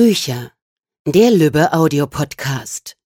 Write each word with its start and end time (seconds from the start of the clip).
Bücher. 0.00 0.52
Der 1.06 1.30
Lübbe 1.30 1.74
Audiopodcast. 1.74 2.96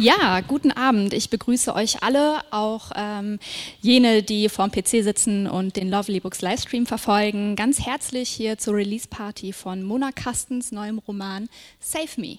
Ja, 0.00 0.42
guten 0.42 0.70
Abend. 0.70 1.12
Ich 1.12 1.28
begrüße 1.28 1.74
euch 1.74 2.04
alle, 2.04 2.38
auch 2.52 2.92
ähm, 2.94 3.40
jene, 3.80 4.22
die 4.22 4.48
vorm 4.48 4.70
PC 4.70 5.02
sitzen 5.02 5.48
und 5.48 5.74
den 5.74 5.90
Lovely 5.90 6.20
Books 6.20 6.40
Livestream 6.40 6.86
verfolgen, 6.86 7.56
ganz 7.56 7.84
herzlich 7.84 8.28
hier 8.28 8.58
zur 8.58 8.74
Release 8.74 9.08
Party 9.08 9.52
von 9.52 9.82
Mona 9.82 10.12
Kastens 10.12 10.70
neuem 10.70 11.00
Roman 11.00 11.48
Save 11.80 12.10
Me. 12.16 12.38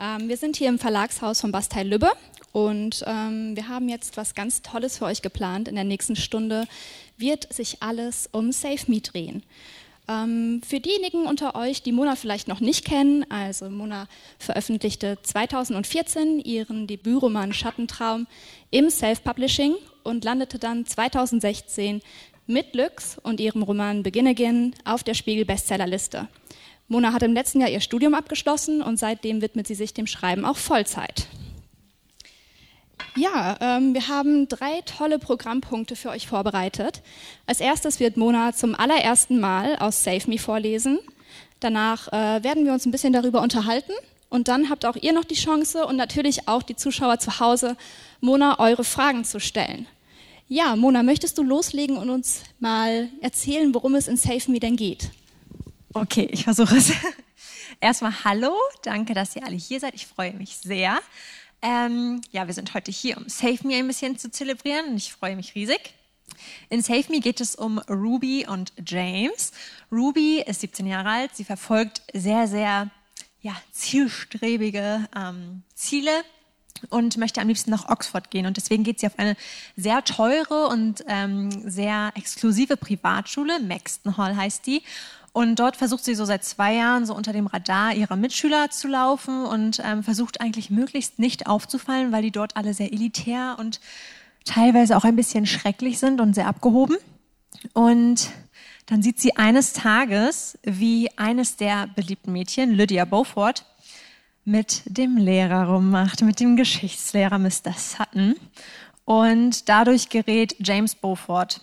Ähm, 0.00 0.28
wir 0.28 0.36
sind 0.36 0.56
hier 0.56 0.68
im 0.68 0.80
Verlagshaus 0.80 1.40
von 1.40 1.52
Bastei 1.52 1.84
Lübbe 1.84 2.10
und 2.50 3.04
ähm, 3.06 3.54
wir 3.54 3.68
haben 3.68 3.88
jetzt 3.88 4.16
was 4.16 4.34
ganz 4.34 4.60
Tolles 4.60 4.98
für 4.98 5.04
euch 5.04 5.22
geplant. 5.22 5.68
In 5.68 5.76
der 5.76 5.84
nächsten 5.84 6.16
Stunde 6.16 6.64
wird 7.16 7.52
sich 7.52 7.84
alles 7.84 8.28
um 8.32 8.50
Save 8.50 8.82
Me 8.88 9.00
drehen. 9.00 9.44
Ähm, 10.10 10.60
für 10.66 10.80
diejenigen 10.80 11.26
unter 11.26 11.54
euch, 11.54 11.82
die 11.82 11.92
Mona 11.92 12.16
vielleicht 12.16 12.48
noch 12.48 12.58
nicht 12.60 12.84
kennen, 12.84 13.24
also 13.30 13.70
Mona 13.70 14.08
veröffentlichte 14.38 15.18
2014 15.22 16.40
ihren 16.40 16.88
Debütroman 16.88 17.52
Schattentraum 17.52 18.26
im 18.72 18.90
Self-Publishing 18.90 19.76
und 20.02 20.24
landete 20.24 20.58
dann 20.58 20.84
2016 20.84 22.02
mit 22.48 22.74
Lux 22.74 23.18
und 23.22 23.38
ihrem 23.38 23.62
Roman 23.62 24.02
Begin 24.02 24.26
Again 24.26 24.74
auf 24.84 25.04
der 25.04 25.14
Spiegel-Bestsellerliste. 25.14 26.26
Mona 26.88 27.12
hat 27.12 27.22
im 27.22 27.32
letzten 27.32 27.60
Jahr 27.60 27.70
ihr 27.70 27.80
Studium 27.80 28.14
abgeschlossen 28.14 28.82
und 28.82 28.98
seitdem 28.98 29.42
widmet 29.42 29.68
sie 29.68 29.76
sich 29.76 29.94
dem 29.94 30.08
Schreiben 30.08 30.44
auch 30.44 30.56
Vollzeit. 30.56 31.28
Ja, 33.16 33.56
ähm, 33.60 33.92
wir 33.94 34.08
haben 34.08 34.48
drei 34.48 34.82
tolle 34.82 35.18
Programmpunkte 35.18 35.96
für 35.96 36.10
euch 36.10 36.28
vorbereitet. 36.28 37.02
Als 37.46 37.60
erstes 37.60 37.98
wird 37.98 38.16
Mona 38.16 38.52
zum 38.52 38.74
allerersten 38.74 39.40
Mal 39.40 39.76
aus 39.76 40.04
Save 40.04 40.28
Me 40.28 40.38
vorlesen. 40.38 40.98
Danach 41.58 42.08
äh, 42.08 42.42
werden 42.42 42.64
wir 42.64 42.72
uns 42.72 42.86
ein 42.86 42.92
bisschen 42.92 43.12
darüber 43.12 43.42
unterhalten 43.42 43.92
und 44.28 44.48
dann 44.48 44.70
habt 44.70 44.86
auch 44.86 44.96
ihr 44.96 45.12
noch 45.12 45.24
die 45.24 45.34
Chance 45.34 45.86
und 45.86 45.96
natürlich 45.96 46.48
auch 46.48 46.62
die 46.62 46.76
Zuschauer 46.76 47.18
zu 47.18 47.40
Hause, 47.40 47.76
Mona 48.20 48.58
eure 48.60 48.84
Fragen 48.84 49.24
zu 49.24 49.40
stellen. 49.40 49.86
Ja, 50.48 50.76
Mona, 50.76 51.02
möchtest 51.02 51.36
du 51.38 51.42
loslegen 51.42 51.96
und 51.96 52.10
uns 52.10 52.42
mal 52.60 53.08
erzählen, 53.20 53.74
worum 53.74 53.94
es 53.96 54.08
in 54.08 54.16
Save 54.16 54.50
Me 54.50 54.60
denn 54.60 54.76
geht? 54.76 55.10
Okay, 55.92 56.28
ich 56.30 56.44
versuche 56.44 56.76
es. 56.76 56.92
Erstmal 57.80 58.12
hallo, 58.24 58.54
danke, 58.82 59.14
dass 59.14 59.36
ihr 59.36 59.44
alle 59.44 59.56
hier 59.56 59.80
seid. 59.80 59.94
Ich 59.94 60.06
freue 60.06 60.32
mich 60.32 60.56
sehr. 60.56 60.98
Ähm, 61.62 62.22
ja, 62.30 62.46
wir 62.46 62.54
sind 62.54 62.72
heute 62.72 62.90
hier, 62.90 63.18
um 63.18 63.28
Save 63.28 63.58
Me 63.64 63.76
ein 63.76 63.86
bisschen 63.86 64.18
zu 64.18 64.30
zelebrieren 64.30 64.96
ich 64.96 65.12
freue 65.12 65.36
mich 65.36 65.54
riesig. 65.54 65.94
In 66.70 66.80
Save 66.80 67.04
Me 67.10 67.20
geht 67.20 67.40
es 67.40 67.54
um 67.54 67.78
Ruby 67.80 68.46
und 68.48 68.72
James. 68.86 69.52
Ruby 69.92 70.42
ist 70.46 70.60
17 70.62 70.86
Jahre 70.86 71.10
alt, 71.10 71.36
sie 71.36 71.44
verfolgt 71.44 72.02
sehr, 72.14 72.46
sehr 72.46 72.90
ja, 73.42 73.54
zielstrebige 73.72 75.06
ähm, 75.14 75.62
Ziele 75.74 76.24
und 76.88 77.18
möchte 77.18 77.42
am 77.42 77.48
liebsten 77.48 77.70
nach 77.70 77.90
Oxford 77.90 78.30
gehen. 78.30 78.46
Und 78.46 78.56
deswegen 78.56 78.84
geht 78.84 79.00
sie 79.00 79.06
auf 79.06 79.18
eine 79.18 79.36
sehr 79.76 80.02
teure 80.04 80.68
und 80.68 81.04
ähm, 81.08 81.50
sehr 81.68 82.12
exklusive 82.14 82.78
Privatschule, 82.78 83.60
Maxton 83.60 84.16
Hall 84.16 84.34
heißt 84.34 84.66
die. 84.66 84.82
Und 85.32 85.60
dort 85.60 85.76
versucht 85.76 86.04
sie 86.04 86.14
so 86.14 86.24
seit 86.24 86.44
zwei 86.44 86.74
Jahren 86.74 87.06
so 87.06 87.14
unter 87.14 87.32
dem 87.32 87.46
Radar 87.46 87.94
ihrer 87.94 88.16
Mitschüler 88.16 88.70
zu 88.70 88.88
laufen 88.88 89.44
und 89.44 89.80
ähm, 89.84 90.02
versucht 90.02 90.40
eigentlich 90.40 90.70
möglichst 90.70 91.18
nicht 91.18 91.46
aufzufallen, 91.46 92.10
weil 92.10 92.22
die 92.22 92.32
dort 92.32 92.56
alle 92.56 92.74
sehr 92.74 92.92
elitär 92.92 93.56
und 93.58 93.80
teilweise 94.44 94.96
auch 94.96 95.04
ein 95.04 95.16
bisschen 95.16 95.46
schrecklich 95.46 95.98
sind 95.98 96.20
und 96.20 96.34
sehr 96.34 96.48
abgehoben. 96.48 96.96
Und 97.74 98.30
dann 98.86 99.02
sieht 99.02 99.20
sie 99.20 99.36
eines 99.36 99.72
Tages, 99.72 100.58
wie 100.64 101.10
eines 101.16 101.56
der 101.56 101.86
beliebten 101.86 102.32
Mädchen, 102.32 102.72
Lydia 102.72 103.04
Beaufort, 103.04 103.64
mit 104.44 104.82
dem 104.86 105.16
Lehrer 105.16 105.68
rummacht, 105.68 106.22
mit 106.22 106.40
dem 106.40 106.56
Geschichtslehrer 106.56 107.38
Mr. 107.38 107.72
Sutton. 107.76 108.34
Und 109.04 109.68
dadurch 109.68 110.08
gerät 110.08 110.56
James 110.58 110.96
Beaufort 110.96 111.60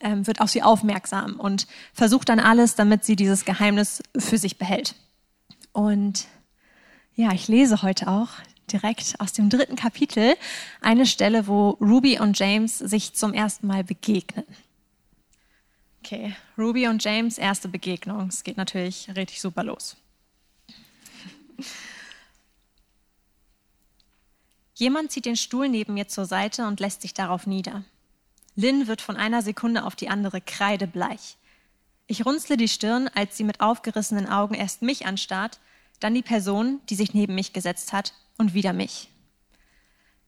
ähm, 0.00 0.26
wird 0.26 0.40
auf 0.40 0.50
sie 0.50 0.62
aufmerksam 0.62 1.38
und 1.38 1.66
versucht 1.92 2.28
dann 2.28 2.40
alles, 2.40 2.74
damit 2.74 3.04
sie 3.04 3.16
dieses 3.16 3.44
Geheimnis 3.44 4.02
für 4.16 4.38
sich 4.38 4.58
behält. 4.58 4.94
Und 5.72 6.26
ja, 7.14 7.32
ich 7.32 7.48
lese 7.48 7.82
heute 7.82 8.08
auch 8.08 8.28
direkt 8.72 9.14
aus 9.18 9.32
dem 9.32 9.50
dritten 9.50 9.76
Kapitel 9.76 10.34
eine 10.80 11.06
Stelle, 11.06 11.46
wo 11.46 11.70
Ruby 11.80 12.18
und 12.20 12.38
James 12.38 12.78
sich 12.78 13.14
zum 13.14 13.34
ersten 13.34 13.66
Mal 13.66 13.84
begegnen. 13.84 14.44
Okay, 16.04 16.36
Ruby 16.56 16.86
und 16.88 17.02
James 17.02 17.38
erste 17.38 17.68
Begegnung. 17.68 18.28
Es 18.28 18.44
geht 18.44 18.56
natürlich 18.56 19.08
richtig 19.16 19.40
super 19.40 19.64
los. 19.64 19.96
Jemand 24.74 25.10
zieht 25.10 25.26
den 25.26 25.36
Stuhl 25.36 25.68
neben 25.68 25.94
mir 25.94 26.06
zur 26.06 26.24
Seite 26.24 26.66
und 26.66 26.78
lässt 26.78 27.02
sich 27.02 27.12
darauf 27.12 27.48
nieder. 27.48 27.84
Lynn 28.58 28.88
wird 28.88 29.00
von 29.00 29.16
einer 29.16 29.40
Sekunde 29.40 29.84
auf 29.84 29.94
die 29.94 30.08
andere 30.08 30.40
kreidebleich. 30.40 31.36
Ich 32.08 32.26
runzle 32.26 32.56
die 32.56 32.66
Stirn, 32.66 33.08
als 33.14 33.36
sie 33.36 33.44
mit 33.44 33.60
aufgerissenen 33.60 34.28
Augen 34.28 34.54
erst 34.54 34.82
mich 34.82 35.06
anstarrt, 35.06 35.60
dann 36.00 36.12
die 36.12 36.22
Person, 36.22 36.80
die 36.90 36.96
sich 36.96 37.14
neben 37.14 37.36
mich 37.36 37.52
gesetzt 37.52 37.92
hat, 37.92 38.14
und 38.36 38.54
wieder 38.54 38.72
mich. 38.72 39.10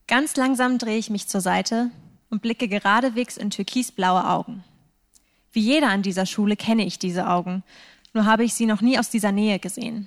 Ganz 0.07 0.37
langsam 0.37 0.79
drehe 0.79 0.97
ich 0.97 1.11
mich 1.11 1.27
zur 1.27 1.41
Seite 1.41 1.91
und 2.29 2.41
blicke 2.41 2.69
geradewegs 2.69 3.37
in 3.37 3.51
türkisblaue 3.51 4.25
Augen. 4.29 4.63
Wie 5.51 5.61
jeder 5.61 5.89
an 5.89 6.03
dieser 6.03 6.27
Schule 6.27 6.55
kenne 6.55 6.87
ich 6.87 7.01
diese 7.01 7.27
Augen, 7.27 7.65
nur 8.15 8.27
habe 8.27 8.45
ich 8.45 8.55
sie 8.55 8.67
noch 8.67 8.81
nie 8.81 8.97
aus 8.97 9.11
dieser 9.11 9.33
Nähe 9.33 9.59
gesehen. 9.59 10.07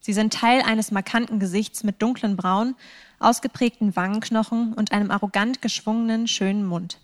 Sie 0.00 0.12
sind 0.12 0.34
Teil 0.34 0.60
eines 0.60 0.90
markanten 0.90 1.40
Gesichts 1.40 1.84
mit 1.84 2.02
dunklen 2.02 2.36
Brauen, 2.36 2.76
ausgeprägten 3.18 3.96
Wangenknochen 3.96 4.74
und 4.74 4.92
einem 4.92 5.10
arrogant 5.10 5.62
geschwungenen, 5.62 6.28
schönen 6.28 6.66
Mund. 6.66 6.98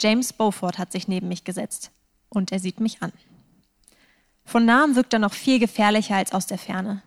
James 0.00 0.32
Beaufort 0.32 0.78
hat 0.78 0.92
sich 0.92 1.08
neben 1.08 1.28
mich 1.28 1.44
gesetzt 1.44 1.90
und 2.28 2.52
er 2.52 2.58
sieht 2.58 2.80
mich 2.80 3.02
an. 3.02 3.12
Von 4.44 4.64
nahem 4.64 4.94
wirkt 4.94 5.12
er 5.12 5.18
noch 5.18 5.34
viel 5.34 5.58
gefährlicher 5.58 6.16
als 6.16 6.32
aus 6.32 6.46
der 6.46 6.58
Ferne. 6.58 7.02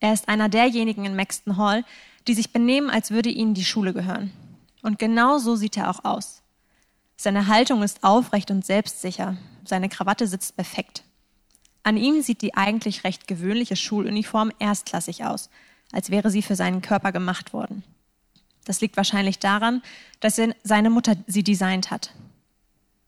Er 0.00 0.12
ist 0.12 0.28
einer 0.28 0.48
derjenigen 0.48 1.04
in 1.04 1.16
Maxton 1.16 1.56
Hall, 1.56 1.84
die 2.26 2.34
sich 2.34 2.52
benehmen, 2.52 2.90
als 2.90 3.10
würde 3.10 3.28
ihnen 3.28 3.54
die 3.54 3.64
Schule 3.64 3.92
gehören. 3.92 4.32
Und 4.82 4.98
genau 4.98 5.38
so 5.38 5.54
sieht 5.54 5.76
er 5.76 5.90
auch 5.90 6.04
aus. 6.04 6.42
Seine 7.16 7.46
Haltung 7.46 7.82
ist 7.82 8.02
aufrecht 8.02 8.50
und 8.50 8.64
selbstsicher. 8.64 9.36
Seine 9.64 9.88
Krawatte 9.88 10.26
sitzt 10.26 10.56
perfekt. 10.56 11.04
An 11.84 11.96
ihm 11.96 12.22
sieht 12.22 12.42
die 12.42 12.54
eigentlich 12.54 13.04
recht 13.04 13.28
gewöhnliche 13.28 13.76
Schuluniform 13.76 14.52
erstklassig 14.58 15.24
aus, 15.24 15.50
als 15.92 16.10
wäre 16.10 16.30
sie 16.30 16.42
für 16.42 16.56
seinen 16.56 16.82
Körper 16.82 17.12
gemacht 17.12 17.52
worden. 17.52 17.84
Das 18.64 18.80
liegt 18.80 18.96
wahrscheinlich 18.96 19.38
daran, 19.38 19.82
dass 20.20 20.40
seine 20.62 20.90
Mutter 20.90 21.16
sie 21.26 21.42
designt 21.42 21.90
hat. 21.90 22.14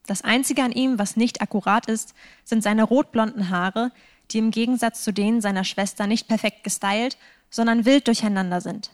Das 0.06 0.22
Einzige 0.22 0.62
an 0.62 0.72
ihm, 0.72 0.98
was 0.98 1.16
nicht 1.16 1.40
akkurat 1.40 1.86
ist, 1.86 2.14
sind 2.44 2.62
seine 2.62 2.82
rotblonden 2.82 3.48
Haare, 3.50 3.90
die 4.30 4.38
im 4.38 4.50
Gegensatz 4.50 5.02
zu 5.02 5.12
denen 5.12 5.40
seiner 5.40 5.64
Schwester 5.64 6.06
nicht 6.06 6.28
perfekt 6.28 6.64
gestylt, 6.64 7.16
sondern 7.50 7.84
wild 7.84 8.06
durcheinander 8.06 8.60
sind. 8.60 8.90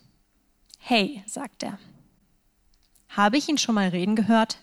Hey, 0.78 1.22
sagt 1.26 1.62
er. 1.62 1.78
Habe 3.08 3.38
ich 3.38 3.48
ihn 3.48 3.58
schon 3.58 3.74
mal 3.74 3.88
reden 3.88 4.16
gehört? 4.16 4.58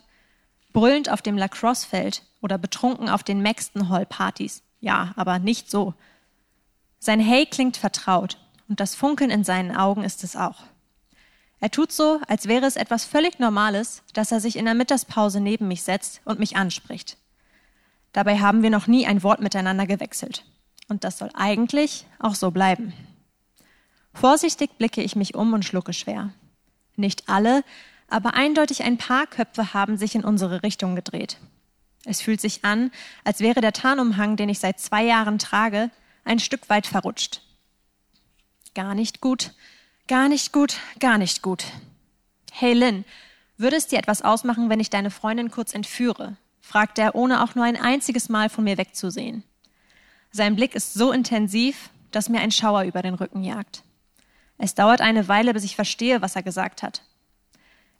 Brüllend 0.72 1.10
auf 1.10 1.22
dem 1.22 1.36
Lacrosse-Feld 1.36 2.22
oder 2.40 2.58
betrunken 2.58 3.08
auf 3.08 3.22
den 3.22 3.42
Maxton 3.42 3.88
Hall-Partys. 3.88 4.62
Ja, 4.80 5.12
aber 5.16 5.38
nicht 5.38 5.70
so. 5.70 5.94
Sein 6.98 7.20
Hey 7.20 7.46
klingt 7.46 7.76
vertraut 7.76 8.38
und 8.68 8.80
das 8.80 8.94
Funkeln 8.94 9.30
in 9.30 9.44
seinen 9.44 9.74
Augen 9.74 10.04
ist 10.04 10.24
es 10.24 10.36
auch. 10.36 10.62
Er 11.60 11.70
tut 11.70 11.90
so, 11.90 12.20
als 12.28 12.46
wäre 12.46 12.66
es 12.66 12.76
etwas 12.76 13.04
völlig 13.04 13.40
Normales, 13.40 14.02
dass 14.12 14.30
er 14.30 14.40
sich 14.40 14.56
in 14.56 14.64
der 14.64 14.74
Mittagspause 14.74 15.40
neben 15.40 15.66
mich 15.66 15.82
setzt 15.82 16.20
und 16.24 16.38
mich 16.38 16.56
anspricht. 16.56 17.16
Dabei 18.12 18.38
haben 18.38 18.62
wir 18.62 18.70
noch 18.70 18.86
nie 18.86 19.06
ein 19.06 19.22
Wort 19.22 19.40
miteinander 19.40 19.86
gewechselt. 19.86 20.44
Und 20.88 21.04
das 21.04 21.18
soll 21.18 21.30
eigentlich 21.34 22.06
auch 22.18 22.34
so 22.34 22.50
bleiben. 22.50 22.92
Vorsichtig 24.14 24.70
blicke 24.78 25.02
ich 25.02 25.16
mich 25.16 25.34
um 25.34 25.52
und 25.52 25.64
schlucke 25.64 25.92
schwer. 25.92 26.32
Nicht 26.96 27.28
alle, 27.28 27.62
aber 28.08 28.34
eindeutig 28.34 28.82
ein 28.82 28.96
paar 28.96 29.26
Köpfe 29.26 29.74
haben 29.74 29.98
sich 29.98 30.14
in 30.14 30.24
unsere 30.24 30.62
Richtung 30.62 30.96
gedreht. 30.96 31.38
Es 32.04 32.22
fühlt 32.22 32.40
sich 32.40 32.64
an, 32.64 32.90
als 33.22 33.40
wäre 33.40 33.60
der 33.60 33.72
Tarnumhang, 33.72 34.36
den 34.36 34.48
ich 34.48 34.60
seit 34.60 34.80
zwei 34.80 35.04
Jahren 35.04 35.38
trage, 35.38 35.90
ein 36.24 36.38
Stück 36.38 36.68
weit 36.70 36.86
verrutscht. 36.86 37.42
Gar 38.74 38.94
nicht 38.94 39.20
gut, 39.20 39.52
Gar 40.08 40.30
nicht 40.30 40.54
gut, 40.54 40.78
gar 41.00 41.18
nicht 41.18 41.42
gut. 41.42 41.64
Hey 42.50 42.72
Lynn, 42.72 43.04
würde 43.58 43.76
es 43.76 43.88
dir 43.88 43.98
etwas 43.98 44.22
ausmachen, 44.22 44.70
wenn 44.70 44.80
ich 44.80 44.88
deine 44.88 45.10
Freundin 45.10 45.50
kurz 45.50 45.74
entführe? 45.74 46.38
fragte 46.62 47.02
er, 47.02 47.14
ohne 47.14 47.44
auch 47.44 47.54
nur 47.54 47.66
ein 47.66 47.76
einziges 47.76 48.30
Mal 48.30 48.48
von 48.48 48.64
mir 48.64 48.78
wegzusehen. 48.78 49.44
Sein 50.30 50.56
Blick 50.56 50.74
ist 50.74 50.94
so 50.94 51.12
intensiv, 51.12 51.90
dass 52.10 52.30
mir 52.30 52.40
ein 52.40 52.50
Schauer 52.50 52.84
über 52.84 53.02
den 53.02 53.12
Rücken 53.12 53.44
jagt. 53.44 53.82
Es 54.56 54.74
dauert 54.74 55.02
eine 55.02 55.28
Weile, 55.28 55.52
bis 55.52 55.64
ich 55.64 55.76
verstehe, 55.76 56.22
was 56.22 56.36
er 56.36 56.42
gesagt 56.42 56.82
hat. 56.82 57.02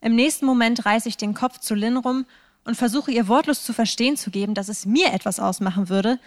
Im 0.00 0.14
nächsten 0.14 0.46
Moment 0.46 0.86
reiße 0.86 1.10
ich 1.10 1.18
den 1.18 1.34
Kopf 1.34 1.58
zu 1.58 1.74
Lynn 1.74 1.98
rum 1.98 2.24
und 2.64 2.76
versuche 2.76 3.10
ihr 3.10 3.28
wortlos 3.28 3.64
zu 3.64 3.74
verstehen 3.74 4.16
zu 4.16 4.30
geben, 4.30 4.54
dass 4.54 4.70
es 4.70 4.86
mir 4.86 5.12
etwas 5.12 5.40
ausmachen 5.40 5.90
würde, 5.90 6.18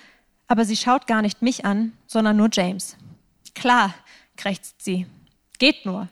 aber 0.47 0.63
sie 0.63 0.77
schaut 0.77 1.07
gar 1.07 1.23
nicht 1.23 1.41
mich 1.41 1.65
an, 1.65 1.93
sondern 2.05 2.37
nur 2.37 2.49
James. 2.51 2.97
Klar, 3.55 3.95
krächzt 4.37 4.83
sie. 4.83 5.07
Geht 5.61 5.85
nur. 5.85 6.07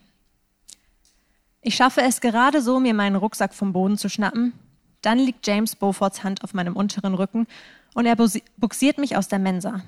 Ich 1.64 1.74
schaffe 1.74 2.02
es 2.02 2.22
gerade 2.22 2.62
so, 2.62 2.80
mir 2.80 2.94
meinen 2.94 3.16
Rucksack 3.16 3.56
vom 3.56 3.74
Boden 3.74 3.98
zu 3.98 4.08
schnappen. 4.08 4.54
Dann 5.02 5.18
liegt 5.18 5.48
James 5.48 5.76
Beauforts 5.76 6.24
Hand 6.24 6.44
auf 6.44 6.54
meinem 6.54 6.76
unteren 6.76 7.16
Rücken 7.16 7.48
und 7.96 8.06
er 8.06 8.16
buxiert 8.16 9.00
mich 9.00 9.18
aus 9.18 9.28
der 9.28 9.40
Mensa. 9.40 9.82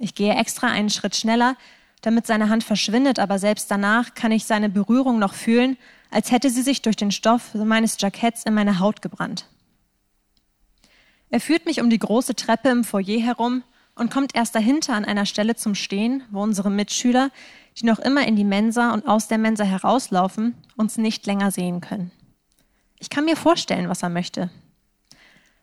Ich 0.00 0.16
gehe 0.16 0.34
extra 0.34 0.66
einen 0.66 0.90
Schritt 0.90 1.14
schneller, 1.14 1.56
damit 2.02 2.26
seine 2.26 2.48
Hand 2.48 2.64
verschwindet, 2.64 3.20
aber 3.20 3.38
selbst 3.38 3.70
danach 3.70 4.14
kann 4.14 4.32
ich 4.32 4.46
seine 4.46 4.68
Berührung 4.68 5.20
noch 5.20 5.34
fühlen, 5.34 5.76
als 6.10 6.32
hätte 6.32 6.50
sie 6.50 6.62
sich 6.62 6.82
durch 6.82 6.96
den 6.96 7.12
Stoff 7.12 7.54
meines 7.54 7.96
Jacketts 8.00 8.42
in 8.42 8.54
meine 8.54 8.80
Haut 8.80 9.00
gebrannt. 9.00 9.46
Er 11.30 11.38
führt 11.38 11.66
mich 11.66 11.80
um 11.80 11.88
die 11.88 12.00
große 12.00 12.34
Treppe 12.34 12.70
im 12.70 12.82
Foyer 12.82 13.20
herum 13.20 13.62
und 13.94 14.10
kommt 14.10 14.34
erst 14.34 14.56
dahinter 14.56 14.94
an 14.94 15.04
einer 15.04 15.24
Stelle 15.24 15.54
zum 15.54 15.76
Stehen, 15.76 16.24
wo 16.32 16.42
unsere 16.42 16.70
Mitschüler, 16.70 17.30
die 17.78 17.84
noch 17.84 17.98
immer 17.98 18.26
in 18.26 18.36
die 18.36 18.44
Mensa 18.44 18.92
und 18.92 19.06
aus 19.06 19.28
der 19.28 19.38
Mensa 19.38 19.64
herauslaufen, 19.64 20.54
uns 20.76 20.96
nicht 20.96 21.26
länger 21.26 21.50
sehen 21.50 21.80
können. 21.80 22.10
Ich 22.98 23.10
kann 23.10 23.24
mir 23.24 23.36
vorstellen, 23.36 23.88
was 23.88 24.02
er 24.02 24.08
möchte. 24.08 24.50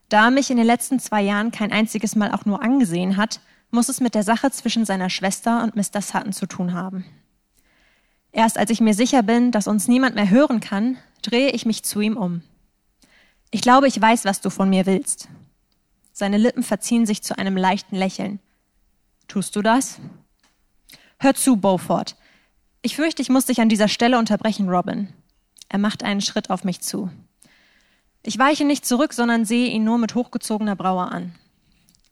Da 0.10 0.25
er 0.25 0.31
mich 0.31 0.51
in 0.51 0.57
den 0.57 0.65
letzten 0.65 1.00
zwei 1.00 1.21
Jahren 1.21 1.51
kein 1.51 1.71
einziges 1.71 2.15
Mal 2.15 2.31
auch 2.31 2.45
nur 2.45 2.62
angesehen 2.62 3.18
hat, 3.18 3.39
muss 3.71 3.89
es 3.89 4.00
mit 4.00 4.13
der 4.13 4.24
Sache 4.24 4.51
zwischen 4.51 4.86
seiner 4.86 5.10
Schwester 5.10 5.63
und 5.63 5.75
Mr. 5.75 6.01
Sutton 6.01 6.33
zu 6.33 6.45
tun 6.45 6.74
haben. 6.74 7.06
Erst 8.31 8.57
als 8.57 8.69
ich 8.69 8.81
mir 8.81 8.94
sicher 8.94 9.24
bin, 9.24 9.51
dass 9.51 9.68
uns 9.68 9.88
niemand 9.88 10.15
mehr 10.15 10.30
hören 10.30 10.60
kann, 10.60 10.98
drehe 11.24 11.50
ich 11.50 11.65
mich 11.65 11.83
zu 11.83 12.00
ihm 12.01 12.18
um. 12.18 12.42
Ich 13.50 13.62
glaube, 13.62 13.88
ich 13.88 14.00
weiß, 14.00 14.25
was 14.25 14.42
du 14.42 14.50
von 14.50 14.69
mir 14.69 14.86
willst. 14.86 15.30
Seine 16.12 16.38
Lippen 16.38 16.63
verziehen 16.63 17.07
sich 17.07 17.24
zu 17.24 17.38
einem 17.38 17.57
leichten 17.57 17.95
Lächeln. 17.95 18.39
Tust 19.27 19.56
du 19.56 19.62
das? 19.63 20.00
Hör 21.24 21.36
zu, 21.36 21.56
Beaufort. 21.56 22.18
Ich 22.81 22.98
fürchte, 22.98 23.22
ich 23.22 23.30
muss 23.30 23.46
dich 23.46 23.62
an 23.62 23.70
dieser 23.70 23.88
Stelle 23.88 24.20
unterbrechen, 24.20 24.68
Robin. 24.68 25.08
Er 25.70 25.80
macht 25.80 26.04
einen 26.04 26.20
Schritt 26.20 26.50
auf 26.50 26.66
mich 26.66 26.81
zu. 26.81 27.10
Ich 28.24 28.38
weiche 28.38 28.66
nicht 28.66 28.86
zurück, 28.86 29.14
sondern 29.14 29.46
sehe 29.46 29.70
ihn 29.70 29.86
nur 29.86 29.98
mit 29.98 30.16
hochgezogener 30.16 30.75
Braue 30.75 31.10
an. 31.10 31.34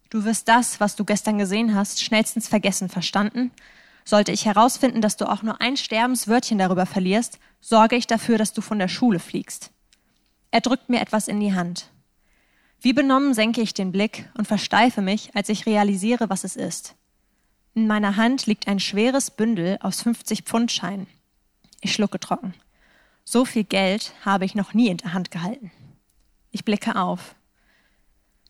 Du 0.10 0.24
wirst 0.24 0.48
das, 0.48 0.80
was 0.80 0.96
du 0.96 1.04
gestern 1.04 1.38
gesehen 1.38 1.76
hast, 1.76 2.02
schnellstens 2.02 2.48
vergessen, 2.48 2.88
verstanden? 2.88 3.52
Sollte 4.06 4.32
ich 4.32 4.46
herausfinden, 4.46 5.02
dass 5.02 5.18
du 5.18 5.30
auch 5.30 5.42
nur 5.42 5.60
ein 5.60 5.76
Sterbenswörtchen 5.76 6.58
darüber 6.58 6.86
verlierst, 6.86 7.38
sorge 7.60 7.98
ich 7.98 8.08
dafür, 8.08 8.38
dass 8.38 8.54
du 8.54 8.62
von 8.62 8.80
der 8.80 8.88
Schule 8.88 9.20
fliegst. 9.20 9.72
Er 10.52 10.62
drückt 10.62 10.88
mir 10.88 11.02
etwas 11.02 11.28
in 11.28 11.42
die 11.42 11.54
Hand. 11.54 11.90
Wie 12.80 12.94
benommen 12.94 13.34
senke 13.34 13.60
ich 13.60 13.74
den 13.74 13.92
Blick 13.92 14.30
und 14.38 14.48
versteife 14.48 15.02
mich, 15.02 15.36
als 15.36 15.50
ich 15.50 15.66
realisiere, 15.66 16.30
was 16.30 16.46
es 16.46 16.56
ist. 16.56 16.96
In 17.74 17.88
meiner 17.88 18.18
Hand 18.18 18.48
liegt 18.48 18.68
ein 18.68 18.80
schweres 18.80 19.32
Bündel 19.32 19.78
aus 19.82 20.06
50-Pfund-Scheinen. 20.06 21.08
Ich 21.80 21.94
schlucke 21.94 22.20
trocken. 22.20 22.54
So 23.24 23.46
viel 23.46 23.64
Geld 23.64 24.14
habe 24.26 24.44
ich 24.44 24.56
noch 24.56 24.74
nie 24.74 24.90
in 24.90 24.98
der 24.98 25.14
Hand 25.14 25.32
gehalten. 25.32 25.72
Ich 26.52 26.66
blicke 26.66 26.98
auf. 26.98 27.36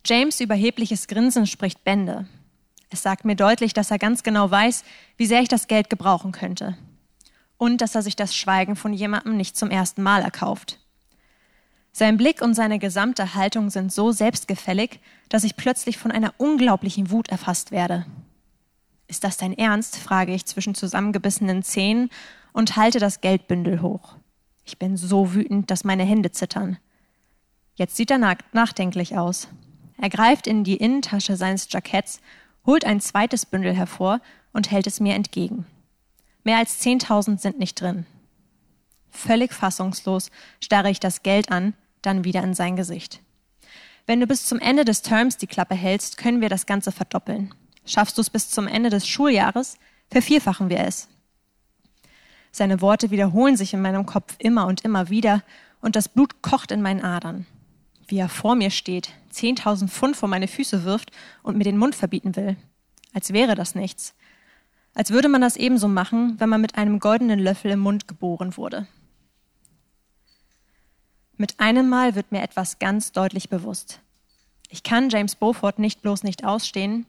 James 0.04 0.40
überhebliches 0.40 1.08
Grinsen 1.08 1.46
spricht 1.46 1.84
Bände. 1.84 2.28
Es 2.90 3.04
sagt 3.04 3.24
mir 3.24 3.36
deutlich, 3.36 3.74
dass 3.74 3.92
er 3.92 4.00
ganz 4.00 4.24
genau 4.24 4.50
weiß, 4.50 4.84
wie 5.18 5.28
sehr 5.28 5.42
ich 5.42 5.48
das 5.48 5.68
Geld 5.68 5.92
gebrauchen 5.92 6.32
könnte. 6.32 6.76
Und 7.58 7.80
dass 7.80 7.94
er 7.94 8.02
sich 8.02 8.16
das 8.16 8.36
Schweigen 8.36 8.76
von 8.76 8.92
jemandem 8.92 9.38
nicht 9.38 9.56
zum 9.56 9.70
ersten 9.70 10.02
Mal 10.02 10.24
erkauft. 10.24 10.80
Sein 11.94 12.18
Blick 12.18 12.42
und 12.42 12.56
seine 12.56 12.80
gesamte 12.80 13.36
Haltung 13.36 13.70
sind 13.70 13.94
so 13.94 14.12
selbstgefällig, 14.12 15.00
dass 15.30 15.44
ich 15.44 15.58
plötzlich 15.58 16.00
von 16.00 16.12
einer 16.12 16.34
unglaublichen 16.38 17.12
Wut 17.12 17.30
erfasst 17.30 17.70
werde. 17.70 18.08
Ist 19.12 19.26
das 19.26 19.36
dein 19.36 19.58
Ernst? 19.58 19.98
frage 19.98 20.34
ich 20.34 20.46
zwischen 20.46 20.74
zusammengebissenen 20.74 21.64
Zähnen 21.64 22.10
und 22.54 22.78
halte 22.78 22.98
das 22.98 23.20
Geldbündel 23.20 23.82
hoch. 23.82 24.16
Ich 24.64 24.80
bin 24.80 24.96
so 24.96 25.34
wütend, 25.34 25.70
dass 25.70 25.84
meine 25.84 26.06
Hände 26.06 26.32
zittern. 26.32 26.78
Jetzt 27.76 27.98
sieht 27.98 28.10
er 28.10 28.38
nachdenklich 28.54 29.18
aus. 29.18 29.50
Er 29.98 30.08
greift 30.08 30.48
in 30.48 30.64
die 30.64 30.78
Innentasche 30.78 31.36
seines 31.36 31.68
Jacketts, 31.70 32.22
holt 32.66 32.86
ein 32.86 33.02
zweites 33.02 33.46
Bündel 33.46 33.74
hervor 33.74 34.22
und 34.54 34.72
hält 34.72 34.88
es 34.88 35.02
mir 35.02 35.14
entgegen. 35.14 35.66
Mehr 36.46 36.60
als 36.60 36.80
zehntausend 36.80 37.42
sind 37.42 37.60
nicht 37.60 37.82
drin. 37.82 38.06
Völlig 39.10 39.52
fassungslos 39.54 40.32
starre 40.62 40.90
ich 40.90 41.02
das 41.02 41.22
Geld 41.22 41.52
an, 41.52 41.74
dann 42.02 42.24
wieder 42.24 42.42
in 42.46 42.54
sein 42.54 42.78
Gesicht. 42.78 43.20
Wenn 44.08 44.22
du 44.22 44.26
bis 44.26 44.46
zum 44.46 44.60
Ende 44.60 44.86
des 44.86 45.02
Terms 45.02 45.36
die 45.36 45.48
Klappe 45.48 45.76
hältst, 45.76 46.16
können 46.16 46.40
wir 46.40 46.48
das 46.48 46.66
Ganze 46.66 46.94
verdoppeln. 46.94 47.54
Schaffst 47.86 48.18
du 48.18 48.22
es 48.22 48.30
bis 48.30 48.50
zum 48.50 48.68
Ende 48.68 48.90
des 48.90 49.08
Schuljahres, 49.08 49.78
vervierfachen 50.10 50.70
wir 50.70 50.82
es. 50.82 51.08
Seine 52.52 52.82
Worte 52.82 53.12
wiederholen 53.12 53.56
sich 53.56 53.74
in 53.74 53.82
meinem 53.82 54.06
Kopf 54.06 54.36
immer 54.40 54.68
und 54.68 54.82
immer 54.82 55.10
wieder 55.10 55.44
und 55.80 55.96
das 55.96 56.10
Blut 56.10 56.42
kocht 56.42 56.72
in 56.72 56.82
meinen 56.82 57.04
Adern. 57.04 57.46
Wie 58.08 58.18
er 58.18 58.30
vor 58.30 58.56
mir 58.56 58.72
steht, 58.72 59.12
10.000 59.34 59.88
Pfund 59.88 60.18
vor 60.18 60.28
meine 60.28 60.50
Füße 60.50 60.84
wirft 60.84 61.12
und 61.44 61.58
mir 61.58 61.64
den 61.64 61.78
Mund 61.78 61.96
verbieten 61.96 62.36
will. 62.36 62.58
Als 63.14 63.32
wäre 63.32 63.56
das 63.56 63.74
nichts. 63.74 64.14
Als 64.94 65.12
würde 65.12 65.30
man 65.30 65.42
das 65.42 65.56
ebenso 65.56 65.88
machen, 65.88 66.36
wenn 66.40 66.50
man 66.50 66.60
mit 66.60 66.76
einem 66.76 67.00
goldenen 67.00 67.40
Löffel 67.40 67.72
im 67.72 67.80
Mund 67.80 68.08
geboren 68.10 68.58
wurde. 68.58 68.88
Mit 71.38 71.60
einem 71.60 71.90
Mal 71.90 72.16
wird 72.16 72.32
mir 72.32 72.42
etwas 72.42 72.80
ganz 72.80 73.14
deutlich 73.14 73.50
bewusst. 73.50 74.02
Ich 74.70 74.84
kann 74.84 75.10
James 75.10 75.36
Beaufort 75.36 75.80
nicht 75.80 76.02
bloß 76.02 76.24
nicht 76.24 76.44
ausstehen, 76.44 77.06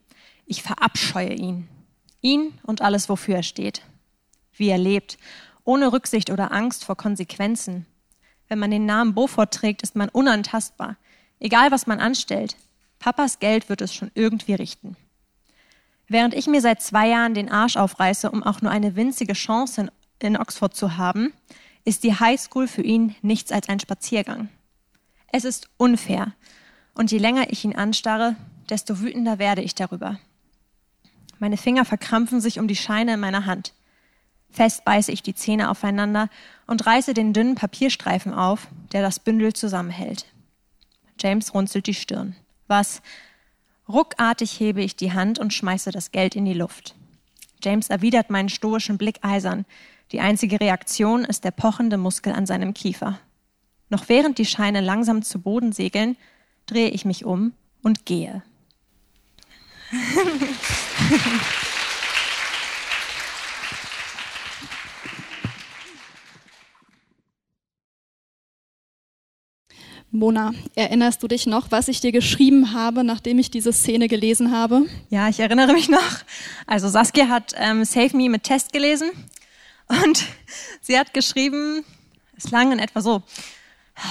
ich 0.46 0.62
verabscheue 0.62 1.34
ihn. 1.34 1.68
Ihn 2.20 2.52
und 2.62 2.82
alles, 2.82 3.08
wofür 3.08 3.36
er 3.36 3.42
steht. 3.42 3.82
Wie 4.54 4.68
er 4.68 4.78
lebt, 4.78 5.18
ohne 5.64 5.92
Rücksicht 5.92 6.30
oder 6.30 6.52
Angst 6.52 6.84
vor 6.84 6.96
Konsequenzen. 6.96 7.86
Wenn 8.48 8.58
man 8.58 8.70
den 8.70 8.86
Namen 8.86 9.14
Beaufort 9.14 9.50
trägt, 9.52 9.82
ist 9.82 9.96
man 9.96 10.08
unantastbar. 10.08 10.96
Egal, 11.40 11.70
was 11.70 11.86
man 11.86 12.00
anstellt. 12.00 12.56
Papas 12.98 13.38
Geld 13.38 13.68
wird 13.68 13.80
es 13.80 13.94
schon 13.94 14.10
irgendwie 14.14 14.54
richten. 14.54 14.96
Während 16.06 16.34
ich 16.34 16.46
mir 16.46 16.60
seit 16.60 16.82
zwei 16.82 17.08
Jahren 17.08 17.34
den 17.34 17.50
Arsch 17.50 17.76
aufreiße, 17.76 18.30
um 18.30 18.42
auch 18.42 18.60
nur 18.60 18.70
eine 18.70 18.96
winzige 18.96 19.32
Chance 19.32 19.80
in, 19.80 19.90
in 20.28 20.36
Oxford 20.36 20.76
zu 20.76 20.96
haben, 20.96 21.32
ist 21.84 22.04
die 22.04 22.14
Highschool 22.14 22.68
für 22.68 22.82
ihn 22.82 23.16
nichts 23.22 23.50
als 23.50 23.68
ein 23.68 23.80
Spaziergang. 23.80 24.48
Es 25.32 25.44
ist 25.44 25.68
unfair. 25.78 26.34
Und 26.94 27.10
je 27.10 27.18
länger 27.18 27.50
ich 27.50 27.64
ihn 27.64 27.74
anstarre, 27.74 28.36
desto 28.72 29.00
wütender 29.00 29.38
werde 29.38 29.60
ich 29.60 29.74
darüber. 29.74 30.18
Meine 31.38 31.58
Finger 31.58 31.84
verkrampfen 31.84 32.40
sich 32.40 32.58
um 32.58 32.68
die 32.68 32.76
Scheine 32.76 33.14
in 33.14 33.20
meiner 33.20 33.44
Hand. 33.44 33.74
Fest 34.48 34.86
beiße 34.86 35.12
ich 35.12 35.22
die 35.22 35.34
Zähne 35.34 35.70
aufeinander 35.70 36.30
und 36.66 36.86
reiße 36.86 37.12
den 37.12 37.34
dünnen 37.34 37.54
Papierstreifen 37.54 38.32
auf, 38.32 38.68
der 38.92 39.02
das 39.02 39.20
Bündel 39.20 39.52
zusammenhält. 39.52 40.24
James 41.20 41.52
runzelt 41.52 41.86
die 41.86 41.94
Stirn. 41.94 42.34
Was? 42.66 43.02
Ruckartig 43.88 44.58
hebe 44.58 44.82
ich 44.82 44.96
die 44.96 45.12
Hand 45.12 45.38
und 45.38 45.52
schmeiße 45.52 45.90
das 45.90 46.10
Geld 46.10 46.34
in 46.34 46.46
die 46.46 46.54
Luft. 46.54 46.94
James 47.62 47.90
erwidert 47.90 48.30
meinen 48.30 48.48
stoischen 48.48 48.96
Blick 48.96 49.18
eisern. 49.20 49.66
Die 50.12 50.20
einzige 50.20 50.60
Reaktion 50.60 51.26
ist 51.26 51.44
der 51.44 51.50
pochende 51.50 51.98
Muskel 51.98 52.32
an 52.32 52.46
seinem 52.46 52.72
Kiefer. 52.72 53.18
Noch 53.90 54.08
während 54.08 54.38
die 54.38 54.46
Scheine 54.46 54.80
langsam 54.80 55.20
zu 55.22 55.40
Boden 55.40 55.72
segeln, 55.72 56.16
drehe 56.64 56.88
ich 56.88 57.04
mich 57.04 57.26
um 57.26 57.52
und 57.82 58.06
gehe. 58.06 58.42
Mona, 70.10 70.52
erinnerst 70.74 71.22
du 71.22 71.28
dich 71.28 71.46
noch, 71.46 71.70
was 71.70 71.88
ich 71.88 72.00
dir 72.00 72.12
geschrieben 72.12 72.72
habe, 72.72 73.04
nachdem 73.04 73.38
ich 73.38 73.50
diese 73.50 73.72
Szene 73.72 74.08
gelesen 74.08 74.50
habe? 74.50 74.86
Ja, 75.10 75.28
ich 75.28 75.40
erinnere 75.40 75.72
mich 75.74 75.88
noch. 75.90 76.18
Also 76.66 76.88
Saskia 76.88 77.28
hat 77.28 77.54
ähm, 77.56 77.84
Save 77.84 78.16
Me 78.16 78.30
mit 78.30 78.44
Test 78.44 78.72
gelesen 78.72 79.10
und 79.88 80.24
sie 80.80 80.98
hat 80.98 81.12
geschrieben, 81.12 81.84
es 82.36 82.50
lang 82.50 82.72
in 82.72 82.78
etwa 82.78 83.02
so, 83.02 83.22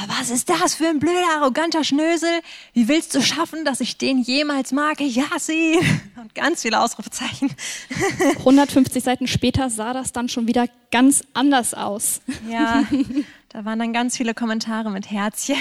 was 0.07 0.29
ist 0.29 0.49
das 0.49 0.75
für 0.75 0.87
ein 0.87 0.99
blöder, 0.99 1.39
arroganter 1.39 1.83
Schnösel? 1.83 2.29
Wie 2.73 2.87
willst 2.87 3.13
du 3.15 3.21
schaffen, 3.21 3.65
dass 3.65 3.81
ich 3.81 3.97
den 3.97 4.21
jemals 4.21 4.71
mag? 4.71 5.01
Ich 5.01 5.19
hasse 5.29 5.53
ihn. 5.53 5.79
Und 6.21 6.33
ganz 6.35 6.61
viele 6.61 6.79
Ausrufezeichen. 6.79 7.53
150 8.37 9.03
Seiten 9.03 9.27
später 9.27 9.69
sah 9.69 9.93
das 9.93 10.11
dann 10.11 10.29
schon 10.29 10.47
wieder 10.47 10.67
ganz 10.91 11.23
anders 11.33 11.73
aus. 11.73 12.21
Ja, 12.49 12.83
da 13.49 13.65
waren 13.65 13.79
dann 13.79 13.93
ganz 13.93 14.17
viele 14.17 14.33
Kommentare 14.33 14.91
mit 14.91 15.09
Herzchen. 15.11 15.57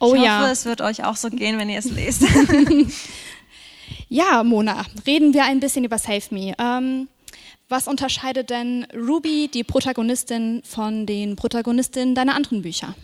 Oh 0.00 0.14
ich 0.14 0.20
hoffe, 0.20 0.24
ja. 0.24 0.50
es 0.50 0.64
wird 0.64 0.80
euch 0.80 1.04
auch 1.04 1.16
so 1.16 1.28
gehen, 1.28 1.58
wenn 1.58 1.68
ihr 1.68 1.80
es 1.80 1.90
lest. 1.90 2.24
Ja, 4.08 4.42
Mona, 4.42 4.86
reden 5.06 5.34
wir 5.34 5.44
ein 5.44 5.60
bisschen 5.60 5.84
über 5.84 5.98
Save 5.98 6.22
Me. 6.30 6.54
Ähm, 6.58 7.08
was 7.68 7.86
unterscheidet 7.86 8.48
denn 8.48 8.86
Ruby, 8.94 9.50
die 9.52 9.64
Protagonistin, 9.64 10.62
von 10.64 11.04
den 11.04 11.36
Protagonistinnen 11.36 12.14
deiner 12.14 12.34
anderen 12.34 12.62
Bücher? 12.62 12.94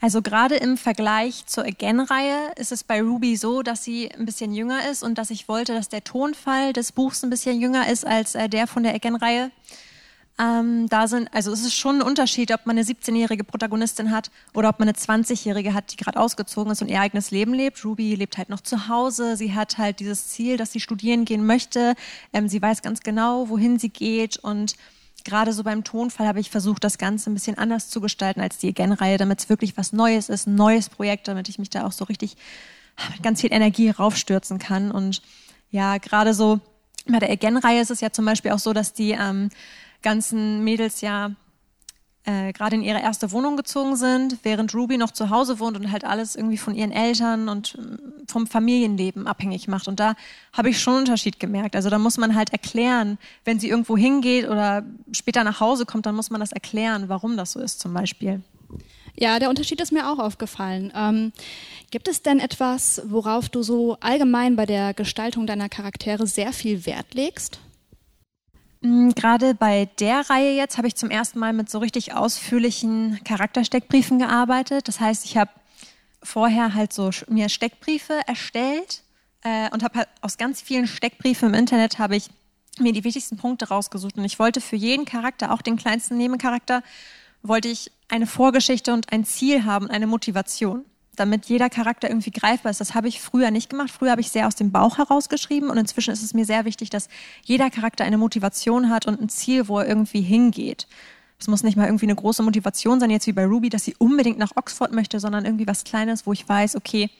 Also 0.00 0.20
gerade 0.20 0.56
im 0.56 0.76
Vergleich 0.76 1.46
zur 1.46 1.64
Again-Reihe 1.64 2.52
ist 2.56 2.70
es 2.70 2.84
bei 2.84 3.00
Ruby 3.00 3.36
so, 3.36 3.62
dass 3.62 3.82
sie 3.82 4.10
ein 4.12 4.26
bisschen 4.26 4.52
jünger 4.52 4.88
ist 4.90 5.02
und 5.02 5.16
dass 5.16 5.30
ich 5.30 5.48
wollte, 5.48 5.72
dass 5.72 5.88
der 5.88 6.04
Tonfall 6.04 6.74
des 6.74 6.92
Buchs 6.92 7.22
ein 7.22 7.30
bisschen 7.30 7.60
jünger 7.60 7.90
ist 7.90 8.06
als 8.06 8.34
äh, 8.34 8.48
der 8.48 8.66
von 8.66 8.82
der 8.82 8.94
Again-Reihe. 8.94 9.50
Ähm, 10.38 10.86
da 10.90 11.08
sind, 11.08 11.32
also 11.32 11.50
es 11.50 11.62
ist 11.62 11.74
schon 11.74 11.96
ein 11.96 12.02
Unterschied, 12.02 12.52
ob 12.52 12.66
man 12.66 12.76
eine 12.76 12.86
17-jährige 12.86 13.42
Protagonistin 13.42 14.10
hat 14.10 14.30
oder 14.52 14.68
ob 14.68 14.78
man 14.78 14.88
eine 14.88 14.96
20-jährige 14.98 15.72
hat, 15.72 15.92
die 15.92 15.96
gerade 15.96 16.20
ausgezogen 16.20 16.70
ist 16.72 16.82
und 16.82 16.88
ihr 16.88 17.00
eigenes 17.00 17.30
Leben 17.30 17.54
lebt. 17.54 17.82
Ruby 17.82 18.14
lebt 18.14 18.36
halt 18.36 18.50
noch 18.50 18.60
zu 18.60 18.88
Hause. 18.88 19.38
Sie 19.38 19.54
hat 19.54 19.78
halt 19.78 19.98
dieses 19.98 20.28
Ziel, 20.28 20.58
dass 20.58 20.72
sie 20.72 20.80
studieren 20.80 21.24
gehen 21.24 21.46
möchte. 21.46 21.94
Ähm, 22.34 22.48
sie 22.48 22.60
weiß 22.60 22.82
ganz 22.82 23.00
genau, 23.00 23.48
wohin 23.48 23.78
sie 23.78 23.88
geht 23.88 24.36
und 24.36 24.76
gerade 25.26 25.52
so 25.52 25.62
beim 25.62 25.84
Tonfall 25.84 26.26
habe 26.26 26.40
ich 26.40 26.48
versucht, 26.48 26.82
das 26.84 26.96
Ganze 26.96 27.30
ein 27.30 27.34
bisschen 27.34 27.58
anders 27.58 27.90
zu 27.90 28.00
gestalten 28.00 28.40
als 28.40 28.56
die 28.58 28.68
Again-Reihe, 28.68 29.18
damit 29.18 29.40
es 29.40 29.48
wirklich 29.50 29.76
was 29.76 29.92
Neues 29.92 30.30
ist, 30.30 30.46
ein 30.46 30.54
neues 30.54 30.88
Projekt, 30.88 31.28
damit 31.28 31.48
ich 31.50 31.58
mich 31.58 31.68
da 31.68 31.86
auch 31.86 31.92
so 31.92 32.04
richtig 32.04 32.36
mit 33.10 33.22
ganz 33.22 33.42
viel 33.42 33.52
Energie 33.52 33.90
raufstürzen 33.90 34.58
kann. 34.58 34.90
Und 34.90 35.20
ja, 35.70 35.98
gerade 35.98 36.32
so 36.32 36.60
bei 37.06 37.18
der 37.18 37.30
Again-Reihe 37.30 37.80
ist 37.80 37.90
es 37.90 38.00
ja 38.00 38.10
zum 38.10 38.24
Beispiel 38.24 38.52
auch 38.52 38.58
so, 38.58 38.72
dass 38.72 38.94
die 38.94 39.10
ähm, 39.10 39.50
ganzen 40.02 40.64
Mädels 40.64 41.02
ja 41.02 41.32
äh, 42.26 42.52
gerade 42.52 42.76
in 42.76 42.82
ihre 42.82 43.00
erste 43.00 43.30
Wohnung 43.32 43.56
gezogen 43.56 43.96
sind, 43.96 44.38
während 44.42 44.74
Ruby 44.74 44.98
noch 44.98 45.12
zu 45.12 45.30
Hause 45.30 45.60
wohnt 45.60 45.76
und 45.76 45.92
halt 45.92 46.04
alles 46.04 46.34
irgendwie 46.34 46.58
von 46.58 46.74
ihren 46.74 46.92
Eltern 46.92 47.48
und 47.48 47.76
ähm, 47.78 47.98
vom 48.26 48.46
Familienleben 48.46 49.26
abhängig 49.26 49.68
macht. 49.68 49.88
Und 49.88 50.00
da 50.00 50.14
habe 50.52 50.68
ich 50.68 50.80
schon 50.80 50.94
einen 50.94 51.02
Unterschied 51.04 51.38
gemerkt. 51.38 51.76
Also 51.76 51.88
da 51.88 51.98
muss 51.98 52.18
man 52.18 52.34
halt 52.34 52.50
erklären, 52.50 53.18
wenn 53.44 53.60
sie 53.60 53.68
irgendwo 53.68 53.96
hingeht 53.96 54.48
oder 54.48 54.84
später 55.12 55.44
nach 55.44 55.60
Hause 55.60 55.86
kommt, 55.86 56.06
dann 56.06 56.16
muss 56.16 56.30
man 56.30 56.40
das 56.40 56.52
erklären, 56.52 57.08
warum 57.08 57.36
das 57.36 57.52
so 57.52 57.60
ist 57.60 57.80
zum 57.80 57.94
Beispiel. 57.94 58.42
Ja, 59.18 59.38
der 59.38 59.48
Unterschied 59.48 59.80
ist 59.80 59.92
mir 59.92 60.10
auch 60.10 60.18
aufgefallen. 60.18 60.92
Ähm, 60.94 61.32
gibt 61.90 62.08
es 62.08 62.22
denn 62.22 62.38
etwas, 62.38 63.00
worauf 63.06 63.48
du 63.48 63.62
so 63.62 63.96
allgemein 64.00 64.56
bei 64.56 64.66
der 64.66 64.92
Gestaltung 64.94 65.46
deiner 65.46 65.68
Charaktere 65.68 66.26
sehr 66.26 66.52
viel 66.52 66.84
Wert 66.86 67.14
legst? 67.14 67.60
Mm, 68.86 69.10
gerade 69.10 69.54
bei 69.54 69.88
der 69.98 70.30
Reihe 70.30 70.52
jetzt 70.52 70.78
habe 70.78 70.86
ich 70.86 70.94
zum 70.94 71.10
ersten 71.10 71.40
Mal 71.40 71.52
mit 71.52 71.68
so 71.68 71.78
richtig 71.78 72.14
ausführlichen 72.14 73.20
Charaktersteckbriefen 73.24 74.18
gearbeitet. 74.20 74.86
Das 74.86 75.00
heißt, 75.00 75.24
ich 75.24 75.36
habe 75.36 75.50
vorher 76.22 76.74
halt 76.74 76.92
so 76.92 77.10
mir 77.28 77.48
Steckbriefe 77.48 78.20
erstellt 78.26 79.02
äh, 79.42 79.68
und 79.72 79.82
habe 79.82 79.98
halt 79.98 80.08
aus 80.20 80.38
ganz 80.38 80.62
vielen 80.62 80.86
Steckbriefen 80.86 81.48
im 81.48 81.54
Internet 81.54 81.98
habe 81.98 82.14
ich 82.16 82.28
mir 82.78 82.92
die 82.92 83.04
wichtigsten 83.04 83.36
Punkte 83.38 83.68
rausgesucht 83.68 84.18
und 84.18 84.24
ich 84.24 84.38
wollte 84.38 84.60
für 84.60 84.76
jeden 84.76 85.04
Charakter, 85.04 85.52
auch 85.52 85.62
den 85.62 85.76
kleinsten 85.76 86.16
Nebencharakter, 86.16 86.82
wollte 87.42 87.68
ich 87.68 87.90
eine 88.08 88.26
Vorgeschichte 88.26 88.92
und 88.92 89.12
ein 89.12 89.24
Ziel 89.24 89.64
haben, 89.64 89.90
eine 89.90 90.06
Motivation 90.06 90.84
damit 91.16 91.46
jeder 91.46 91.70
Charakter 91.70 92.08
irgendwie 92.08 92.30
greifbar 92.30 92.70
ist. 92.70 92.80
Das 92.80 92.94
habe 92.94 93.08
ich 93.08 93.20
früher 93.20 93.50
nicht 93.50 93.70
gemacht. 93.70 93.90
Früher 93.90 94.10
habe 94.10 94.20
ich 94.20 94.30
sehr 94.30 94.46
aus 94.46 94.54
dem 94.54 94.70
Bauch 94.70 94.98
herausgeschrieben 94.98 95.70
und 95.70 95.78
inzwischen 95.78 96.12
ist 96.12 96.22
es 96.22 96.34
mir 96.34 96.44
sehr 96.44 96.64
wichtig, 96.64 96.90
dass 96.90 97.08
jeder 97.42 97.70
Charakter 97.70 98.04
eine 98.04 98.18
Motivation 98.18 98.90
hat 98.90 99.06
und 99.06 99.20
ein 99.20 99.28
Ziel, 99.28 99.68
wo 99.68 99.78
er 99.78 99.88
irgendwie 99.88 100.22
hingeht. 100.22 100.86
Es 101.38 101.48
muss 101.48 101.62
nicht 101.62 101.76
mal 101.76 101.86
irgendwie 101.86 102.06
eine 102.06 102.14
große 102.14 102.42
Motivation 102.42 103.00
sein, 103.00 103.10
jetzt 103.10 103.26
wie 103.26 103.32
bei 103.32 103.44
Ruby, 103.44 103.68
dass 103.68 103.84
sie 103.84 103.94
unbedingt 103.98 104.38
nach 104.38 104.52
Oxford 104.56 104.92
möchte, 104.92 105.20
sondern 105.20 105.44
irgendwie 105.44 105.66
was 105.66 105.84
Kleines, 105.84 106.26
wo 106.26 106.32
ich 106.32 106.48
weiß, 106.48 106.76
okay, 106.76 107.10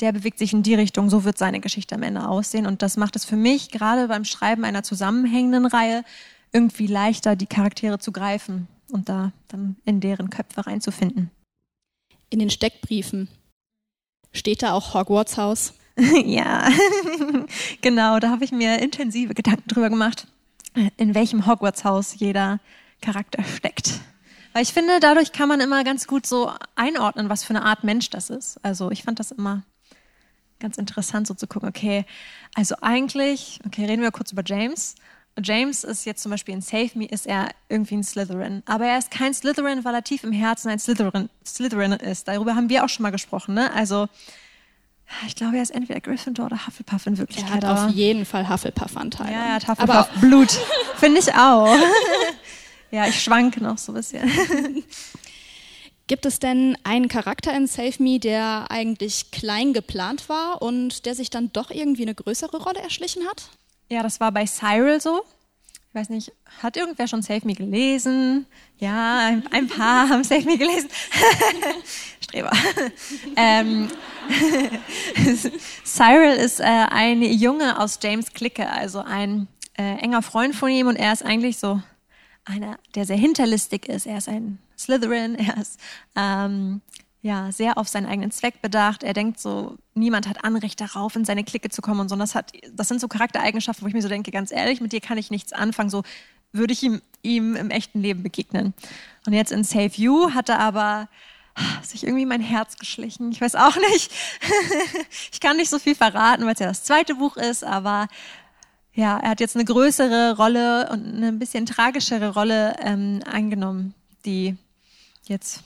der 0.00 0.12
bewegt 0.12 0.38
sich 0.38 0.52
in 0.52 0.62
die 0.62 0.74
Richtung, 0.74 1.08
so 1.08 1.24
wird 1.24 1.38
seine 1.38 1.60
Geschichte 1.60 1.94
am 1.94 2.02
Ende 2.02 2.28
aussehen. 2.28 2.66
Und 2.66 2.82
das 2.82 2.96
macht 2.96 3.16
es 3.16 3.24
für 3.24 3.36
mich, 3.36 3.70
gerade 3.70 4.08
beim 4.08 4.24
Schreiben 4.24 4.64
einer 4.64 4.82
zusammenhängenden 4.82 5.66
Reihe, 5.66 6.04
irgendwie 6.52 6.86
leichter, 6.86 7.36
die 7.36 7.46
Charaktere 7.46 7.98
zu 7.98 8.12
greifen 8.12 8.68
und 8.90 9.08
da 9.08 9.32
dann 9.48 9.76
in 9.84 10.00
deren 10.00 10.28
Köpfe 10.28 10.66
reinzufinden. 10.66 11.30
In 12.28 12.38
den 12.38 12.50
Steckbriefen 12.50 13.28
Steht 14.32 14.62
da 14.62 14.72
auch 14.72 14.94
Hogwarts 14.94 15.36
Haus? 15.36 15.74
ja, 16.24 16.68
genau, 17.82 18.18
da 18.18 18.30
habe 18.30 18.44
ich 18.44 18.52
mir 18.52 18.80
intensive 18.80 19.34
Gedanken 19.34 19.68
drüber 19.68 19.90
gemacht, 19.90 20.26
in 20.96 21.14
welchem 21.14 21.46
Hogwarts 21.46 21.84
Haus 21.84 22.14
jeder 22.16 22.60
Charakter 23.02 23.44
steckt. 23.44 24.00
Weil 24.52 24.62
ich 24.62 24.72
finde, 24.72 25.00
dadurch 25.00 25.32
kann 25.32 25.48
man 25.48 25.60
immer 25.60 25.84
ganz 25.84 26.06
gut 26.06 26.26
so 26.26 26.50
einordnen, 26.76 27.28
was 27.28 27.44
für 27.44 27.54
eine 27.54 27.64
Art 27.64 27.84
Mensch 27.84 28.10
das 28.10 28.30
ist. 28.30 28.58
Also 28.62 28.90
ich 28.90 29.02
fand 29.02 29.18
das 29.18 29.32
immer 29.32 29.62
ganz 30.60 30.78
interessant, 30.78 31.26
so 31.26 31.34
zu 31.34 31.46
gucken, 31.46 31.68
okay, 31.68 32.04
also 32.54 32.76
eigentlich, 32.80 33.58
okay, 33.66 33.84
reden 33.84 34.02
wir 34.02 34.12
kurz 34.12 34.32
über 34.32 34.42
James. 34.44 34.94
James 35.42 35.84
ist 35.84 36.04
jetzt 36.04 36.22
zum 36.22 36.30
Beispiel 36.30 36.54
in 36.54 36.60
Save 36.60 36.90
Me, 36.94 37.06
ist 37.06 37.26
er 37.26 37.48
irgendwie 37.68 37.96
ein 37.96 38.04
Slytherin. 38.04 38.62
Aber 38.66 38.86
er 38.86 38.98
ist 38.98 39.10
kein 39.10 39.32
Slytherin, 39.32 39.84
weil 39.84 39.94
er 39.94 40.04
tief 40.04 40.24
im 40.24 40.32
Herzen 40.32 40.68
ein 40.68 40.78
Slytherin, 40.78 41.30
Slytherin 41.44 41.92
ist. 41.92 42.28
Darüber 42.28 42.54
haben 42.54 42.68
wir 42.68 42.84
auch 42.84 42.88
schon 42.88 43.02
mal 43.02 43.10
gesprochen. 43.10 43.54
Ne? 43.54 43.72
Also 43.72 44.08
ich 45.26 45.34
glaube, 45.36 45.56
er 45.56 45.62
ist 45.62 45.70
entweder 45.70 46.00
Gryffindor 46.00 46.46
oder 46.46 46.66
Hufflepuff 46.66 47.06
in 47.06 47.18
Wirklichkeit. 47.18 47.62
Er 47.62 47.68
hat 47.68 47.88
auf 47.88 47.94
jeden 47.94 48.24
Fall 48.24 48.48
Hufflepuff-Anteile. 48.48 49.32
Ja, 49.32 49.44
er 49.44 49.54
hat 49.54 49.68
Hufflepuff-Blut. 49.68 50.50
Finde 50.96 51.20
ich 51.20 51.34
auch. 51.34 51.74
ja, 52.90 53.06
ich 53.06 53.22
schwanke 53.22 53.62
noch 53.62 53.78
so 53.78 53.92
ein 53.92 53.96
bisschen. 53.96 54.30
Gibt 56.08 56.26
es 56.26 56.40
denn 56.40 56.76
einen 56.84 57.08
Charakter 57.08 57.56
in 57.56 57.66
Save 57.66 57.94
Me, 58.02 58.18
der 58.18 58.66
eigentlich 58.70 59.30
klein 59.30 59.72
geplant 59.72 60.28
war 60.28 60.60
und 60.60 61.06
der 61.06 61.14
sich 61.14 61.30
dann 61.30 61.52
doch 61.52 61.70
irgendwie 61.70 62.02
eine 62.02 62.14
größere 62.14 62.58
Rolle 62.58 62.80
erschlichen 62.80 63.26
hat? 63.28 63.50
Ja, 63.92 64.02
das 64.02 64.20
war 64.20 64.32
bei 64.32 64.46
Cyril 64.46 65.02
so. 65.02 65.22
Ich 65.90 65.94
weiß 65.94 66.08
nicht, 66.08 66.32
hat 66.62 66.78
irgendwer 66.78 67.06
schon 67.08 67.20
Save 67.20 67.42
Me 67.44 67.52
gelesen? 67.52 68.46
Ja, 68.78 69.18
ein, 69.18 69.46
ein 69.48 69.68
paar 69.68 70.08
haben 70.08 70.24
Save 70.24 70.46
Me 70.46 70.56
gelesen. 70.56 70.88
Streber. 72.22 72.50
ähm, 73.36 73.90
Cyril 75.84 76.36
ist 76.36 76.60
äh, 76.60 76.64
ein 76.64 77.20
Junge 77.22 77.78
aus 77.78 77.98
James 78.02 78.32
Clique, 78.32 78.66
also 78.66 79.00
ein 79.00 79.46
äh, 79.76 79.96
enger 79.98 80.22
Freund 80.22 80.54
von 80.54 80.70
ihm 80.70 80.86
und 80.86 80.96
er 80.96 81.12
ist 81.12 81.22
eigentlich 81.22 81.58
so 81.58 81.82
einer, 82.46 82.78
der 82.94 83.04
sehr 83.04 83.18
hinterlistig 83.18 83.90
ist. 83.90 84.06
Er 84.06 84.16
ist 84.16 84.28
ein 84.30 84.58
Slytherin, 84.78 85.34
er 85.34 85.58
ist 85.58 85.78
ähm, 86.16 86.80
ja, 87.22 87.52
sehr 87.52 87.78
auf 87.78 87.88
seinen 87.88 88.06
eigenen 88.06 88.32
Zweck 88.32 88.60
bedacht. 88.60 89.04
Er 89.04 89.12
denkt 89.12 89.38
so, 89.38 89.76
niemand 89.94 90.28
hat 90.28 90.44
Anrecht 90.44 90.80
darauf, 90.80 91.14
in 91.14 91.24
seine 91.24 91.44
Clique 91.44 91.70
zu 91.70 91.80
kommen 91.80 92.00
und 92.00 92.08
so. 92.08 92.16
das, 92.16 92.34
hat, 92.34 92.52
das 92.72 92.88
sind 92.88 93.00
so 93.00 93.06
Charaktereigenschaften, 93.06 93.84
wo 93.84 93.88
ich 93.88 93.94
mir 93.94 94.02
so 94.02 94.08
denke, 94.08 94.32
ganz 94.32 94.50
ehrlich, 94.50 94.80
mit 94.80 94.92
dir 94.92 95.00
kann 95.00 95.18
ich 95.18 95.30
nichts 95.30 95.52
anfangen. 95.52 95.88
So 95.88 96.02
würde 96.50 96.72
ich 96.72 96.82
ihm, 96.82 97.00
ihm 97.22 97.54
im 97.54 97.70
echten 97.70 98.00
Leben 98.00 98.24
begegnen. 98.24 98.74
Und 99.24 99.34
jetzt 99.34 99.52
in 99.52 99.62
Save 99.62 99.92
You 99.94 100.34
hat 100.34 100.48
er 100.48 100.58
aber 100.58 101.08
sich 101.82 102.04
irgendwie 102.04 102.26
mein 102.26 102.40
Herz 102.40 102.76
geschlichen. 102.76 103.30
Ich 103.30 103.40
weiß 103.40 103.54
auch 103.54 103.76
nicht. 103.76 104.10
ich 105.32 105.38
kann 105.38 105.56
nicht 105.56 105.70
so 105.70 105.78
viel 105.78 105.94
verraten, 105.94 106.44
weil 106.44 106.54
es 106.54 106.60
ja 106.60 106.66
das 106.66 106.82
zweite 106.82 107.14
Buch 107.14 107.36
ist, 107.36 107.62
aber 107.62 108.08
ja, 108.94 109.18
er 109.18 109.30
hat 109.30 109.40
jetzt 109.40 109.54
eine 109.54 109.64
größere 109.64 110.36
Rolle 110.36 110.90
und 110.90 111.06
eine 111.06 111.28
ein 111.28 111.38
bisschen 111.38 111.66
tragischere 111.66 112.34
Rolle 112.34 112.76
ähm, 112.80 113.20
eingenommen, 113.24 113.94
die 114.24 114.56
jetzt 115.24 115.62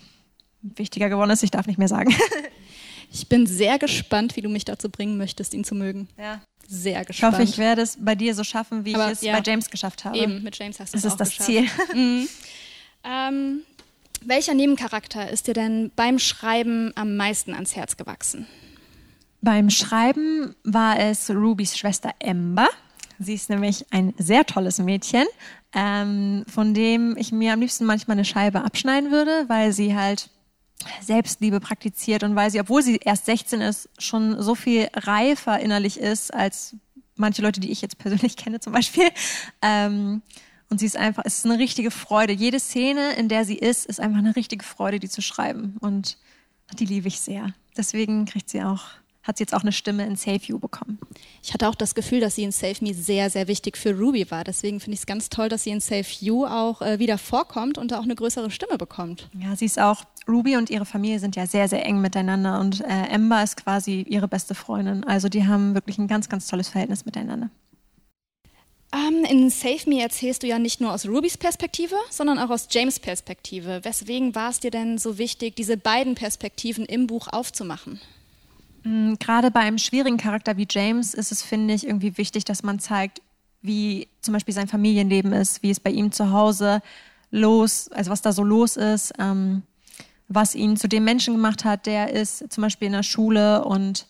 wichtiger 0.76 1.08
geworden 1.08 1.30
ist. 1.30 1.42
Ich 1.42 1.50
darf 1.50 1.66
nicht 1.66 1.78
mehr 1.78 1.88
sagen. 1.88 2.14
ich 3.12 3.28
bin 3.28 3.46
sehr 3.46 3.78
gespannt, 3.78 4.36
wie 4.36 4.42
du 4.42 4.48
mich 4.48 4.64
dazu 4.64 4.88
bringen 4.88 5.16
möchtest, 5.16 5.54
ihn 5.54 5.64
zu 5.64 5.74
mögen. 5.74 6.08
Ja. 6.18 6.40
Sehr 6.68 7.04
gespannt. 7.04 7.34
Ich 7.34 7.40
hoffe, 7.40 7.50
ich 7.50 7.58
werde 7.58 7.82
es 7.82 7.96
bei 8.00 8.14
dir 8.14 8.34
so 8.34 8.42
schaffen, 8.42 8.84
wie 8.84 8.94
Aber, 8.94 9.06
ich 9.06 9.12
es 9.12 9.20
ja. 9.22 9.38
bei 9.38 9.42
James 9.44 9.70
geschafft 9.70 10.04
habe. 10.04 10.18
Eben, 10.18 10.42
mit 10.42 10.58
James 10.58 10.80
hast 10.80 10.94
du 10.94 10.96
es 10.96 11.02
Das 11.04 11.12
ist 11.12 11.20
das 11.20 11.28
geschafft. 11.30 11.46
Ziel. 11.46 11.68
Mhm. 11.94 12.28
Ähm, 13.04 13.60
welcher 14.24 14.54
Nebencharakter 14.54 15.30
ist 15.30 15.46
dir 15.46 15.54
denn 15.54 15.92
beim 15.94 16.18
Schreiben 16.18 16.90
am 16.96 17.16
meisten 17.16 17.54
ans 17.54 17.76
Herz 17.76 17.96
gewachsen? 17.96 18.46
Beim 19.40 19.70
Schreiben 19.70 20.56
war 20.64 20.98
es 20.98 21.30
Rubys 21.30 21.78
Schwester 21.78 22.10
Ember. 22.18 22.68
Sie 23.18 23.34
ist 23.34 23.48
nämlich 23.48 23.86
ein 23.90 24.12
sehr 24.18 24.44
tolles 24.44 24.78
Mädchen, 24.78 25.24
ähm, 25.72 26.44
von 26.48 26.74
dem 26.74 27.16
ich 27.16 27.30
mir 27.30 27.52
am 27.52 27.60
liebsten 27.60 27.84
manchmal 27.84 28.16
eine 28.16 28.24
Scheibe 28.24 28.64
abschneiden 28.64 29.12
würde, 29.12 29.44
weil 29.48 29.72
sie 29.72 29.94
halt 29.94 30.30
Selbstliebe 31.00 31.60
praktiziert 31.60 32.22
und 32.22 32.36
weil 32.36 32.50
sie, 32.50 32.60
obwohl 32.60 32.82
sie 32.82 32.96
erst 32.96 33.26
16 33.26 33.60
ist, 33.60 33.88
schon 33.98 34.40
so 34.42 34.54
viel 34.54 34.88
reifer 34.94 35.58
innerlich 35.60 35.98
ist 35.98 36.32
als 36.32 36.76
manche 37.16 37.42
Leute, 37.42 37.60
die 37.60 37.70
ich 37.70 37.82
jetzt 37.82 37.98
persönlich 37.98 38.36
kenne 38.36 38.60
zum 38.60 38.72
Beispiel. 38.72 39.08
Ähm, 39.62 40.22
und 40.68 40.80
sie 40.80 40.86
ist 40.86 40.96
einfach, 40.96 41.22
es 41.24 41.38
ist 41.38 41.44
eine 41.46 41.58
richtige 41.58 41.90
Freude. 41.90 42.32
Jede 42.32 42.58
Szene, 42.58 43.12
in 43.14 43.28
der 43.28 43.44
sie 43.44 43.56
ist, 43.56 43.86
ist 43.86 44.00
einfach 44.00 44.18
eine 44.18 44.34
richtige 44.34 44.64
Freude, 44.64 44.98
die 44.98 45.08
zu 45.08 45.22
schreiben. 45.22 45.76
Und 45.80 46.18
die 46.78 46.86
liebe 46.86 47.06
ich 47.06 47.20
sehr. 47.20 47.54
Deswegen 47.76 48.24
kriegt 48.24 48.50
sie 48.50 48.62
auch 48.62 48.82
hat 49.26 49.38
sie 49.38 49.42
jetzt 49.42 49.54
auch 49.54 49.62
eine 49.62 49.72
Stimme 49.72 50.06
in 50.06 50.14
Save 50.16 50.40
You 50.44 50.58
bekommen. 50.58 50.98
Ich 51.42 51.52
hatte 51.52 51.68
auch 51.68 51.74
das 51.74 51.94
Gefühl, 51.94 52.20
dass 52.20 52.36
sie 52.36 52.44
in 52.44 52.52
Save 52.52 52.76
Me 52.80 52.94
sehr, 52.94 53.28
sehr 53.28 53.48
wichtig 53.48 53.76
für 53.76 53.92
Ruby 53.92 54.30
war. 54.30 54.44
Deswegen 54.44 54.78
finde 54.78 54.94
ich 54.94 55.00
es 55.00 55.06
ganz 55.06 55.28
toll, 55.28 55.48
dass 55.48 55.64
sie 55.64 55.70
in 55.70 55.80
Save 55.80 56.06
You 56.20 56.46
auch 56.46 56.80
äh, 56.80 56.98
wieder 56.98 57.18
vorkommt 57.18 57.76
und 57.76 57.90
da 57.90 57.98
auch 57.98 58.04
eine 58.04 58.14
größere 58.14 58.50
Stimme 58.50 58.78
bekommt. 58.78 59.28
Ja, 59.38 59.56
sie 59.56 59.64
ist 59.64 59.80
auch 59.80 60.04
Ruby 60.28 60.56
und 60.56 60.70
ihre 60.70 60.84
Familie 60.84 61.18
sind 61.18 61.36
ja 61.36 61.46
sehr, 61.46 61.68
sehr 61.68 61.84
eng 61.86 62.00
miteinander 62.00 62.58
und 62.60 62.80
äh, 62.80 63.14
Amber 63.14 63.42
ist 63.42 63.56
quasi 63.56 64.02
ihre 64.08 64.28
beste 64.28 64.54
Freundin. 64.54 65.04
Also 65.04 65.28
die 65.28 65.46
haben 65.46 65.74
wirklich 65.74 65.98
ein 65.98 66.08
ganz, 66.08 66.28
ganz 66.28 66.48
tolles 66.48 66.68
Verhältnis 66.68 67.04
miteinander. 67.04 67.50
Ähm, 68.92 69.24
in 69.24 69.50
Save 69.50 69.88
Me 69.88 70.00
erzählst 70.00 70.42
du 70.42 70.46
ja 70.46 70.58
nicht 70.58 70.80
nur 70.80 70.92
aus 70.92 71.06
Rubys 71.06 71.36
Perspektive, 71.36 71.94
sondern 72.10 72.38
auch 72.38 72.50
aus 72.50 72.68
James 72.70 73.00
Perspektive. 73.00 73.80
Weswegen 73.84 74.34
war 74.34 74.50
es 74.50 74.60
dir 74.60 74.70
denn 74.70 74.98
so 74.98 75.18
wichtig, 75.18 75.56
diese 75.56 75.76
beiden 75.76 76.14
Perspektiven 76.14 76.84
im 76.86 77.06
Buch 77.06 77.28
aufzumachen? 77.28 78.00
Mm, 78.84 79.14
gerade 79.14 79.50
bei 79.50 79.60
einem 79.60 79.78
schwierigen 79.78 80.16
Charakter 80.18 80.56
wie 80.56 80.68
James 80.70 81.14
ist 81.14 81.32
es, 81.32 81.42
finde 81.42 81.74
ich, 81.74 81.86
irgendwie 81.86 82.16
wichtig, 82.16 82.44
dass 82.44 82.62
man 82.62 82.78
zeigt, 82.78 83.20
wie 83.60 84.08
zum 84.20 84.34
Beispiel 84.34 84.54
sein 84.54 84.68
Familienleben 84.68 85.32
ist, 85.32 85.62
wie 85.62 85.70
es 85.70 85.80
bei 85.80 85.90
ihm 85.90 86.12
zu 86.12 86.30
Hause 86.30 86.80
los, 87.30 87.90
also 87.90 88.10
was 88.10 88.22
da 88.22 88.32
so 88.32 88.44
los 88.44 88.76
ist, 88.76 89.12
ähm, 89.18 89.62
was 90.28 90.54
ihn 90.54 90.76
zu 90.76 90.88
dem 90.88 91.04
Menschen 91.04 91.34
gemacht 91.34 91.64
hat, 91.64 91.86
der 91.86 92.12
ist 92.12 92.52
zum 92.52 92.62
Beispiel 92.62 92.86
in 92.86 92.92
der 92.92 93.02
Schule 93.02 93.64
und 93.64 94.06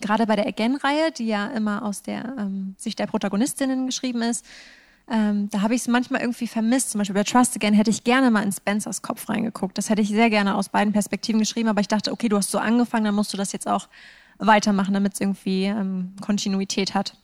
gerade 0.00 0.26
bei 0.26 0.36
der 0.36 0.46
Again-Reihe, 0.46 1.12
die 1.12 1.26
ja 1.26 1.48
immer 1.48 1.84
aus 1.84 2.02
der 2.02 2.34
ähm, 2.38 2.74
Sicht 2.78 2.98
der 2.98 3.06
Protagonistinnen 3.06 3.86
geschrieben 3.86 4.22
ist, 4.22 4.44
ähm, 5.10 5.48
da 5.50 5.62
habe 5.62 5.74
ich 5.74 5.82
es 5.82 5.88
manchmal 5.88 6.20
irgendwie 6.20 6.46
vermisst. 6.46 6.90
Zum 6.90 6.98
Beispiel 6.98 7.14
bei 7.14 7.24
Trust 7.24 7.56
Again 7.56 7.74
hätte 7.74 7.90
ich 7.90 8.04
gerne 8.04 8.30
mal 8.30 8.42
in 8.42 8.52
Spencers 8.52 9.00
Kopf 9.02 9.28
reingeguckt. 9.28 9.78
Das 9.78 9.88
hätte 9.88 10.02
ich 10.02 10.08
sehr 10.08 10.28
gerne 10.28 10.54
aus 10.54 10.68
beiden 10.68 10.92
Perspektiven 10.92 11.40
geschrieben, 11.40 11.68
aber 11.68 11.80
ich 11.80 11.88
dachte, 11.88 12.12
okay, 12.12 12.28
du 12.28 12.36
hast 12.36 12.50
so 12.50 12.58
angefangen, 12.58 13.04
dann 13.04 13.14
musst 13.14 13.32
du 13.32 13.36
das 13.36 13.52
jetzt 13.52 13.66
auch 13.66 13.88
weitermachen, 14.38 14.94
damit 14.94 15.14
es 15.14 15.20
irgendwie 15.20 15.64
ähm, 15.64 16.14
Kontinuität 16.20 16.94
hat. 16.94 17.16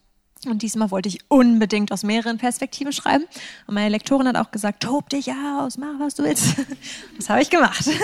Und 0.51 0.63
diesmal 0.63 0.91
wollte 0.91 1.09
ich 1.09 1.19
unbedingt 1.29 1.93
aus 1.93 2.03
mehreren 2.03 2.39
Perspektiven 2.39 2.93
schreiben. 2.93 3.25
Und 3.67 3.75
meine 3.75 3.91
Lektorin 3.91 4.29
hat 4.29 4.37
auch 4.37 4.51
gesagt, 4.51 4.83
tob 4.83 5.09
dich 5.09 5.31
aus, 5.31 5.77
mach 5.77 5.99
was 5.99 6.15
du 6.15 6.25
willst. 6.25 6.55
Das 7.17 7.29
habe 7.29 7.43
ich 7.43 7.51
gemacht. 7.51 7.85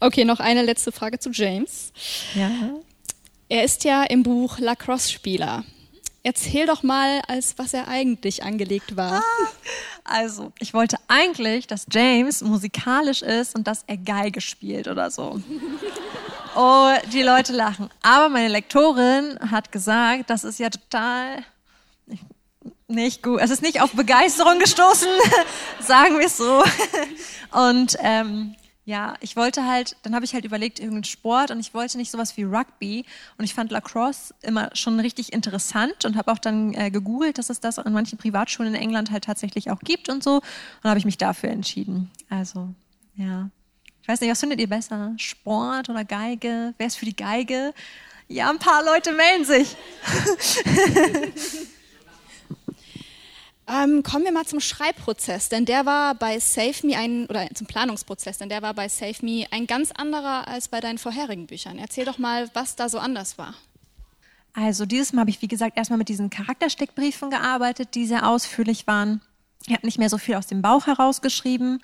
Okay, 0.00 0.24
noch 0.24 0.40
eine 0.40 0.62
letzte 0.62 0.90
Frage 0.90 1.20
zu 1.20 1.30
James. 1.30 1.92
Ja. 2.34 2.50
Er 3.48 3.62
ist 3.62 3.84
ja 3.84 4.02
im 4.02 4.24
Buch 4.24 4.58
Lacrosse-Spieler. 4.58 5.64
Erzähl 6.24 6.66
doch 6.66 6.82
mal, 6.82 7.20
als 7.28 7.58
was 7.58 7.74
er 7.74 7.86
eigentlich 7.86 8.42
angelegt 8.42 8.96
war. 8.96 9.22
Ah, 9.22 9.48
also, 10.04 10.52
ich 10.58 10.74
wollte 10.74 10.98
eigentlich, 11.08 11.66
dass 11.66 11.86
James 11.90 12.42
musikalisch 12.42 13.22
ist 13.22 13.54
und 13.54 13.66
dass 13.66 13.84
er 13.86 13.96
Geige 13.96 14.42
spielt 14.42 14.86
oder 14.86 15.10
so. 15.10 15.40
Oh, 16.56 16.92
die 17.12 17.22
Leute 17.22 17.52
lachen. 17.52 17.90
Aber 18.02 18.28
meine 18.28 18.48
Lektorin 18.48 19.38
hat 19.50 19.72
gesagt, 19.72 20.30
das 20.30 20.44
ist 20.44 20.60
ja 20.60 20.70
total 20.70 21.44
nicht 22.86 23.22
gut. 23.22 23.40
Es 23.40 23.50
ist 23.50 23.62
nicht 23.62 23.80
auf 23.80 23.92
Begeisterung 23.92 24.58
gestoßen, 24.58 25.08
sagen 25.80 26.18
wir 26.18 26.26
es 26.26 26.36
so. 26.36 26.62
Und 27.50 27.96
ähm, 28.00 28.54
ja, 28.86 29.14
ich 29.20 29.34
wollte 29.34 29.64
halt, 29.64 29.96
dann 30.02 30.14
habe 30.14 30.26
ich 30.26 30.34
halt 30.34 30.44
überlegt, 30.44 30.78
irgendeinen 30.78 31.04
Sport 31.04 31.50
und 31.50 31.58
ich 31.58 31.72
wollte 31.72 31.96
nicht 31.96 32.10
sowas 32.10 32.36
wie 32.36 32.42
Rugby. 32.42 33.06
Und 33.38 33.44
ich 33.44 33.54
fand 33.54 33.70
Lacrosse 33.70 34.34
immer 34.42 34.70
schon 34.74 35.00
richtig 35.00 35.32
interessant 35.32 36.04
und 36.04 36.16
habe 36.16 36.30
auch 36.30 36.38
dann 36.38 36.74
äh, 36.74 36.90
gegoogelt, 36.90 37.38
dass 37.38 37.48
es 37.48 37.60
das 37.60 37.78
an 37.78 37.92
manchen 37.94 38.18
Privatschulen 38.18 38.74
in 38.74 38.80
England 38.80 39.10
halt 39.10 39.24
tatsächlich 39.24 39.70
auch 39.70 39.80
gibt 39.80 40.10
und 40.10 40.22
so. 40.22 40.36
Und 40.82 40.90
habe 40.90 40.98
ich 40.98 41.06
mich 41.06 41.16
dafür 41.16 41.48
entschieden. 41.48 42.10
Also, 42.28 42.68
ja. 43.16 43.48
Ich 44.02 44.08
weiß 44.08 44.20
nicht, 44.20 44.30
was 44.30 44.40
findet 44.40 44.60
ihr 44.60 44.68
besser? 44.68 45.14
Sport 45.16 45.88
oder 45.88 46.04
Geige? 46.04 46.74
Wer 46.76 46.86
ist 46.86 46.96
für 46.96 47.06
die 47.06 47.16
Geige? 47.16 47.72
Ja, 48.28 48.50
ein 48.50 48.58
paar 48.58 48.84
Leute 48.84 49.12
melden 49.12 49.46
sich. 49.46 49.76
ähm, 53.66 54.02
kommen 54.02 54.24
wir 54.24 54.32
mal 54.32 54.44
zum 54.44 54.60
Schreibprozess, 54.60 55.48
denn 55.48 55.64
der 55.64 55.86
war 55.86 56.14
bei 56.14 56.38
Save 56.38 56.86
Me 56.86 56.96
ein, 56.96 57.26
oder 57.26 57.48
zum 57.54 57.66
Planungsprozess, 57.66 58.38
denn 58.38 58.48
der 58.48 58.62
war 58.62 58.74
bei 58.74 58.88
Save 58.88 59.16
Me 59.22 59.46
ein 59.50 59.66
ganz 59.66 59.90
anderer 59.92 60.48
als 60.48 60.68
bei 60.68 60.80
deinen 60.80 60.98
vorherigen 60.98 61.46
Büchern. 61.46 61.78
Erzähl 61.78 62.04
doch 62.04 62.18
mal, 62.18 62.50
was 62.54 62.76
da 62.76 62.88
so 62.88 62.98
anders 62.98 63.38
war. 63.38 63.54
Also 64.52 64.86
dieses 64.86 65.12
Mal 65.12 65.22
habe 65.22 65.30
ich, 65.30 65.42
wie 65.42 65.48
gesagt, 65.48 65.76
erstmal 65.76 65.98
mit 65.98 66.08
diesen 66.08 66.30
Charaktersteckbriefen 66.30 67.30
gearbeitet, 67.30 67.94
die 67.94 68.06
sehr 68.06 68.28
ausführlich 68.28 68.86
waren. 68.86 69.20
Ich 69.66 69.72
habe 69.72 69.86
nicht 69.86 69.98
mehr 69.98 70.10
so 70.10 70.18
viel 70.18 70.36
aus 70.36 70.46
dem 70.46 70.62
Bauch 70.62 70.86
herausgeschrieben, 70.86 71.80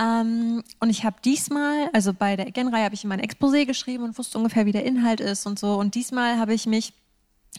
ähm, 0.00 0.62
und 0.78 0.90
ich 0.90 1.04
habe 1.04 1.16
diesmal, 1.24 1.90
also 1.92 2.12
bei 2.14 2.36
der 2.36 2.46
Again-Reihe 2.46 2.84
habe 2.84 2.94
ich 2.94 3.04
mein 3.04 3.20
Exposé 3.20 3.66
geschrieben 3.66 4.04
und 4.04 4.18
wusste 4.18 4.38
ungefähr, 4.38 4.66
wie 4.66 4.72
der 4.72 4.84
Inhalt 4.84 5.20
ist 5.20 5.46
und 5.46 5.58
so. 5.58 5.74
Und 5.74 5.94
diesmal 5.94 6.38
habe 6.38 6.54
ich 6.54 6.66
mich 6.66 6.92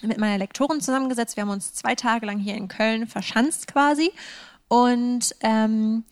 mit 0.00 0.18
meiner 0.18 0.38
Lektorin 0.38 0.80
zusammengesetzt. 0.80 1.36
Wir 1.36 1.42
haben 1.42 1.50
uns 1.50 1.74
zwei 1.74 1.94
Tage 1.94 2.26
lang 2.26 2.38
hier 2.38 2.56
in 2.56 2.68
Köln 2.68 3.06
verschanzt 3.06 3.66
quasi. 3.66 4.10
Und 4.68 5.34
ähm, 5.42 6.04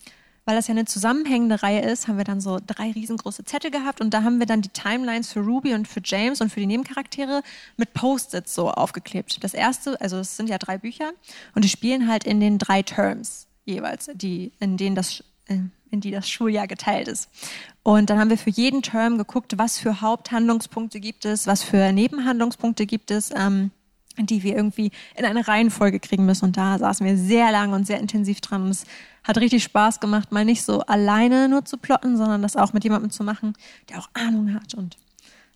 weil 0.45 0.55
das 0.55 0.67
ja 0.67 0.73
eine 0.73 0.85
zusammenhängende 0.85 1.61
Reihe 1.61 1.81
ist, 1.81 2.07
haben 2.07 2.17
wir 2.17 2.23
dann 2.23 2.41
so 2.41 2.59
drei 2.65 2.91
riesengroße 2.91 3.45
Zettel 3.45 3.71
gehabt 3.71 4.01
und 4.01 4.13
da 4.13 4.23
haben 4.23 4.39
wir 4.39 4.45
dann 4.45 4.61
die 4.61 4.69
Timelines 4.69 5.31
für 5.31 5.41
Ruby 5.41 5.73
und 5.73 5.87
für 5.87 6.01
James 6.03 6.41
und 6.41 6.51
für 6.51 6.59
die 6.59 6.65
Nebencharaktere 6.65 7.43
mit 7.77 7.93
Post-its 7.93 8.55
so 8.55 8.69
aufgeklebt. 8.71 9.43
Das 9.43 9.53
erste, 9.53 9.99
also 10.01 10.17
es 10.17 10.37
sind 10.37 10.49
ja 10.49 10.57
drei 10.57 10.77
Bücher 10.77 11.11
und 11.55 11.63
die 11.63 11.69
spielen 11.69 12.07
halt 12.07 12.23
in 12.23 12.39
den 12.39 12.57
drei 12.57 12.81
Terms 12.81 13.47
jeweils, 13.65 14.09
die, 14.15 14.51
in 14.59 14.77
denen 14.77 14.95
das 14.95 15.23
äh, 15.47 15.59
in 15.91 15.99
die 15.99 16.11
das 16.11 16.29
Schuljahr 16.29 16.67
geteilt 16.67 17.07
ist. 17.07 17.29
Und 17.83 18.09
dann 18.09 18.19
haben 18.19 18.29
wir 18.29 18.37
für 18.37 18.51
jeden 18.51 18.83
Term 18.83 19.17
geguckt, 19.17 19.57
was 19.57 19.79
für 19.79 20.01
Haupthandlungspunkte 20.01 20.99
gibt 20.99 21.25
es, 21.25 21.47
was 21.47 21.63
für 21.63 21.91
Nebenhandlungspunkte 21.91 22.85
gibt 22.85 23.09
es, 23.09 23.31
ähm, 23.35 23.71
die 24.17 24.43
wir 24.43 24.55
irgendwie 24.55 24.91
in 25.15 25.25
eine 25.25 25.47
Reihenfolge 25.47 25.99
kriegen 25.99 26.25
müssen. 26.25 26.45
Und 26.45 26.57
da 26.57 26.77
saßen 26.77 27.05
wir 27.05 27.17
sehr 27.17 27.51
lang 27.51 27.73
und 27.73 27.87
sehr 27.87 27.99
intensiv 27.99 28.39
dran. 28.41 28.63
Und 28.63 28.69
es 28.69 28.85
hat 29.23 29.37
richtig 29.37 29.63
Spaß 29.63 29.99
gemacht, 29.99 30.31
mal 30.31 30.45
nicht 30.45 30.61
so 30.61 30.81
alleine 30.81 31.49
nur 31.49 31.65
zu 31.65 31.77
plotten, 31.77 32.17
sondern 32.17 32.41
das 32.43 32.55
auch 32.55 32.73
mit 32.73 32.83
jemandem 32.83 33.09
zu 33.09 33.23
machen, 33.23 33.53
der 33.89 33.99
auch 33.99 34.09
Ahnung 34.13 34.53
hat 34.53 34.75
und 34.75 34.97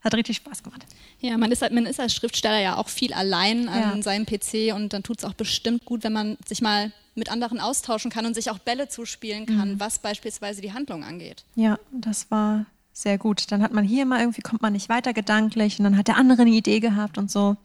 hat 0.04 0.16
richtig 0.16 0.38
Spaß 0.38 0.64
gemacht. 0.64 0.86
Ja, 1.20 1.38
man 1.38 1.52
ist, 1.52 1.62
halt, 1.62 1.74
man 1.74 1.86
ist 1.86 2.00
als 2.00 2.14
Schriftsteller 2.14 2.60
ja 2.60 2.78
auch 2.78 2.90
viel 2.90 3.14
allein 3.14 3.68
an 3.68 3.98
ja. 3.98 4.02
seinem 4.02 4.26
PC 4.26 4.74
und 4.74 4.94
dann 4.94 5.04
tut 5.04 5.20
es 5.20 5.26
auch 5.26 5.34
bestimmt 5.34 5.86
gut, 5.86 6.04
wenn 6.04 6.14
man 6.14 6.38
sich 6.46 6.62
mal 6.62 6.92
mit 7.16 7.32
anderen 7.32 7.60
austauschen 7.60 8.12
kann 8.12 8.26
und 8.26 8.34
sich 8.34 8.50
auch 8.50 8.60
Bälle 8.60 8.90
zuspielen 8.90 9.46
kann, 9.46 9.74
mhm. 9.74 9.80
was 9.80 10.00
beispielsweise 10.00 10.62
die 10.62 10.74
Handlung 10.74 11.04
angeht. 11.04 11.46
Ja, 11.56 11.80
das 11.92 12.30
war 12.30 12.66
sehr 12.94 13.18
gut. 13.18 13.52
Dann 13.52 13.62
hat 13.62 13.74
man 13.74 13.86
hier 13.86 14.06
mal 14.06 14.20
irgendwie, 14.20 14.42
kommt 14.42 14.62
man 14.62 14.74
nicht 14.74 14.90
weiter 14.90 15.14
gedanklich 15.14 15.80
und 15.80 15.86
dann 15.86 15.98
hat 15.98 16.08
der 16.08 16.18
andere 16.18 16.44
eine 16.44 16.52
Idee 16.52 16.80
gehabt 16.80 17.18
und 17.18 17.32
so. 17.32 17.56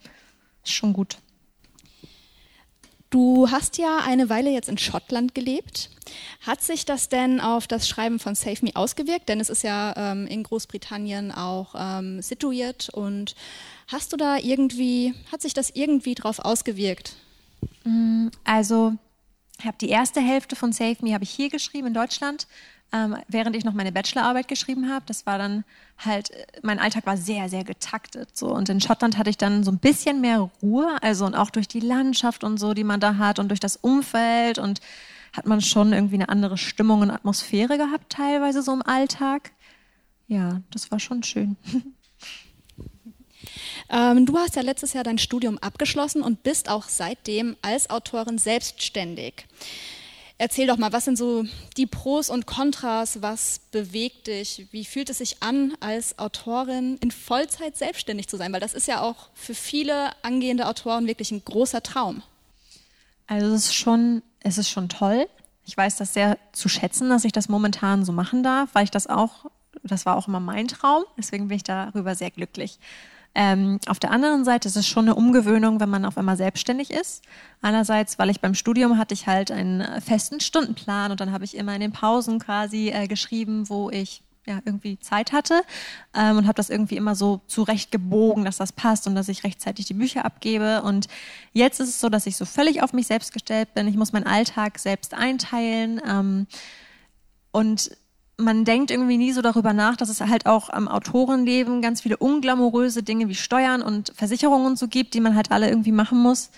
Ist 0.64 0.72
schon 0.72 0.92
gut. 0.92 1.18
Du 3.10 3.50
hast 3.50 3.76
ja 3.76 3.98
eine 4.06 4.28
Weile 4.28 4.50
jetzt 4.50 4.68
in 4.68 4.78
Schottland 4.78 5.34
gelebt. 5.34 5.90
Hat 6.46 6.62
sich 6.62 6.84
das 6.84 7.08
denn 7.08 7.40
auf 7.40 7.66
das 7.66 7.88
Schreiben 7.88 8.20
von 8.20 8.36
Save 8.36 8.58
Me 8.62 8.70
ausgewirkt? 8.74 9.28
Denn 9.28 9.40
es 9.40 9.50
ist 9.50 9.64
ja 9.64 9.94
ähm, 9.96 10.28
in 10.28 10.44
Großbritannien 10.44 11.32
auch 11.32 11.74
ähm, 11.76 12.22
situiert. 12.22 12.88
Und 12.90 13.34
hast 13.88 14.12
du 14.12 14.16
da 14.16 14.36
irgendwie, 14.36 15.12
hat 15.32 15.42
sich 15.42 15.54
das 15.54 15.70
irgendwie 15.70 16.14
drauf 16.14 16.38
ausgewirkt? 16.38 17.16
Mm, 17.82 18.28
also, 18.44 18.94
habe 19.66 19.76
die 19.80 19.88
erste 19.88 20.20
Hälfte 20.20 20.56
von 20.56 20.72
Save 20.72 20.96
Me 21.00 21.14
habe 21.14 21.24
ich 21.24 21.30
hier 21.30 21.50
geschrieben 21.50 21.88
in 21.88 21.94
Deutschland 21.94 22.46
ähm, 22.92 23.16
während 23.28 23.54
ich 23.54 23.64
noch 23.64 23.72
meine 23.72 23.92
Bachelorarbeit 23.92 24.48
geschrieben 24.48 24.90
habe. 24.90 25.04
Das 25.06 25.26
war 25.26 25.38
dann 25.38 25.64
halt, 25.98 26.30
äh, 26.30 26.46
mein 26.62 26.78
Alltag 26.78 27.06
war 27.06 27.16
sehr, 27.16 27.48
sehr 27.48 27.64
getaktet. 27.64 28.36
So. 28.36 28.52
Und 28.52 28.68
in 28.68 28.80
Schottland 28.80 29.16
hatte 29.16 29.30
ich 29.30 29.38
dann 29.38 29.64
so 29.64 29.70
ein 29.70 29.78
bisschen 29.78 30.20
mehr 30.20 30.50
Ruhe, 30.62 30.96
also 31.02 31.24
und 31.24 31.34
auch 31.34 31.50
durch 31.50 31.68
die 31.68 31.80
Landschaft 31.80 32.42
und 32.42 32.58
so, 32.58 32.74
die 32.74 32.84
man 32.84 33.00
da 33.00 33.16
hat 33.16 33.38
und 33.38 33.48
durch 33.48 33.60
das 33.60 33.76
Umfeld 33.76 34.58
und 34.58 34.80
hat 35.32 35.46
man 35.46 35.60
schon 35.60 35.92
irgendwie 35.92 36.16
eine 36.16 36.28
andere 36.28 36.58
Stimmung 36.58 37.02
und 37.02 37.10
Atmosphäre 37.10 37.78
gehabt, 37.78 38.10
teilweise 38.10 38.62
so 38.62 38.72
im 38.72 38.82
Alltag. 38.82 39.52
Ja, 40.26 40.60
das 40.70 40.90
war 40.90 40.98
schon 40.98 41.22
schön. 41.22 41.56
Ähm, 43.90 44.24
du 44.24 44.38
hast 44.38 44.56
ja 44.56 44.62
letztes 44.62 44.92
Jahr 44.92 45.04
dein 45.04 45.18
Studium 45.18 45.58
abgeschlossen 45.58 46.22
und 46.22 46.42
bist 46.42 46.68
auch 46.68 46.88
seitdem 46.88 47.56
als 47.62 47.90
Autorin 47.90 48.38
selbstständig. 48.38 49.46
Erzähl 50.38 50.66
doch 50.66 50.78
mal, 50.78 50.90
was 50.90 51.04
sind 51.04 51.18
so 51.18 51.44
die 51.76 51.84
Pros 51.86 52.30
und 52.30 52.46
Kontras? 52.46 53.20
Was 53.20 53.60
bewegt 53.72 54.26
dich? 54.26 54.68
Wie 54.70 54.86
fühlt 54.86 55.10
es 55.10 55.18
sich 55.18 55.42
an, 55.42 55.74
als 55.80 56.18
Autorin 56.18 56.96
in 57.02 57.10
Vollzeit 57.10 57.76
selbstständig 57.76 58.26
zu 58.26 58.38
sein? 58.38 58.50
Weil 58.50 58.60
das 58.60 58.72
ist 58.72 58.88
ja 58.88 59.02
auch 59.02 59.28
für 59.34 59.54
viele 59.54 60.10
angehende 60.24 60.66
Autoren 60.66 61.06
wirklich 61.06 61.30
ein 61.30 61.44
großer 61.44 61.82
Traum. 61.82 62.22
Also 63.26 63.48
es 63.48 63.66
ist 63.66 63.74
schon, 63.74 64.22
es 64.40 64.56
ist 64.56 64.70
schon 64.70 64.88
toll. 64.88 65.28
Ich 65.66 65.76
weiß 65.76 65.96
das 65.96 66.14
sehr 66.14 66.38
zu 66.52 66.70
schätzen, 66.70 67.10
dass 67.10 67.26
ich 67.26 67.32
das 67.32 67.50
momentan 67.50 68.06
so 68.06 68.12
machen 68.12 68.42
darf, 68.42 68.70
weil 68.72 68.84
ich 68.84 68.90
das 68.90 69.08
auch, 69.08 69.50
das 69.82 70.06
war 70.06 70.16
auch 70.16 70.26
immer 70.26 70.40
mein 70.40 70.68
Traum. 70.68 71.04
Deswegen 71.18 71.48
bin 71.48 71.58
ich 71.58 71.64
darüber 71.64 72.14
sehr 72.14 72.30
glücklich. 72.30 72.78
Ähm, 73.34 73.78
auf 73.86 74.00
der 74.00 74.10
anderen 74.10 74.44
Seite 74.44 74.68
ist 74.68 74.76
es 74.76 74.86
schon 74.86 75.04
eine 75.04 75.14
Umgewöhnung, 75.14 75.78
wenn 75.80 75.88
man 75.88 76.04
auf 76.04 76.18
einmal 76.18 76.36
selbstständig 76.36 76.90
ist. 76.90 77.22
Einerseits, 77.62 78.18
weil 78.18 78.30
ich 78.30 78.40
beim 78.40 78.54
Studium 78.54 78.98
hatte 78.98 79.14
ich 79.14 79.26
halt 79.26 79.50
einen 79.50 80.00
festen 80.00 80.40
Stundenplan 80.40 81.12
und 81.12 81.20
dann 81.20 81.32
habe 81.32 81.44
ich 81.44 81.56
immer 81.56 81.74
in 81.74 81.80
den 81.80 81.92
Pausen 81.92 82.40
quasi 82.40 82.88
äh, 82.88 83.06
geschrieben, 83.06 83.68
wo 83.68 83.90
ich 83.90 84.22
ja, 84.46 84.60
irgendwie 84.64 84.98
Zeit 84.98 85.32
hatte 85.32 85.62
ähm, 86.14 86.38
und 86.38 86.46
habe 86.46 86.54
das 86.54 86.70
irgendwie 86.70 86.96
immer 86.96 87.14
so 87.14 87.40
zurecht 87.46 87.92
gebogen, 87.92 88.44
dass 88.44 88.56
das 88.56 88.72
passt 88.72 89.06
und 89.06 89.14
dass 89.14 89.28
ich 89.28 89.44
rechtzeitig 89.44 89.86
die 89.86 89.94
Bücher 89.94 90.24
abgebe. 90.24 90.82
Und 90.82 91.06
jetzt 91.52 91.80
ist 91.80 91.88
es 91.88 92.00
so, 92.00 92.08
dass 92.08 92.26
ich 92.26 92.36
so 92.36 92.44
völlig 92.44 92.82
auf 92.82 92.92
mich 92.92 93.06
selbst 93.06 93.32
gestellt 93.32 93.74
bin. 93.74 93.86
Ich 93.86 93.96
muss 93.96 94.12
meinen 94.12 94.26
Alltag 94.26 94.78
selbst 94.78 95.14
einteilen 95.14 96.00
ähm, 96.06 96.46
und 97.52 97.90
man 98.40 98.64
denkt 98.64 98.90
irgendwie 98.90 99.16
nie 99.16 99.32
so 99.32 99.42
darüber 99.42 99.72
nach, 99.72 99.96
dass 99.96 100.08
es 100.08 100.20
halt 100.20 100.46
auch 100.46 100.70
am 100.70 100.88
Autorenleben 100.88 101.82
ganz 101.82 102.00
viele 102.00 102.16
unglamouröse 102.16 103.02
Dinge 103.02 103.28
wie 103.28 103.34
Steuern 103.34 103.82
und 103.82 104.12
Versicherungen 104.16 104.66
und 104.66 104.78
so 104.78 104.88
gibt, 104.88 105.14
die 105.14 105.20
man 105.20 105.34
halt 105.36 105.50
alle 105.50 105.68
irgendwie 105.68 105.92
machen 105.92 106.18
muss. 106.18 106.50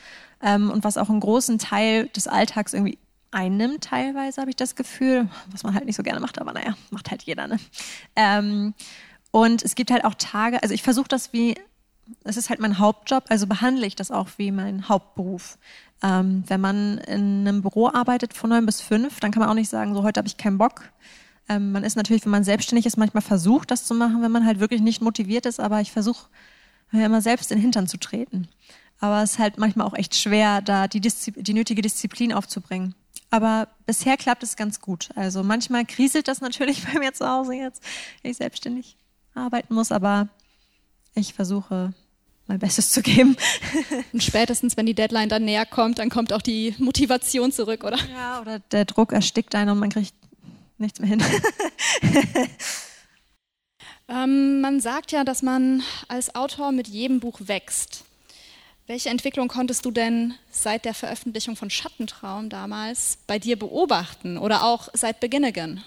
Ähm, 0.43 0.71
und 0.71 0.85
was 0.85 0.97
auch 0.97 1.09
einen 1.09 1.21
großen 1.21 1.59
Teil 1.59 2.09
des 2.09 2.29
Alltags 2.29 2.73
irgendwie 2.75 2.99
einnimmt, 3.31 3.85
teilweise 3.85 4.41
habe 4.41 4.51
ich 4.51 4.57
das 4.57 4.77
Gefühl, 4.77 5.29
was 5.51 5.63
man 5.63 5.75
halt 5.75 5.87
nicht 5.87 5.97
so 5.97 6.03
gerne 6.03 6.21
macht, 6.21 6.41
aber 6.41 6.53
naja, 6.53 6.75
macht 6.91 7.11
halt 7.11 7.23
jeder, 7.23 7.47
ne? 7.47 7.59
Ähm, 8.17 8.75
und 9.31 9.63
es 9.63 9.75
gibt 9.75 9.91
halt 9.91 10.05
auch 10.05 10.15
Tage, 10.15 10.63
also 10.63 10.75
ich 10.75 10.83
versuche 10.83 11.09
das 11.09 11.33
wie, 11.33 11.55
es 12.25 12.37
ist 12.37 12.51
halt 12.51 12.61
mein 12.61 12.79
Hauptjob, 12.79 13.25
also 13.31 13.47
behandle 13.47 13.87
ich 13.87 13.97
das 13.97 14.11
auch 14.11 14.29
wie 14.37 14.53
mein 14.53 14.89
Hauptberuf. 14.89 15.59
Ähm, 16.03 16.45
wenn 16.49 16.61
man 16.61 16.99
in 16.99 17.47
einem 17.47 17.63
Büro 17.63 17.89
arbeitet 17.89 18.35
von 18.35 18.51
neun 18.51 18.67
bis 18.67 18.81
fünf, 18.81 19.21
dann 19.21 19.31
kann 19.31 19.41
man 19.41 19.49
auch 19.49 19.55
nicht 19.55 19.71
sagen, 19.71 19.95
so 19.95 20.03
heute 20.03 20.19
habe 20.19 20.29
ich 20.29 20.37
keinen 20.37 20.59
Bock. 20.59 20.91
Ähm, 21.57 21.73
man 21.73 21.85
ist 21.85 21.97
natürlich, 21.97 22.25
wenn 22.25 22.33
man 22.33 22.45
selbstständig 22.45 22.87
ist, 22.87 22.97
manchmal 22.97 23.23
versucht, 23.23 23.71
das 23.71 23.87
zu 23.87 23.95
machen, 23.95 24.23
wenn 24.23 24.31
man 24.31 24.47
halt 24.47 24.61
wirklich 24.61 24.81
nicht 24.81 25.03
motiviert 25.03 25.47
ist, 25.47 25.61
aber 25.61 25.81
ich 25.81 25.93
versuche 25.93 26.29
mir 26.91 27.07
immer 27.07 27.23
selbst 27.23 27.51
in 27.51 27.59
den 27.59 27.63
Hintern 27.63 27.89
zu 27.89 27.99
treten. 27.99 28.49
Aber 28.99 29.23
es 29.23 29.33
ist 29.33 29.39
halt 29.39 29.59
manchmal 29.59 29.87
auch 29.87 29.95
echt 29.95 30.15
schwer, 30.15 30.63
da 30.63 30.87
die, 30.89 31.01
die 31.01 31.55
nötige 31.55 31.83
Disziplin 31.83 32.33
aufzubringen. 32.33 32.95
Aber 33.31 33.69
bisher 33.87 34.17
klappt 34.17 34.43
es 34.43 34.57
ganz 34.57 34.81
gut. 34.81 35.09
Also 35.17 35.43
manchmal 35.43 35.85
kriselt 35.85 36.29
das 36.29 36.41
natürlich 36.41 36.85
bei 36.93 36.99
mir 36.99 37.13
zu 37.13 37.29
Hause 37.29 37.55
jetzt, 37.55 37.83
wenn 38.23 38.31
ich 38.31 38.37
selbstständig 38.37 38.97
arbeiten 39.35 39.75
muss, 39.75 39.91
aber 39.91 40.29
ich 41.15 41.35
versuche 41.35 41.93
mein 42.47 42.59
Bestes 42.59 42.91
zu 42.91 43.03
geben. 43.03 43.37
Und 44.13 44.23
spätestens, 44.23 44.77
wenn 44.77 44.87
die 44.87 44.95
Deadline 44.95 45.29
dann 45.29 45.45
näher 45.45 45.67
kommt, 45.67 45.99
dann 45.99 46.11
kommt 46.11 46.33
auch 46.33 46.43
die 46.43 46.75
Motivation 46.79 47.53
zurück, 47.53 47.85
oder? 47.85 47.99
Ja, 48.13 48.41
oder 48.41 48.59
der 48.59 48.85
Druck 48.85 49.13
erstickt 49.13 49.55
einen 49.55 49.71
und 49.71 49.79
man 49.79 49.91
kriegt 49.91 50.15
nichts 50.83 51.01
mehr 51.01 51.09
hin. 51.09 51.23
ähm, 54.09 54.61
man 54.61 54.81
sagt 54.81 55.13
ja, 55.13 55.25
dass 55.25 55.43
man 55.43 55.83
als 56.09 56.35
Autor 56.35 56.73
mit 56.73 56.89
jedem 56.89 57.21
Buch 57.21 57.41
wächst. 57.45 58.05
Welche 58.87 59.09
Entwicklung 59.09 59.49
konntest 59.49 59.85
du 59.85 59.91
denn 59.91 60.35
seit 60.51 60.85
der 60.85 60.93
Veröffentlichung 60.93 61.57
von 61.57 61.71
Schattentraum 61.71 62.51
damals 62.51 63.19
bei 63.27 63.39
dir 63.39 63.59
beobachten 63.59 64.37
oder 64.37 64.65
auch 64.65 64.89
seit 64.93 65.21
Begin 65.21 65.45
Again? 65.45 65.83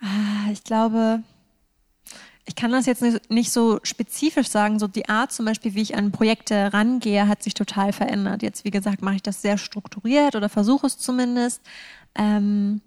Ah, 0.00 0.50
ich 0.52 0.62
glaube, 0.62 1.22
ich 2.44 2.54
kann 2.54 2.70
das 2.70 2.86
jetzt 2.86 3.02
nicht 3.28 3.50
so 3.50 3.80
spezifisch 3.82 4.48
sagen. 4.48 4.78
So 4.78 4.86
die 4.86 5.08
Art 5.08 5.32
zum 5.32 5.46
Beispiel, 5.46 5.74
wie 5.74 5.82
ich 5.82 5.96
an 5.96 6.12
Projekte 6.12 6.72
rangehe, 6.72 7.26
hat 7.26 7.42
sich 7.42 7.54
total 7.54 7.92
verändert. 7.92 8.42
Jetzt, 8.42 8.64
wie 8.64 8.70
gesagt, 8.70 9.02
mache 9.02 9.16
ich 9.16 9.22
das 9.22 9.42
sehr 9.42 9.58
strukturiert 9.58 10.36
oder 10.36 10.48
versuche 10.48 10.86
es 10.86 10.98
zumindest. 10.98 11.60
Ähm, 12.14 12.82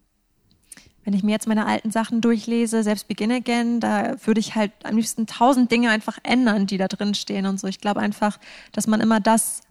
wenn 1.09 1.17
ich 1.17 1.23
mir 1.23 1.31
jetzt 1.31 1.47
meine 1.47 1.65
alten 1.65 1.89
Sachen 1.89 2.21
durchlese, 2.21 2.83
selbst 2.83 3.07
Begin 3.07 3.31
Again, 3.31 3.79
da 3.79 4.13
würde 4.27 4.39
ich 4.39 4.53
halt 4.53 4.71
am 4.83 4.95
liebsten 4.95 5.25
tausend 5.25 5.71
Dinge 5.71 5.89
einfach 5.89 6.19
ändern, 6.21 6.67
die 6.67 6.77
da 6.77 6.87
drin 6.87 7.15
stehen 7.15 7.47
und 7.47 7.59
so. 7.59 7.65
Ich 7.65 7.79
glaube 7.79 7.99
einfach, 7.99 8.37
dass 8.73 8.85
man 8.85 9.01
immer 9.01 9.19
das 9.19 9.61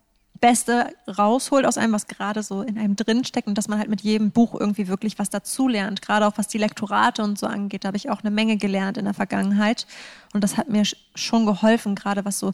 Beste 0.40 0.92
rausholt 1.07 1.64
aus 1.64 1.79
einem, 1.79 1.92
was 1.92 2.09
gerade 2.09 2.42
so 2.42 2.62
in 2.62 2.77
einem 2.77 2.96
drinsteckt 2.96 3.46
und 3.46 3.57
dass 3.57 3.68
man 3.68 3.79
halt 3.79 3.88
mit 3.88 4.01
jedem 4.01 4.33
Buch 4.33 4.53
irgendwie 4.59 4.88
wirklich 4.88 5.16
was 5.20 5.31
dazulernt. 5.31 6.03
Gerade 6.03 6.27
auch 6.27 6.38
was 6.38 6.48
die 6.48 6.59
Lektorate 6.59 7.22
und 7.22 7.38
so 7.38 7.46
angeht, 7.46 7.85
da 7.85 7.88
habe 7.88 7.96
ich 7.96 8.11
auch 8.11 8.22
eine 8.22 8.33
Menge 8.33 8.57
gelernt 8.57 8.98
in 8.98 9.05
der 9.05 9.14
Vergangenheit. 9.14 9.87
Und 10.33 10.42
das 10.42 10.57
hat 10.57 10.68
mir 10.68 10.83
schon 11.14 11.46
geholfen, 11.46 11.94
gerade 11.94 12.24
was 12.24 12.40
so 12.40 12.53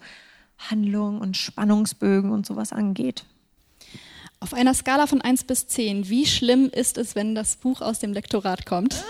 Handlungen 0.59 1.23
und 1.23 1.39
Spannungsbögen 1.39 2.31
und 2.31 2.45
sowas 2.45 2.71
angeht. 2.75 3.25
Auf 4.41 4.53
einer 4.53 4.75
Skala 4.75 5.07
von 5.07 5.23
1 5.23 5.45
bis 5.45 5.67
10, 5.69 6.09
wie 6.09 6.27
schlimm 6.27 6.69
ist 6.71 6.99
es, 6.99 7.15
wenn 7.15 7.35
das 7.35 7.57
Buch 7.57 7.81
aus 7.81 7.99
dem 7.99 8.13
Lektorat 8.13 8.67
kommt? 8.67 9.03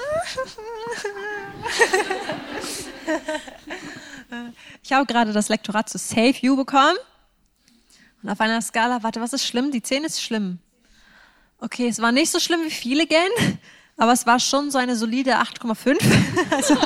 Ich 4.83 4.93
habe 4.93 5.07
gerade 5.07 5.33
das 5.33 5.49
Lektorat 5.49 5.89
zu 5.89 5.99
Save 5.99 6.35
You 6.41 6.57
bekommen. 6.57 6.97
Und 8.23 8.31
auf 8.31 8.41
einer 8.41 8.61
Skala, 8.63 9.03
warte, 9.03 9.21
was 9.21 9.33
ist 9.33 9.45
schlimm? 9.45 9.71
Die 9.71 9.83
10 9.83 10.05
ist 10.05 10.23
schlimm. 10.23 10.59
Okay, 11.59 11.89
es 11.89 12.01
war 12.01 12.13
nicht 12.13 12.31
so 12.31 12.41
schlimm 12.41 12.61
wie 12.65 12.71
viele 12.71 13.07
gern, 13.07 13.31
aber 13.97 14.13
es 14.13 14.27
war 14.27 14.39
schon 14.39 14.71
so 14.71 14.79
eine 14.79 14.97
solide 14.97 15.37
8,5. 15.37 15.99
also, 16.51 16.77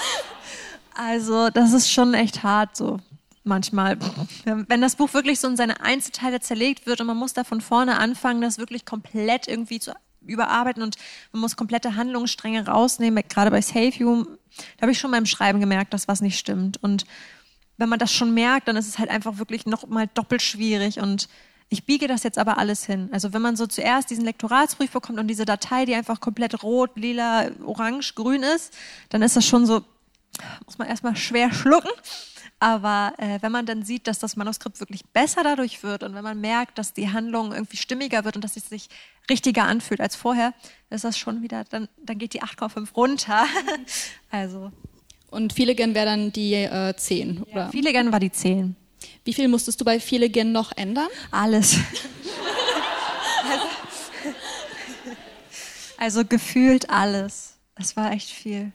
also, 0.94 1.50
das 1.50 1.72
ist 1.72 1.90
schon 1.90 2.14
echt 2.14 2.42
hart 2.42 2.76
so 2.76 3.00
manchmal. 3.44 3.98
Wenn 4.44 4.80
das 4.80 4.96
Buch 4.96 5.14
wirklich 5.14 5.40
so 5.40 5.48
in 5.48 5.56
seine 5.56 5.80
Einzelteile 5.80 6.40
zerlegt 6.40 6.86
wird 6.86 7.00
und 7.00 7.06
man 7.06 7.16
muss 7.16 7.32
da 7.32 7.44
von 7.44 7.60
vorne 7.60 7.98
anfangen, 7.98 8.40
das 8.40 8.58
wirklich 8.58 8.84
komplett 8.84 9.48
irgendwie 9.48 9.80
zu 9.80 9.92
überarbeiten 10.26 10.82
und 10.82 10.96
man 11.32 11.40
muss 11.40 11.56
komplette 11.56 11.96
Handlungsstränge 11.96 12.66
rausnehmen, 12.66 13.24
gerade 13.28 13.50
bei 13.50 13.62
Save 13.62 13.92
You, 13.96 14.24
da 14.76 14.82
habe 14.82 14.92
ich 14.92 14.98
schon 14.98 15.10
beim 15.10 15.26
Schreiben 15.26 15.60
gemerkt, 15.60 15.94
dass 15.94 16.08
was 16.08 16.20
nicht 16.20 16.38
stimmt. 16.38 16.82
Und 16.82 17.04
wenn 17.78 17.88
man 17.88 17.98
das 17.98 18.12
schon 18.12 18.34
merkt, 18.34 18.68
dann 18.68 18.76
ist 18.76 18.88
es 18.88 18.98
halt 18.98 19.10
einfach 19.10 19.38
wirklich 19.38 19.64
noch 19.64 19.86
mal 19.86 20.06
doppelt 20.12 20.42
schwierig 20.42 21.00
und 21.00 21.28
ich 21.72 21.86
biege 21.86 22.08
das 22.08 22.24
jetzt 22.24 22.36
aber 22.36 22.58
alles 22.58 22.84
hin. 22.84 23.08
Also 23.12 23.32
wenn 23.32 23.42
man 23.42 23.54
so 23.54 23.66
zuerst 23.66 24.10
diesen 24.10 24.24
Lektoratsbrief 24.24 24.90
bekommt 24.90 25.20
und 25.20 25.28
diese 25.28 25.44
Datei, 25.44 25.84
die 25.84 25.94
einfach 25.94 26.20
komplett 26.20 26.64
rot, 26.64 26.90
lila, 26.96 27.48
orange, 27.64 28.14
grün 28.16 28.42
ist, 28.42 28.76
dann 29.08 29.22
ist 29.22 29.36
das 29.36 29.46
schon 29.46 29.66
so, 29.66 29.84
muss 30.66 30.78
man 30.78 30.88
erstmal 30.88 31.14
schwer 31.14 31.52
schlucken. 31.52 31.90
Aber 32.60 33.14
äh, 33.16 33.38
wenn 33.40 33.50
man 33.50 33.64
dann 33.64 33.84
sieht, 33.84 34.06
dass 34.06 34.18
das 34.18 34.36
Manuskript 34.36 34.80
wirklich 34.80 35.04
besser 35.06 35.42
dadurch 35.42 35.82
wird 35.82 36.02
und 36.02 36.14
wenn 36.14 36.22
man 36.22 36.40
merkt, 36.40 36.78
dass 36.78 36.92
die 36.92 37.10
Handlung 37.10 37.52
irgendwie 37.52 37.78
stimmiger 37.78 38.24
wird 38.24 38.36
und 38.36 38.44
dass 38.44 38.56
es 38.56 38.68
sich 38.68 38.88
richtiger 39.30 39.64
anfühlt 39.64 40.00
als 40.00 40.14
vorher, 40.14 40.52
ist 40.90 41.04
das 41.04 41.16
schon 41.16 41.42
wieder, 41.42 41.64
dann, 41.64 41.88
dann 42.04 42.18
geht 42.18 42.34
die 42.34 42.42
8,5 42.42 42.92
runter. 42.94 43.46
also 44.30 44.70
und 45.30 45.52
Feeligan 45.52 45.94
wäre 45.94 46.06
dann 46.06 46.32
die 46.32 46.54
äh, 46.54 46.94
10, 46.94 47.42
oder? 47.42 47.54
Ja, 47.54 47.70
Feeligan 47.70 48.12
war 48.12 48.20
die 48.20 48.32
10. 48.32 48.76
Wie 49.24 49.32
viel 49.32 49.48
musstest 49.48 49.80
du 49.80 49.84
bei 49.84 50.00
Feeligan 50.00 50.52
noch 50.52 50.72
ändern? 50.76 51.08
Alles. 51.30 51.76
also, 53.48 53.66
also 55.96 56.24
gefühlt 56.24 56.90
alles. 56.90 57.54
Das 57.76 57.96
war 57.96 58.12
echt 58.12 58.28
viel. 58.28 58.72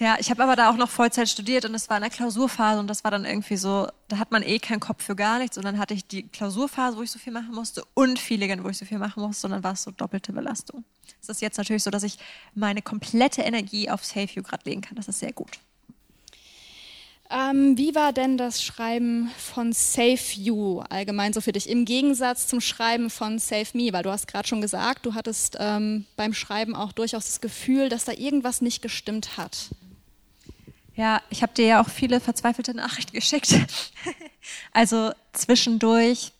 Ja, 0.00 0.16
ich 0.20 0.30
habe 0.30 0.44
aber 0.44 0.54
da 0.54 0.70
auch 0.70 0.76
noch 0.76 0.88
Vollzeit 0.88 1.28
studiert 1.28 1.64
und 1.64 1.74
es 1.74 1.90
war 1.90 1.96
in 1.96 2.02
der 2.02 2.10
Klausurphase 2.10 2.78
und 2.78 2.86
das 2.86 3.02
war 3.02 3.10
dann 3.10 3.24
irgendwie 3.24 3.56
so, 3.56 3.88
da 4.06 4.18
hat 4.18 4.30
man 4.30 4.44
eh 4.44 4.60
keinen 4.60 4.78
Kopf 4.78 5.02
für 5.02 5.16
gar 5.16 5.40
nichts 5.40 5.58
und 5.58 5.64
dann 5.64 5.76
hatte 5.76 5.92
ich 5.92 6.06
die 6.06 6.22
Klausurphase, 6.22 6.96
wo 6.96 7.02
ich 7.02 7.10
so 7.10 7.18
viel 7.18 7.32
machen 7.32 7.52
musste 7.52 7.82
und 7.94 8.20
Feeligan, 8.20 8.62
wo 8.62 8.68
ich 8.68 8.78
so 8.78 8.84
viel 8.84 8.98
machen 8.98 9.20
musste 9.20 9.48
und 9.48 9.54
dann 9.54 9.64
war 9.64 9.72
es 9.72 9.82
so 9.82 9.90
doppelte 9.90 10.32
Belastung. 10.32 10.84
Es 11.20 11.28
ist 11.28 11.42
jetzt 11.42 11.58
natürlich 11.58 11.82
so, 11.82 11.90
dass 11.90 12.04
ich 12.04 12.16
meine 12.54 12.80
komplette 12.80 13.42
Energie 13.42 13.90
auf 13.90 14.04
Save 14.04 14.28
You 14.34 14.42
gerade 14.44 14.70
legen 14.70 14.82
kann. 14.82 14.94
Das 14.94 15.08
ist 15.08 15.18
sehr 15.18 15.32
gut. 15.32 15.50
Ähm, 17.30 17.76
wie 17.76 17.94
war 17.94 18.12
denn 18.12 18.38
das 18.38 18.62
Schreiben 18.62 19.30
von 19.36 19.72
Save 19.72 20.18
You 20.36 20.80
allgemein 20.88 21.32
so 21.32 21.40
für 21.40 21.52
dich 21.52 21.68
im 21.68 21.84
Gegensatz 21.84 22.46
zum 22.46 22.60
Schreiben 22.60 23.10
von 23.10 23.38
Save 23.38 23.66
Me? 23.74 23.92
Weil 23.92 24.04
du 24.04 24.10
hast 24.10 24.28
gerade 24.28 24.48
schon 24.48 24.62
gesagt, 24.62 25.04
du 25.04 25.14
hattest 25.14 25.56
ähm, 25.58 26.06
beim 26.16 26.32
Schreiben 26.32 26.74
auch 26.74 26.92
durchaus 26.92 27.26
das 27.26 27.40
Gefühl, 27.40 27.88
dass 27.88 28.04
da 28.04 28.12
irgendwas 28.12 28.62
nicht 28.62 28.80
gestimmt 28.80 29.36
hat. 29.36 29.70
Ja, 30.98 31.22
ich 31.30 31.42
habe 31.42 31.54
dir 31.54 31.64
ja 31.64 31.80
auch 31.80 31.88
viele 31.88 32.18
verzweifelte 32.18 32.74
Nachrichten 32.74 33.12
geschickt. 33.12 33.54
also 34.72 35.12
zwischendurch, 35.32 36.32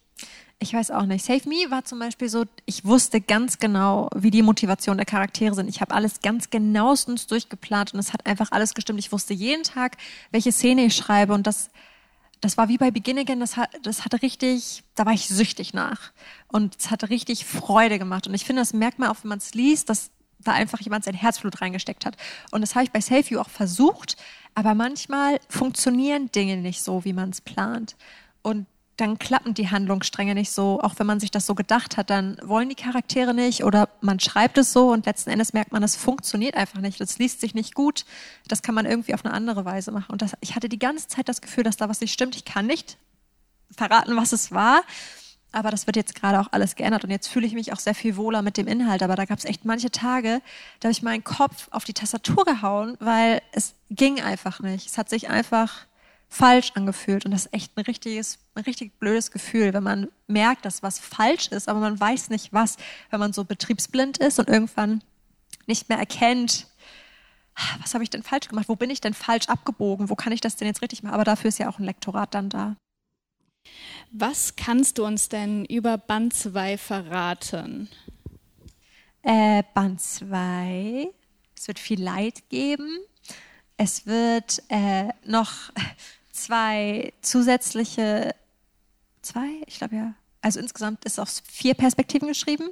ich 0.59 0.75
weiß 0.75 0.90
auch 0.90 1.07
nicht. 1.07 1.25
Save 1.25 1.49
Me 1.49 1.71
war 1.71 1.85
zum 1.85 2.01
Beispiel 2.01 2.29
so, 2.29 2.44
ich 2.66 2.85
wusste 2.85 3.21
ganz 3.21 3.61
genau, 3.61 4.11
wie 4.16 4.33
die 4.33 4.42
Motivation 4.42 4.97
der 4.97 5.07
Charaktere 5.07 5.55
sind. 5.55 5.68
Ich 5.68 5.81
habe 5.81 5.94
alles 5.94 6.23
ganz 6.23 6.51
genauestens 6.51 7.29
durchgeplant 7.29 7.94
und 7.94 8.01
es 8.01 8.12
hat 8.12 8.27
einfach 8.27 8.51
alles 8.51 8.75
gestimmt. 8.75 8.99
Ich 8.99 9.12
wusste 9.12 9.33
jeden 9.33 9.62
Tag, 9.62 9.97
welche 10.33 10.51
Szene 10.51 10.87
ich 10.87 10.97
schreibe 10.97 11.35
und 11.35 11.47
das, 11.47 11.71
das 12.40 12.57
war 12.57 12.68
wie 12.68 12.79
bei 12.79 12.90
Begin 12.90 13.16
Again, 13.16 13.38
das, 13.38 13.57
hat, 13.57 13.71
das 13.85 14.05
hatte 14.05 14.23
richtig, 14.23 14.83
da 14.97 15.07
war 15.07 15.12
ich 15.12 15.29
süchtig 15.29 15.73
nach. 15.73 16.11
Und 16.49 16.75
es 16.81 16.90
hatte 16.90 17.11
richtig 17.11 17.44
Freude 17.44 18.01
gemacht. 18.01 18.27
Und 18.27 18.35
ich 18.35 18.44
finde, 18.44 18.62
das 18.62 18.73
merkt 18.73 18.99
man 18.99 19.09
auch, 19.11 19.23
wenn 19.23 19.29
man 19.29 19.38
es 19.38 19.55
liest, 19.55 19.88
dass 19.88 20.11
da 20.40 20.53
einfach 20.53 20.81
jemand 20.81 21.05
sein 21.05 21.14
Herzblut 21.14 21.61
reingesteckt 21.61 22.07
hat. 22.07 22.16
Und 22.51 22.61
das 22.61 22.75
habe 22.75 22.85
ich 22.85 22.90
bei 22.90 23.01
Save 23.01 23.25
You 23.29 23.40
auch 23.40 23.49
versucht, 23.49 24.16
aber 24.54 24.74
manchmal 24.74 25.38
funktionieren 25.48 26.30
Dinge 26.32 26.56
nicht 26.56 26.82
so, 26.82 27.04
wie 27.04 27.12
man 27.12 27.30
es 27.30 27.40
plant. 27.40 27.96
Und 28.42 28.66
dann 28.98 29.18
klappen 29.18 29.54
die 29.54 29.70
Handlungsstränge 29.70 30.34
nicht 30.34 30.50
so, 30.50 30.80
auch 30.82 30.94
wenn 30.98 31.06
man 31.06 31.20
sich 31.20 31.30
das 31.30 31.46
so 31.46 31.54
gedacht 31.54 31.96
hat, 31.96 32.11
dann 32.11 32.37
wollen 32.42 32.68
die 32.68 32.74
Charaktere 32.74 33.32
nicht 33.32 33.62
oder 33.62 33.88
man 34.00 34.18
schreibt 34.18 34.58
es 34.58 34.72
so 34.72 34.90
und 34.90 35.06
letzten 35.06 35.30
Endes 35.30 35.52
merkt 35.52 35.70
man, 35.70 35.84
es 35.84 35.94
funktioniert 35.94 36.56
einfach 36.56 36.80
nicht, 36.80 37.00
das 37.00 37.18
liest 37.18 37.40
sich 37.40 37.54
nicht 37.54 37.74
gut, 37.74 38.04
das 38.48 38.61
kann 38.61 38.74
man 38.74 38.87
irgendwie 38.87 39.14
auf 39.14 39.24
eine 39.24 39.32
andere 39.32 39.64
Weise 39.64 39.92
machen. 39.92 40.11
Und 40.11 40.20
das, 40.20 40.32
ich 40.40 40.56
hatte 40.56 40.68
die 40.68 40.80
ganze 40.80 41.06
Zeit 41.06 41.28
das 41.28 41.40
Gefühl, 41.40 41.62
dass 41.62 41.76
da 41.76 41.88
was 41.88 42.00
nicht 42.00 42.12
stimmt. 42.12 42.34
Ich 42.34 42.44
kann 42.44 42.66
nicht 42.66 42.98
verraten, 43.70 44.16
was 44.16 44.32
es 44.32 44.50
war, 44.50 44.82
aber 45.52 45.70
das 45.70 45.87
wird 45.87 45.96
jetzt 45.96 46.14
gerade 46.14 46.40
auch 46.40 46.48
alles 46.52 46.76
geändert 46.76 47.04
und 47.04 47.11
jetzt 47.11 47.28
fühle 47.28 47.46
ich 47.46 47.54
mich 47.54 47.72
auch 47.72 47.78
sehr 47.78 47.94
viel 47.94 48.16
wohler 48.16 48.42
mit 48.42 48.56
dem 48.56 48.66
Inhalt. 48.66 49.02
Aber 49.02 49.16
da 49.16 49.24
gab 49.24 49.38
es 49.38 49.44
echt 49.44 49.64
manche 49.64 49.90
Tage, 49.90 50.42
da 50.80 50.87
habe 50.87 50.92
ich 50.92 51.02
meinen 51.02 51.24
Kopf 51.24 51.68
auf 51.70 51.84
die 51.84 51.94
Tastatur 51.94 52.44
gehauen, 52.44 52.96
weil 53.00 53.40
es 53.52 53.74
ging 53.90 54.20
einfach 54.20 54.61
nicht. 54.61 54.87
Es 54.87 54.98
hat 54.98 55.08
sich 55.08 55.28
einfach 55.28 55.87
falsch 56.28 56.72
angefühlt 56.74 57.24
und 57.24 57.30
das 57.30 57.46
ist 57.46 57.54
echt 57.54 57.76
ein 57.76 57.84
richtiges, 57.84 58.38
ein 58.54 58.64
richtig 58.64 58.98
blödes 58.98 59.30
Gefühl, 59.30 59.72
wenn 59.72 59.82
man 59.82 60.08
merkt, 60.26 60.66
dass 60.66 60.82
was 60.82 60.98
falsch 60.98 61.48
ist, 61.48 61.68
aber 61.68 61.80
man 61.80 61.98
weiß 61.98 62.28
nicht 62.28 62.52
was, 62.52 62.76
wenn 63.11 63.20
man 63.20 63.32
so 63.32 63.44
betriebsblind 63.44 64.18
ist 64.18 64.38
und 64.38 64.48
irgendwann 64.48 65.02
nicht 65.66 65.88
mehr 65.88 65.98
erkennt, 65.98 66.66
was 67.80 67.94
habe 67.94 68.04
ich 68.04 68.11
denn 68.11 68.22
falsch 68.22 68.48
gemacht? 68.48 68.68
Wo 68.68 68.76
bin 68.76 68.90
ich 68.90 69.00
denn 69.00 69.14
falsch 69.14 69.48
abgebogen? 69.48 70.11
Wo 70.11 70.14
kann 70.14 70.32
ich 70.32 70.40
das 70.40 70.56
denn 70.56 70.68
jetzt 70.68 70.82
richtig 70.82 71.02
machen? 71.02 71.14
Aber 71.14 71.24
dafür 71.24 71.48
ist 71.48 71.58
ja 71.58 71.68
auch 71.68 71.78
ein 71.78 71.84
Lektorat 71.84 72.32
dann 72.34 72.50
da. 72.50 72.76
Was 74.11 74.57
kannst 74.57 74.98
du 74.98 75.04
uns 75.04 75.28
denn 75.28 75.64
über 75.64 75.98
Band 75.98 76.35
2 76.35 76.78
verraten? 76.78 77.88
Äh, 79.22 79.62
Band 79.74 80.00
2. 80.00 81.09
Es 81.57 81.68
wird 81.68 81.78
viel 81.78 82.02
Leid 82.02 82.48
geben. 82.48 82.98
Es 83.76 84.07
wird 84.07 84.62
äh, 84.68 85.09
noch 85.24 85.52
zwei 86.33 87.12
zusätzliche, 87.20 88.35
zwei, 89.22 89.62
ich 89.66 89.78
glaube 89.78 89.96
ja, 89.96 90.14
also 90.40 90.61
insgesamt 90.61 91.04
ist 91.04 91.18
aus 91.20 91.42
vier 91.46 91.74
Perspektiven 91.74 92.28
geschrieben. 92.28 92.70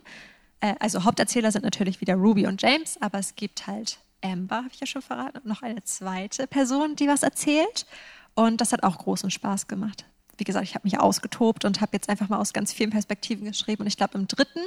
Äh, 0.61 0.75
also 0.81 1.05
Haupterzähler 1.05 1.53
sind 1.53 1.65
natürlich 1.65 2.01
wieder 2.01 2.15
Ruby 2.15 2.47
und 2.47 2.63
James, 2.63 3.01
aber 3.01 3.19
es 3.19 3.35
gibt 3.35 3.67
halt 3.67 3.99
Amber, 4.23 4.57
habe 4.57 4.71
ich 4.73 4.81
ja 4.81 4.87
schon 4.87 5.03
verraten, 5.03 5.39
und 5.39 5.47
noch 5.47 5.63
eine 5.63 5.85
zweite 5.85 6.47
Person, 6.47 6.97
die 6.97 7.09
was 7.09 7.23
erzählt. 7.23 7.87
Und 8.35 8.61
das 8.61 8.73
hat 8.73 8.83
auch 8.83 8.99
großen 8.99 9.31
Spaß 9.31 9.69
gemacht. 9.69 10.05
Wie 10.39 10.45
gesagt, 10.45 10.65
ich 10.65 10.75
habe 10.75 10.87
mich 10.87 10.99
ausgetobt 10.99 11.65
und 11.65 11.81
habe 11.81 11.93
jetzt 11.95 12.09
einfach 12.09 12.29
mal 12.29 12.39
aus 12.39 12.53
ganz 12.53 12.73
vielen 12.73 12.91
Perspektiven 12.91 13.47
geschrieben. 13.47 13.83
Und 13.83 13.87
ich 13.89 13.97
glaube, 13.97 14.19
im 14.19 14.29
dritten, 14.29 14.61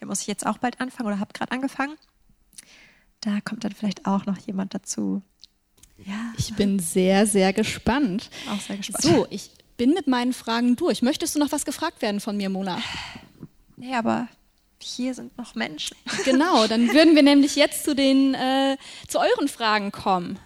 der 0.00 0.06
muss 0.06 0.20
ich 0.20 0.26
jetzt 0.26 0.46
auch 0.46 0.58
bald 0.58 0.80
anfangen 0.80 1.08
oder 1.08 1.20
habe 1.20 1.32
gerade 1.32 1.52
angefangen, 1.52 1.96
da 3.20 3.40
kommt 3.40 3.64
dann 3.64 3.72
vielleicht 3.72 4.06
auch 4.06 4.26
noch 4.26 4.38
jemand 4.38 4.74
dazu. 4.74 5.22
Ja. 6.04 6.32
Ich 6.36 6.54
bin 6.54 6.80
sehr, 6.80 7.26
sehr 7.26 7.52
gespannt. 7.52 8.30
Auch 8.50 8.60
sehr 8.60 8.76
gespannt. 8.76 9.04
So, 9.04 9.26
ich 9.30 9.50
bin 9.76 9.90
mit 9.90 10.08
meinen 10.08 10.32
Fragen 10.32 10.76
durch. 10.76 11.02
Möchtest 11.02 11.34
du 11.34 11.38
noch 11.38 11.52
was 11.52 11.64
gefragt 11.64 12.02
werden 12.02 12.20
von 12.20 12.36
mir, 12.36 12.50
Mona? 12.50 12.80
Nee, 13.76 13.94
aber 13.94 14.28
hier 14.80 15.14
sind 15.14 15.36
noch 15.38 15.54
Menschen. 15.54 15.96
Genau, 16.24 16.66
dann 16.66 16.92
würden 16.92 17.14
wir 17.14 17.22
nämlich 17.22 17.56
jetzt 17.56 17.84
zu 17.84 17.94
den 17.94 18.34
äh, 18.34 18.76
zu 19.08 19.18
euren 19.18 19.48
Fragen 19.48 19.92
kommen. 19.92 20.38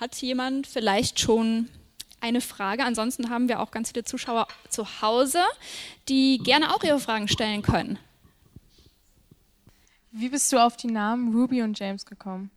Hat 0.00 0.16
jemand 0.16 0.66
vielleicht 0.66 1.20
schon 1.20 1.68
eine 2.24 2.40
Frage? 2.40 2.84
Ansonsten 2.84 3.28
haben 3.28 3.48
wir 3.48 3.60
auch 3.60 3.70
ganz 3.70 3.90
viele 3.90 4.04
Zuschauer 4.04 4.48
zu 4.70 5.02
Hause, 5.02 5.42
die 6.08 6.38
gerne 6.38 6.74
auch 6.74 6.82
ihre 6.82 6.98
Fragen 6.98 7.28
stellen 7.28 7.60
können. 7.60 7.98
Wie 10.10 10.30
bist 10.30 10.50
du 10.50 10.58
auf 10.58 10.76
die 10.76 10.86
Namen 10.86 11.34
Ruby 11.34 11.60
und 11.60 11.78
James 11.78 12.06
gekommen? 12.06 12.50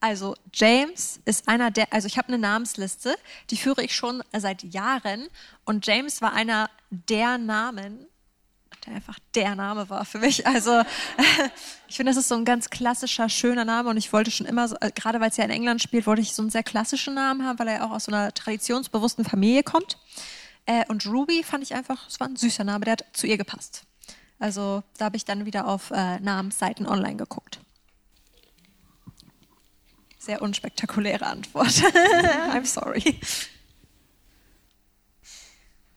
Also 0.00 0.34
James 0.52 1.20
ist 1.24 1.46
einer 1.46 1.70
der, 1.70 1.92
also 1.92 2.06
ich 2.06 2.16
habe 2.16 2.28
eine 2.28 2.38
Namensliste, 2.38 3.16
die 3.50 3.56
führe 3.56 3.82
ich 3.82 3.94
schon 3.94 4.22
seit 4.32 4.62
Jahren 4.62 5.28
und 5.64 5.86
James 5.86 6.22
war 6.22 6.32
einer 6.32 6.70
der 6.90 7.38
Namen, 7.38 8.06
der 8.86 8.94
einfach 8.94 9.18
der 9.34 9.54
Name 9.54 9.88
war 9.88 10.04
für 10.04 10.18
mich. 10.18 10.46
Also 10.46 10.82
ich 11.88 11.96
finde, 11.96 12.10
das 12.10 12.16
ist 12.16 12.28
so 12.28 12.34
ein 12.34 12.44
ganz 12.44 12.70
klassischer, 12.70 13.28
schöner 13.28 13.64
Name 13.64 13.90
und 13.90 13.96
ich 13.96 14.12
wollte 14.12 14.30
schon 14.30 14.46
immer, 14.46 14.68
so, 14.68 14.76
äh, 14.80 14.90
gerade 14.94 15.20
weil 15.20 15.30
es 15.30 15.36
ja 15.36 15.44
in 15.44 15.50
England 15.50 15.82
spielt, 15.82 16.06
wollte 16.06 16.22
ich 16.22 16.34
so 16.34 16.42
einen 16.42 16.50
sehr 16.50 16.62
klassischen 16.62 17.14
Namen 17.14 17.46
haben, 17.46 17.58
weil 17.58 17.68
er 17.68 17.84
auch 17.84 17.90
aus 17.90 18.04
so 18.04 18.12
einer 18.12 18.32
traditionsbewussten 18.32 19.24
Familie 19.24 19.62
kommt. 19.62 19.98
Äh, 20.66 20.84
und 20.88 21.06
Ruby 21.06 21.42
fand 21.42 21.62
ich 21.62 21.74
einfach, 21.74 22.06
es 22.08 22.20
war 22.20 22.28
ein 22.28 22.36
süßer 22.36 22.64
Name, 22.64 22.84
der 22.84 22.92
hat 22.92 23.04
zu 23.12 23.26
ihr 23.26 23.38
gepasst. 23.38 23.84
Also 24.38 24.82
da 24.98 25.06
habe 25.06 25.16
ich 25.16 25.24
dann 25.24 25.46
wieder 25.46 25.66
auf 25.66 25.90
äh, 25.90 26.20
Namensseiten 26.20 26.86
online 26.86 27.16
geguckt. 27.16 27.60
Sehr 30.18 30.40
unspektakuläre 30.40 31.26
Antwort. 31.26 31.68
I'm 32.52 32.64
sorry. 32.64 33.20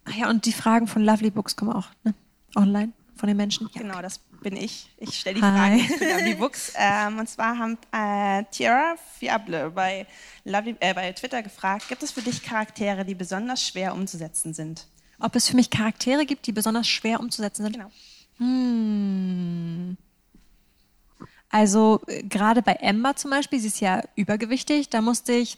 Ach 0.04 0.14
ja, 0.14 0.30
und 0.30 0.46
die 0.46 0.54
Fragen 0.54 0.88
von 0.88 1.04
Lovely 1.04 1.32
Books 1.32 1.56
kommen 1.56 1.72
auch. 1.72 1.88
Ne? 2.04 2.14
Online 2.58 2.94
von 3.16 3.28
den 3.28 3.38
Menschen? 3.38 3.70
Ja. 3.74 3.82
Genau, 3.82 4.02
das 4.02 4.20
bin 4.42 4.56
ich. 4.56 4.90
Ich 4.98 5.20
stelle 5.20 5.36
die 5.36 5.42
Fragen 5.42 5.80
für 5.80 6.24
die 6.24 6.36
Books. 6.36 6.74
Ähm, 6.80 7.20
und 7.20 7.28
zwar 7.28 7.58
haben 7.58 7.78
äh, 7.92 8.44
Tiara 8.52 8.96
Fiable 9.20 9.72
bei, 9.72 10.06
Lovely, 10.46 10.76
äh, 10.80 10.94
bei 10.94 11.12
Twitter 11.14 11.42
gefragt, 11.42 11.90
gibt 11.90 12.04
es 12.04 12.12
für 12.12 12.22
dich 12.22 12.44
Charaktere, 12.44 13.04
die 13.04 13.16
besonders 13.16 13.66
schwer 13.66 13.94
umzusetzen 13.94 14.54
sind? 14.54 14.88
Ob 15.20 15.36
es 15.36 15.50
für 15.50 15.56
mich 15.56 15.70
Charaktere 15.70 16.26
gibt, 16.26 16.46
die 16.46 16.52
besonders 16.52 16.88
schwer 16.88 17.20
umzusetzen 17.20 17.64
sind? 17.64 17.74
Genau. 17.74 17.92
Hm. 18.38 19.98
Also 21.50 22.02
äh, 22.08 22.24
gerade 22.24 22.62
bei 22.62 22.74
Emma 22.74 23.16
zum 23.16 23.32
Beispiel, 23.32 23.60
sie 23.60 23.68
ist 23.68 23.80
ja 23.80 24.04
übergewichtig, 24.16 24.90
da 24.90 25.02
musste 25.02 25.34
ich 25.34 25.58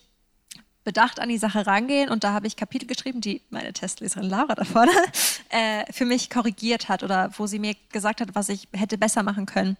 bedacht 0.83 1.19
an 1.19 1.29
die 1.29 1.37
Sache 1.37 1.67
rangehen 1.67 2.09
und 2.09 2.23
da 2.23 2.33
habe 2.33 2.47
ich 2.47 2.55
Kapitel 2.55 2.87
geschrieben, 2.87 3.21
die 3.21 3.41
meine 3.49 3.73
Testleserin 3.73 4.29
Laura 4.29 4.55
da 4.55 4.63
vorne 4.63 4.91
äh, 5.49 5.91
für 5.91 6.05
mich 6.05 6.29
korrigiert 6.29 6.89
hat 6.89 7.03
oder 7.03 7.31
wo 7.37 7.47
sie 7.47 7.59
mir 7.59 7.75
gesagt 7.91 8.21
hat, 8.21 8.33
was 8.33 8.49
ich 8.49 8.67
hätte 8.73 8.97
besser 8.97 9.23
machen 9.23 9.45
können. 9.45 9.77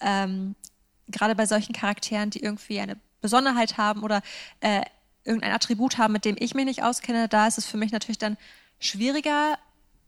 Ähm, 0.00 0.54
gerade 1.08 1.34
bei 1.34 1.46
solchen 1.46 1.72
Charakteren, 1.72 2.30
die 2.30 2.42
irgendwie 2.42 2.80
eine 2.80 2.96
Besonderheit 3.20 3.76
haben 3.76 4.02
oder 4.02 4.22
äh, 4.60 4.82
irgendein 5.24 5.52
Attribut 5.52 5.98
haben, 5.98 6.12
mit 6.12 6.24
dem 6.24 6.36
ich 6.38 6.54
mich 6.54 6.64
nicht 6.64 6.82
auskenne, 6.82 7.28
da 7.28 7.46
ist 7.46 7.58
es 7.58 7.66
für 7.66 7.76
mich 7.76 7.92
natürlich 7.92 8.18
dann 8.18 8.36
schwieriger, 8.78 9.58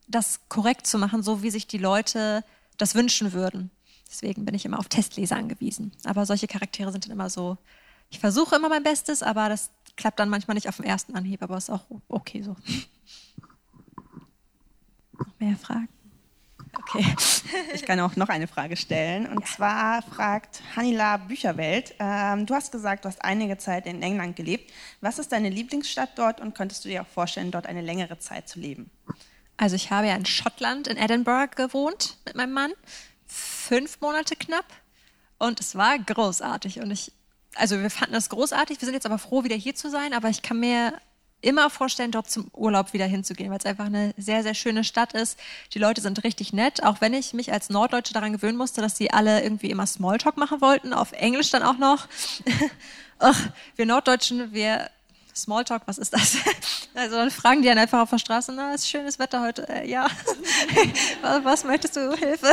das 0.09 0.40
korrekt 0.48 0.87
zu 0.87 0.98
machen, 0.98 1.22
so 1.22 1.42
wie 1.42 1.50
sich 1.50 1.66
die 1.66 1.78
Leute 1.78 2.44
das 2.78 2.94
wünschen 2.94 3.33
würden. 3.33 3.70
Deswegen 4.11 4.44
bin 4.44 4.55
ich 4.55 4.64
immer 4.64 4.78
auf 4.78 4.88
Testleser 4.88 5.37
angewiesen. 5.37 5.92
Aber 6.05 6.26
solche 6.26 6.46
Charaktere 6.46 6.92
sind 6.92 7.05
dann 7.05 7.12
immer 7.12 7.31
so, 7.31 7.57
ich 8.11 8.18
versuche 8.18 8.57
immer 8.57 8.68
mein 8.68 8.83
Bestes, 8.83 9.22
aber 9.22 9.48
das 9.48 9.70
klappt 9.96 10.18
dann 10.18 10.28
manchmal 10.28 10.55
nicht 10.55 10.68
auf 10.68 10.76
dem 10.76 10.85
ersten 10.85 11.14
Anhieb, 11.16 11.42
aber 11.42 11.57
ist 11.57 11.70
auch 11.70 11.85
okay 12.09 12.42
so. 12.42 12.57
Noch 15.18 15.38
mehr 15.38 15.57
Fragen? 15.57 15.88
Okay. 16.74 17.05
Ich 17.74 17.85
kann 17.85 18.00
auch 18.00 18.16
noch 18.16 18.28
eine 18.28 18.46
Frage 18.46 18.76
stellen. 18.76 19.26
Und 19.26 19.40
ja. 19.40 19.46
zwar 19.46 20.02
fragt 20.02 20.62
Hanila 20.74 21.18
Bücherwelt, 21.18 21.94
ähm, 21.98 22.46
du 22.46 22.55
hast 22.55 22.72
gesagt, 22.72 23.05
du 23.05 23.09
hast 23.09 23.22
einige 23.22 23.59
Zeit 23.59 23.87
in 23.87 24.02
England 24.02 24.37
gelebt. 24.37 24.72
Was 25.00 25.18
ist 25.18 25.33
deine 25.33 25.50
Lieblingsstadt 25.50 26.16
dort 26.16 26.40
und 26.40 26.55
könntest 26.55 26.85
du 26.85 26.88
dir 26.88 27.02
auch 27.02 27.07
vorstellen, 27.07 27.50
dort 27.50 27.66
eine 27.66 27.83
längere 27.83 28.18
Zeit 28.18 28.48
zu 28.48 28.59
leben? 28.59 28.90
Also 29.57 29.76
ich 29.76 29.90
habe 29.90 30.09
ja 30.09 30.16
in 30.16 30.24
Schottland, 30.24 30.88
in 30.88 30.96
Edinburgh 30.96 31.55
gewohnt 31.55 32.16
mit 32.24 32.35
meinem 32.35 32.52
Mann. 32.52 32.72
Fünf 33.26 34.00
Monate 34.00 34.35
knapp. 34.35 34.66
Und 35.38 35.61
es 35.61 35.74
war 35.74 35.98
großartig. 35.98 36.81
Und 36.81 36.90
ich 36.90 37.12
also 37.57 37.81
wir 37.81 37.91
fanden 37.91 38.15
das 38.15 38.29
großartig, 38.29 38.81
wir 38.81 38.87
sind 38.87 38.95
jetzt 38.95 39.07
aber 39.07 39.19
froh, 39.19 39.45
wieder 39.45 39.57
hier 39.57 39.75
zu 39.75 39.91
sein, 39.91 40.12
aber 40.12 40.29
ich 40.29 40.43
kann 40.43 40.61
mir 40.61 40.95
immer 41.43 41.71
vorstellen, 41.71 42.12
dort 42.12 42.31
zum 42.31 42.49
Urlaub 42.55 42.93
wieder 42.93 43.05
hinzugehen, 43.05 43.51
weil 43.51 43.59
es 43.59 43.67
einfach 43.67 43.87
eine 43.87 44.15
sehr, 44.17 44.43
sehr 44.43 44.55
schöne 44.55 44.85
Stadt 44.85 45.12
ist. 45.12 45.38
Die 45.75 45.79
Leute 45.79 46.01
sind 46.01 46.23
richtig 46.25 46.53
nett, 46.53 46.83
auch 46.85 47.01
wenn 47.01 47.12
ich 47.15 47.35
mich 47.35 47.53
als 47.53 47.69
Norddeutsche 47.69 48.15
daran 48.15 48.33
gewöhnen 48.33 48.57
musste, 48.57 48.81
dass 48.81 48.97
sie 48.97 49.11
alle 49.11 49.43
irgendwie 49.43 49.71
immer 49.71 49.87
Smalltalk 49.87 50.37
machen 50.37 50.61
wollten, 50.61 50.95
auf 50.95 51.12
Englisch 51.12 51.51
dann 51.51 51.65
auch 51.65 51.79
noch. 51.79 52.07
Ach, 53.19 53.38
wir 53.77 53.87
Norddeutschen, 53.87 54.53
wir 54.53 54.88
Smalltalk, 55.35 55.83
was 55.87 55.99
ist 55.99 56.15
das? 56.15 56.37
Also 56.95 57.17
dann 57.17 57.31
fragen 57.31 57.62
die 57.62 57.69
dann 57.69 57.79
einfach 57.79 58.03
auf 58.03 58.11
der 58.11 58.19
Straße, 58.19 58.53
na, 58.53 58.75
ist 58.75 58.87
schönes 58.87 59.19
Wetter 59.19 59.41
heute. 59.41 59.67
Äh, 59.67 59.88
ja. 59.88 60.09
was, 61.43 61.65
möchtest 61.65 61.97
du? 61.97 62.15
Hilfe. 62.15 62.53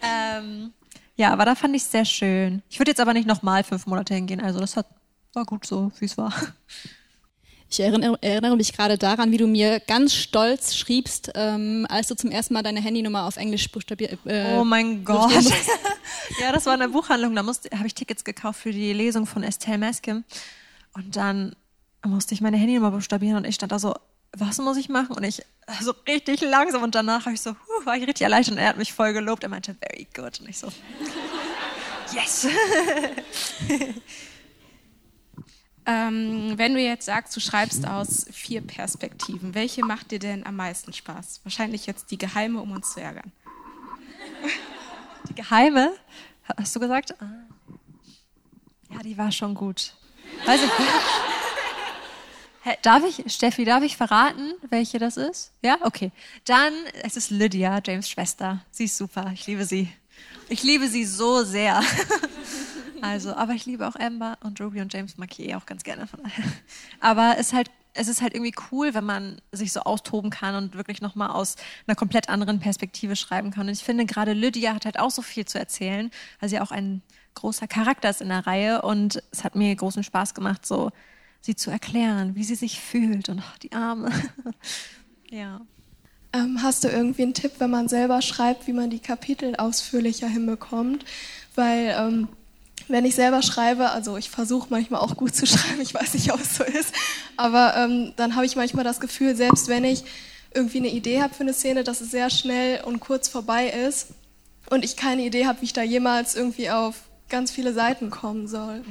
ähm, 0.00 0.72
ja, 1.16 1.32
aber 1.32 1.44
da 1.44 1.54
fand 1.54 1.76
ich 1.76 1.82
es 1.82 1.90
sehr 1.90 2.04
schön. 2.04 2.62
Ich 2.68 2.78
würde 2.78 2.90
jetzt 2.90 3.00
aber 3.00 3.12
nicht 3.12 3.26
nochmal 3.26 3.62
fünf 3.64 3.86
Monate 3.86 4.14
hingehen. 4.14 4.40
Also 4.40 4.60
das 4.60 4.76
hat, 4.76 4.86
war 5.32 5.44
gut 5.44 5.64
so, 5.64 5.92
wie 5.98 6.06
es 6.06 6.18
war. 6.18 6.32
Ich 7.70 7.80
erinnere, 7.80 8.16
erinnere, 8.20 8.56
mich 8.56 8.72
gerade 8.72 8.98
daran, 8.98 9.32
wie 9.32 9.36
du 9.36 9.48
mir 9.48 9.80
ganz 9.80 10.14
stolz 10.14 10.76
schriebst, 10.76 11.32
ähm, 11.34 11.86
als 11.88 12.06
du 12.06 12.14
zum 12.14 12.30
ersten 12.30 12.54
Mal 12.54 12.62
deine 12.62 12.80
Handynummer 12.80 13.24
auf 13.24 13.36
Englisch 13.36 13.68
buchstabiert 13.72 14.16
äh, 14.26 14.54
Oh 14.56 14.64
mein 14.64 15.04
Gott. 15.04 15.32
ja, 16.40 16.52
das 16.52 16.66
war 16.66 16.74
eine 16.74 16.88
Buchhandlung. 16.90 17.34
Da 17.34 17.42
habe 17.42 17.86
ich 17.86 17.94
Tickets 17.94 18.22
gekauft 18.22 18.60
für 18.60 18.70
die 18.70 18.92
Lesung 18.92 19.26
von 19.26 19.42
Estelle 19.42 19.78
Maskim. 19.78 20.22
Und 20.92 21.16
dann 21.16 21.56
musste 22.04 22.34
ich 22.34 22.40
meine 22.40 22.58
Handynummer 22.58 22.92
buchstabieren 22.92 23.38
und 23.38 23.44
ich 23.44 23.56
stand 23.56 23.72
da 23.72 23.80
so, 23.80 23.94
was 24.36 24.58
muss 24.58 24.76
ich 24.76 24.88
machen? 24.88 25.16
Und 25.16 25.24
ich 25.24 25.42
so 25.80 25.92
richtig 26.06 26.40
langsam 26.40 26.82
und 26.82 26.94
danach 26.94 27.24
habe 27.26 27.34
ich 27.34 27.40
so, 27.40 27.52
huh, 27.52 27.86
war 27.86 27.96
ich 27.96 28.06
richtig 28.06 28.22
erleichtert 28.22 28.54
und 28.54 28.58
er 28.58 28.68
hat 28.68 28.76
mich 28.76 28.92
voll 28.92 29.12
gelobt. 29.12 29.42
Er 29.42 29.48
meinte, 29.48 29.74
very 29.74 30.06
good. 30.14 30.40
Und 30.40 30.48
ich 30.48 30.58
so, 30.58 30.68
yes. 32.12 32.46
ähm, 35.86 36.52
wenn 36.56 36.74
du 36.74 36.80
jetzt 36.80 37.06
sagst, 37.06 37.34
du 37.34 37.40
schreibst 37.40 37.86
aus 37.86 38.26
vier 38.30 38.60
Perspektiven, 38.60 39.54
welche 39.54 39.84
macht 39.84 40.10
dir 40.10 40.18
denn 40.18 40.44
am 40.46 40.56
meisten 40.56 40.92
Spaß? 40.92 41.40
Wahrscheinlich 41.44 41.86
jetzt 41.86 42.10
die 42.10 42.18
geheime, 42.18 42.60
um 42.60 42.72
uns 42.72 42.92
zu 42.92 43.00
ärgern. 43.00 43.32
Die 45.30 45.34
geheime? 45.36 45.90
Hast 46.58 46.76
du 46.76 46.80
gesagt? 46.80 47.14
Ah. 47.18 47.24
Ja, 48.90 48.98
die 48.98 49.16
war 49.16 49.32
schon 49.32 49.54
gut. 49.54 49.94
Weiß 50.44 50.60
ich. 50.62 50.70
Darf 52.82 53.02
ich, 53.04 53.32
Steffi, 53.32 53.64
darf 53.64 53.82
ich 53.82 53.96
verraten, 53.96 54.54
welche 54.70 54.98
das 54.98 55.16
ist? 55.16 55.52
Ja, 55.62 55.76
okay. 55.82 56.12
Dann, 56.44 56.72
es 57.02 57.16
ist 57.16 57.30
Lydia, 57.30 57.80
James 57.84 58.08
Schwester. 58.08 58.64
Sie 58.70 58.84
ist 58.84 58.96
super. 58.96 59.30
Ich 59.34 59.46
liebe 59.46 59.64
sie. 59.64 59.90
Ich 60.48 60.62
liebe 60.62 60.88
sie 60.88 61.04
so 61.04 61.44
sehr. 61.44 61.82
Also, 63.02 63.34
aber 63.34 63.52
ich 63.52 63.66
liebe 63.66 63.86
auch 63.86 63.96
Amber 63.96 64.38
und 64.42 64.58
Ruby 64.62 64.80
und 64.80 64.90
James 64.90 65.18
mag 65.18 65.28
ich 65.32 65.46
eh 65.46 65.56
auch 65.56 65.66
ganz 65.66 65.82
gerne. 65.82 66.06
Von 66.06 66.20
Aber 67.00 67.34
es 67.34 67.48
ist 67.48 67.52
halt 67.52 67.70
es 67.94 68.08
ist 68.08 68.22
halt 68.22 68.34
irgendwie 68.34 68.54
cool, 68.70 68.92
wenn 68.92 69.04
man 69.04 69.40
sich 69.52 69.72
so 69.72 69.80
austoben 69.80 70.30
kann 70.30 70.56
und 70.56 70.74
wirklich 70.74 71.00
nochmal 71.00 71.30
aus 71.30 71.56
einer 71.86 71.94
komplett 71.94 72.28
anderen 72.28 72.58
Perspektive 72.58 73.14
schreiben 73.14 73.52
kann. 73.52 73.68
Und 73.68 73.72
ich 73.72 73.84
finde, 73.84 74.04
gerade 74.04 74.32
Lydia 74.32 74.74
hat 74.74 74.84
halt 74.84 74.98
auch 74.98 75.10
so 75.10 75.22
viel 75.22 75.44
zu 75.44 75.58
erzählen, 75.58 76.10
weil 76.40 76.48
sie 76.48 76.60
auch 76.60 76.72
ein 76.72 77.02
großer 77.34 77.68
Charakter 77.68 78.10
ist 78.10 78.20
in 78.20 78.30
der 78.30 78.46
Reihe. 78.46 78.82
Und 78.82 79.22
es 79.30 79.44
hat 79.44 79.54
mir 79.54 79.74
großen 79.76 80.02
Spaß 80.02 80.34
gemacht, 80.34 80.66
so 80.66 80.90
sie 81.44 81.54
zu 81.54 81.70
erklären, 81.70 82.34
wie 82.36 82.44
sie 82.44 82.54
sich 82.54 82.80
fühlt 82.80 83.28
und 83.28 83.42
ach, 83.44 83.58
die 83.58 83.72
Arme. 83.72 84.10
ja. 85.30 85.60
Ähm, 86.32 86.62
hast 86.62 86.84
du 86.84 86.88
irgendwie 86.88 87.22
einen 87.22 87.34
Tipp, 87.34 87.52
wenn 87.58 87.70
man 87.70 87.86
selber 87.88 88.22
schreibt, 88.22 88.66
wie 88.66 88.72
man 88.72 88.88
die 88.88 88.98
Kapitel 88.98 89.54
ausführlicher 89.56 90.26
hinbekommt? 90.26 91.04
Weil 91.54 91.94
ähm, 91.98 92.28
wenn 92.88 93.04
ich 93.04 93.14
selber 93.14 93.42
schreibe, 93.42 93.90
also 93.90 94.16
ich 94.16 94.30
versuche 94.30 94.68
manchmal 94.70 95.02
auch 95.02 95.16
gut 95.16 95.34
zu 95.34 95.46
schreiben, 95.46 95.82
ich 95.82 95.92
weiß 95.92 96.14
nicht, 96.14 96.32
ob 96.32 96.40
es 96.40 96.56
so 96.56 96.64
ist, 96.64 96.94
aber 97.36 97.74
ähm, 97.76 98.14
dann 98.16 98.36
habe 98.36 98.46
ich 98.46 98.56
manchmal 98.56 98.84
das 98.84 98.98
Gefühl, 98.98 99.36
selbst 99.36 99.68
wenn 99.68 99.84
ich 99.84 100.02
irgendwie 100.54 100.78
eine 100.78 100.88
Idee 100.88 101.20
habe 101.20 101.34
für 101.34 101.42
eine 101.42 101.52
Szene, 101.52 101.84
dass 101.84 102.00
es 102.00 102.10
sehr 102.10 102.30
schnell 102.30 102.82
und 102.84 103.00
kurz 103.00 103.28
vorbei 103.28 103.68
ist 103.68 104.08
und 104.70 104.82
ich 104.82 104.96
keine 104.96 105.22
Idee 105.22 105.44
habe, 105.44 105.60
wie 105.60 105.66
ich 105.66 105.72
da 105.74 105.82
jemals 105.82 106.36
irgendwie 106.36 106.70
auf 106.70 107.02
ganz 107.28 107.50
viele 107.50 107.74
Seiten 107.74 108.08
kommen 108.08 108.48
soll. 108.48 108.82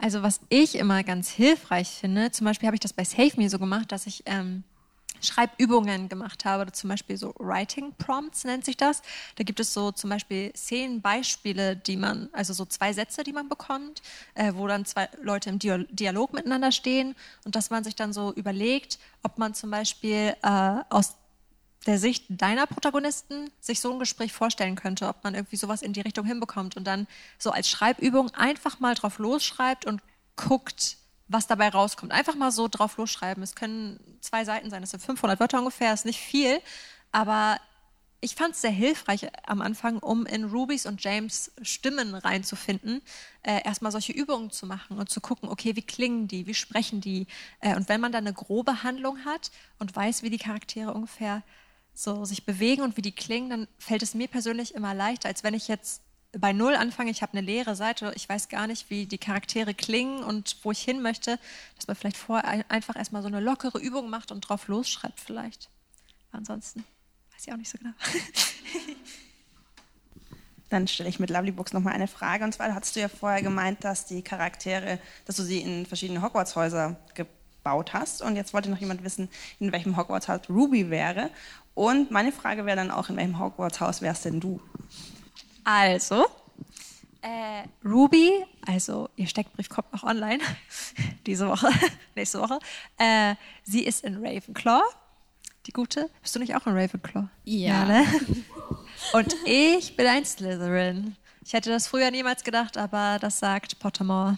Also 0.00 0.22
was 0.22 0.40
ich 0.48 0.76
immer 0.76 1.02
ganz 1.02 1.28
hilfreich 1.28 1.88
finde, 1.88 2.30
zum 2.30 2.44
Beispiel 2.44 2.66
habe 2.66 2.76
ich 2.76 2.80
das 2.80 2.92
bei 2.92 3.04
Save 3.04 3.32
Me 3.36 3.48
so 3.48 3.58
gemacht, 3.58 3.90
dass 3.90 4.06
ich 4.06 4.22
ähm, 4.26 4.62
Schreibübungen 5.20 6.08
gemacht 6.08 6.44
habe, 6.44 6.70
zum 6.72 6.90
Beispiel 6.90 7.16
so 7.16 7.34
Writing 7.38 7.92
Prompts 7.98 8.44
nennt 8.44 8.64
sich 8.64 8.76
das. 8.76 9.02
Da 9.36 9.44
gibt 9.44 9.60
es 9.60 9.74
so 9.74 9.90
zum 9.90 10.10
Beispiel 10.10 10.52
zehn 10.52 11.00
Beispiele, 11.00 11.76
die 11.76 11.96
man, 11.96 12.28
also 12.32 12.52
so 12.52 12.64
zwei 12.64 12.92
Sätze, 12.92 13.24
die 13.24 13.32
man 13.32 13.48
bekommt, 13.48 14.02
äh, 14.34 14.52
wo 14.54 14.66
dann 14.66 14.84
zwei 14.84 15.08
Leute 15.20 15.50
im 15.50 15.58
Dialog 15.58 16.32
miteinander 16.32 16.72
stehen 16.72 17.14
und 17.44 17.56
dass 17.56 17.70
man 17.70 17.84
sich 17.84 17.96
dann 17.96 18.12
so 18.12 18.32
überlegt, 18.32 18.98
ob 19.22 19.38
man 19.38 19.54
zum 19.54 19.70
Beispiel 19.70 20.36
äh, 20.42 20.74
aus 20.90 21.16
der 21.86 21.98
Sicht 21.98 22.24
deiner 22.28 22.66
Protagonisten 22.66 23.50
sich 23.60 23.80
so 23.80 23.92
ein 23.92 23.98
Gespräch 23.98 24.32
vorstellen 24.32 24.76
könnte, 24.76 25.08
ob 25.08 25.22
man 25.24 25.34
irgendwie 25.34 25.56
sowas 25.56 25.82
in 25.82 25.92
die 25.92 26.00
Richtung 26.00 26.26
hinbekommt 26.26 26.76
und 26.76 26.84
dann 26.84 27.06
so 27.38 27.50
als 27.50 27.68
Schreibübung 27.68 28.30
einfach 28.34 28.80
mal 28.80 28.94
drauf 28.94 29.18
losschreibt 29.18 29.86
und 29.86 30.02
guckt, 30.36 30.98
was 31.28 31.46
dabei 31.46 31.68
rauskommt. 31.68 32.12
Einfach 32.12 32.34
mal 32.34 32.50
so 32.50 32.68
drauf 32.68 32.96
losschreiben. 32.96 33.42
Es 33.42 33.54
können 33.54 34.00
zwei 34.20 34.44
Seiten 34.44 34.70
sein, 34.70 34.80
das 34.82 34.90
sind 34.90 35.02
500 35.02 35.38
Wörter 35.40 35.58
ungefähr, 35.58 35.92
ist 35.92 36.04
nicht 36.04 36.20
viel, 36.20 36.60
aber 37.12 37.58
ich 38.20 38.34
fand 38.34 38.54
es 38.54 38.62
sehr 38.62 38.70
hilfreich 38.70 39.28
am 39.46 39.60
Anfang, 39.60 39.98
um 40.00 40.26
in 40.26 40.44
Rubys 40.44 40.86
und 40.86 41.02
James 41.02 41.52
Stimmen 41.62 42.14
reinzufinden, 42.14 43.00
äh, 43.42 43.62
erstmal 43.64 43.92
solche 43.92 44.12
Übungen 44.12 44.50
zu 44.50 44.66
machen 44.66 44.98
und 44.98 45.08
zu 45.08 45.20
gucken, 45.20 45.48
okay, 45.48 45.76
wie 45.76 45.82
klingen 45.82 46.26
die, 46.26 46.46
wie 46.46 46.54
sprechen 46.54 47.00
die. 47.00 47.28
Äh, 47.60 47.76
und 47.76 47.88
wenn 47.88 48.00
man 48.00 48.10
dann 48.10 48.26
eine 48.26 48.34
grobe 48.34 48.82
Handlung 48.82 49.24
hat 49.24 49.52
und 49.78 49.94
weiß, 49.94 50.22
wie 50.24 50.30
die 50.30 50.38
Charaktere 50.38 50.92
ungefähr 50.92 51.44
so 51.98 52.24
sich 52.24 52.46
bewegen 52.46 52.82
und 52.82 52.96
wie 52.96 53.02
die 53.02 53.12
klingen, 53.12 53.50
dann 53.50 53.68
fällt 53.78 54.04
es 54.04 54.14
mir 54.14 54.28
persönlich 54.28 54.74
immer 54.76 54.94
leichter, 54.94 55.28
als 55.28 55.42
wenn 55.42 55.54
ich 55.54 55.66
jetzt 55.66 56.00
bei 56.32 56.52
Null 56.52 56.76
anfange, 56.76 57.10
ich 57.10 57.22
habe 57.22 57.32
eine 57.32 57.44
leere 57.44 57.74
Seite, 57.74 58.12
ich 58.14 58.28
weiß 58.28 58.48
gar 58.48 58.68
nicht, 58.68 58.88
wie 58.88 59.06
die 59.06 59.18
Charaktere 59.18 59.74
klingen 59.74 60.22
und 60.22 60.58
wo 60.62 60.70
ich 60.70 60.80
hin 60.80 61.02
möchte, 61.02 61.40
dass 61.74 61.88
man 61.88 61.96
vielleicht 61.96 62.16
vorher 62.16 62.70
einfach 62.70 62.94
erstmal 62.96 63.22
so 63.22 63.28
eine 63.28 63.40
lockere 63.40 63.78
Übung 63.80 64.10
macht 64.10 64.30
und 64.30 64.42
drauf 64.42 64.68
losschreibt 64.68 65.18
vielleicht. 65.18 65.70
ansonsten 66.30 66.84
weiß 67.32 67.46
ich 67.46 67.52
auch 67.52 67.56
nicht 67.56 67.70
so 67.70 67.78
genau. 67.78 67.94
Dann 70.68 70.86
stelle 70.86 71.08
ich 71.08 71.18
mit 71.18 71.30
Lovely 71.30 71.52
Books 71.52 71.72
nochmal 71.72 71.94
eine 71.94 72.08
Frage. 72.08 72.44
Und 72.44 72.52
zwar 72.52 72.74
hattest 72.74 72.94
du 72.94 73.00
ja 73.00 73.08
vorher 73.08 73.40
gemeint, 73.40 73.82
dass 73.84 74.04
die 74.04 74.20
Charaktere, 74.20 75.00
dass 75.24 75.36
du 75.36 75.42
sie 75.42 75.62
in 75.62 75.86
verschiedene 75.86 76.20
Hogwarts-Häuser 76.20 76.96
gebaut 77.14 77.94
hast. 77.94 78.20
Und 78.20 78.36
jetzt 78.36 78.52
wollte 78.52 78.68
noch 78.68 78.78
jemand 78.78 79.02
wissen, 79.02 79.30
in 79.60 79.72
welchem 79.72 79.96
Hogwarts-Haus 79.96 80.50
Ruby 80.50 80.90
wäre. 80.90 81.30
Und 81.78 82.10
meine 82.10 82.32
Frage 82.32 82.66
wäre 82.66 82.76
dann 82.76 82.90
auch, 82.90 83.08
in 83.08 83.16
welchem 83.16 83.38
Hogwarts-Haus 83.38 84.02
wärst 84.02 84.24
denn 84.24 84.40
du? 84.40 84.60
Also, 85.62 86.26
äh, 87.22 87.68
Ruby, 87.84 88.32
also 88.66 89.08
ihr 89.14 89.28
Steckbrief 89.28 89.68
kommt 89.68 89.92
noch 89.92 90.02
online, 90.02 90.42
diese 91.26 91.46
Woche, 91.46 91.68
nächste 92.16 92.40
Woche. 92.40 92.58
Äh, 92.96 93.36
sie 93.62 93.84
ist 93.84 94.02
in 94.02 94.16
Ravenclaw, 94.16 94.82
die 95.66 95.72
gute. 95.72 96.10
Bist 96.20 96.34
du 96.34 96.40
nicht 96.40 96.56
auch 96.56 96.66
in 96.66 96.76
Ravenclaw? 96.76 97.28
Ja. 97.44 97.68
ja 97.68 97.84
ne? 97.84 98.06
Und 99.12 99.36
ich 99.44 99.94
bin 99.94 100.08
ein 100.08 100.24
Slytherin. 100.24 101.14
Ich 101.44 101.52
hätte 101.52 101.70
das 101.70 101.86
früher 101.86 102.10
niemals 102.10 102.42
gedacht, 102.42 102.76
aber 102.76 103.18
das 103.20 103.38
sagt 103.38 103.78
Pottermore. 103.78 104.36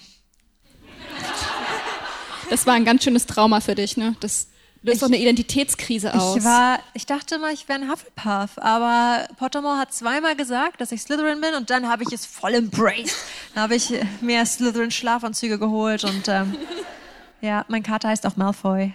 Das 2.50 2.66
war 2.66 2.74
ein 2.74 2.84
ganz 2.84 3.02
schönes 3.02 3.24
Trauma 3.24 3.62
für 3.62 3.74
dich, 3.74 3.96
ne? 3.96 4.14
Das 4.20 4.49
löst 4.82 5.02
doch 5.02 5.08
eine 5.08 5.18
Identitätskrise 5.18 6.14
aus. 6.14 6.36
Ich, 6.36 6.44
war, 6.44 6.78
ich 6.94 7.06
dachte 7.06 7.38
mal, 7.38 7.52
ich 7.52 7.68
wäre 7.68 7.80
ein 7.80 7.90
Hufflepuff, 7.90 8.58
aber 8.58 9.26
Pottermore 9.36 9.78
hat 9.78 9.92
zweimal 9.92 10.36
gesagt, 10.36 10.80
dass 10.80 10.92
ich 10.92 11.02
Slytherin 11.02 11.40
bin 11.40 11.54
und 11.54 11.70
dann 11.70 11.88
habe 11.88 12.02
ich 12.02 12.12
es 12.12 12.26
voll 12.26 12.54
embraced. 12.54 13.16
Dann 13.54 13.64
habe 13.64 13.74
ich 13.74 13.92
mir 14.20 14.44
Slytherin-Schlafanzüge 14.44 15.58
geholt 15.58 16.04
und 16.04 16.28
ähm, 16.28 16.56
ja, 17.40 17.64
mein 17.68 17.82
Kater 17.82 18.08
heißt 18.08 18.26
auch 18.26 18.36
Malfoy. 18.36 18.94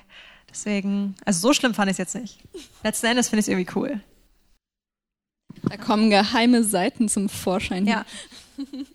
Deswegen, 0.49 1.15
also 1.25 1.39
so 1.49 1.53
schlimm 1.53 1.73
fand 1.73 1.89
ich 1.89 1.95
es 1.95 1.97
jetzt 1.97 2.15
nicht. 2.15 2.39
Letzten 2.83 3.07
Endes 3.07 3.29
finde 3.29 3.41
ich 3.41 3.45
es 3.45 3.49
irgendwie 3.49 3.71
cool. 3.75 3.99
Da 5.69 5.77
kommen 5.77 6.09
geheime 6.09 6.63
Seiten 6.63 7.09
zum 7.09 7.29
Vorschein. 7.29 7.85
Ja. 7.85 8.05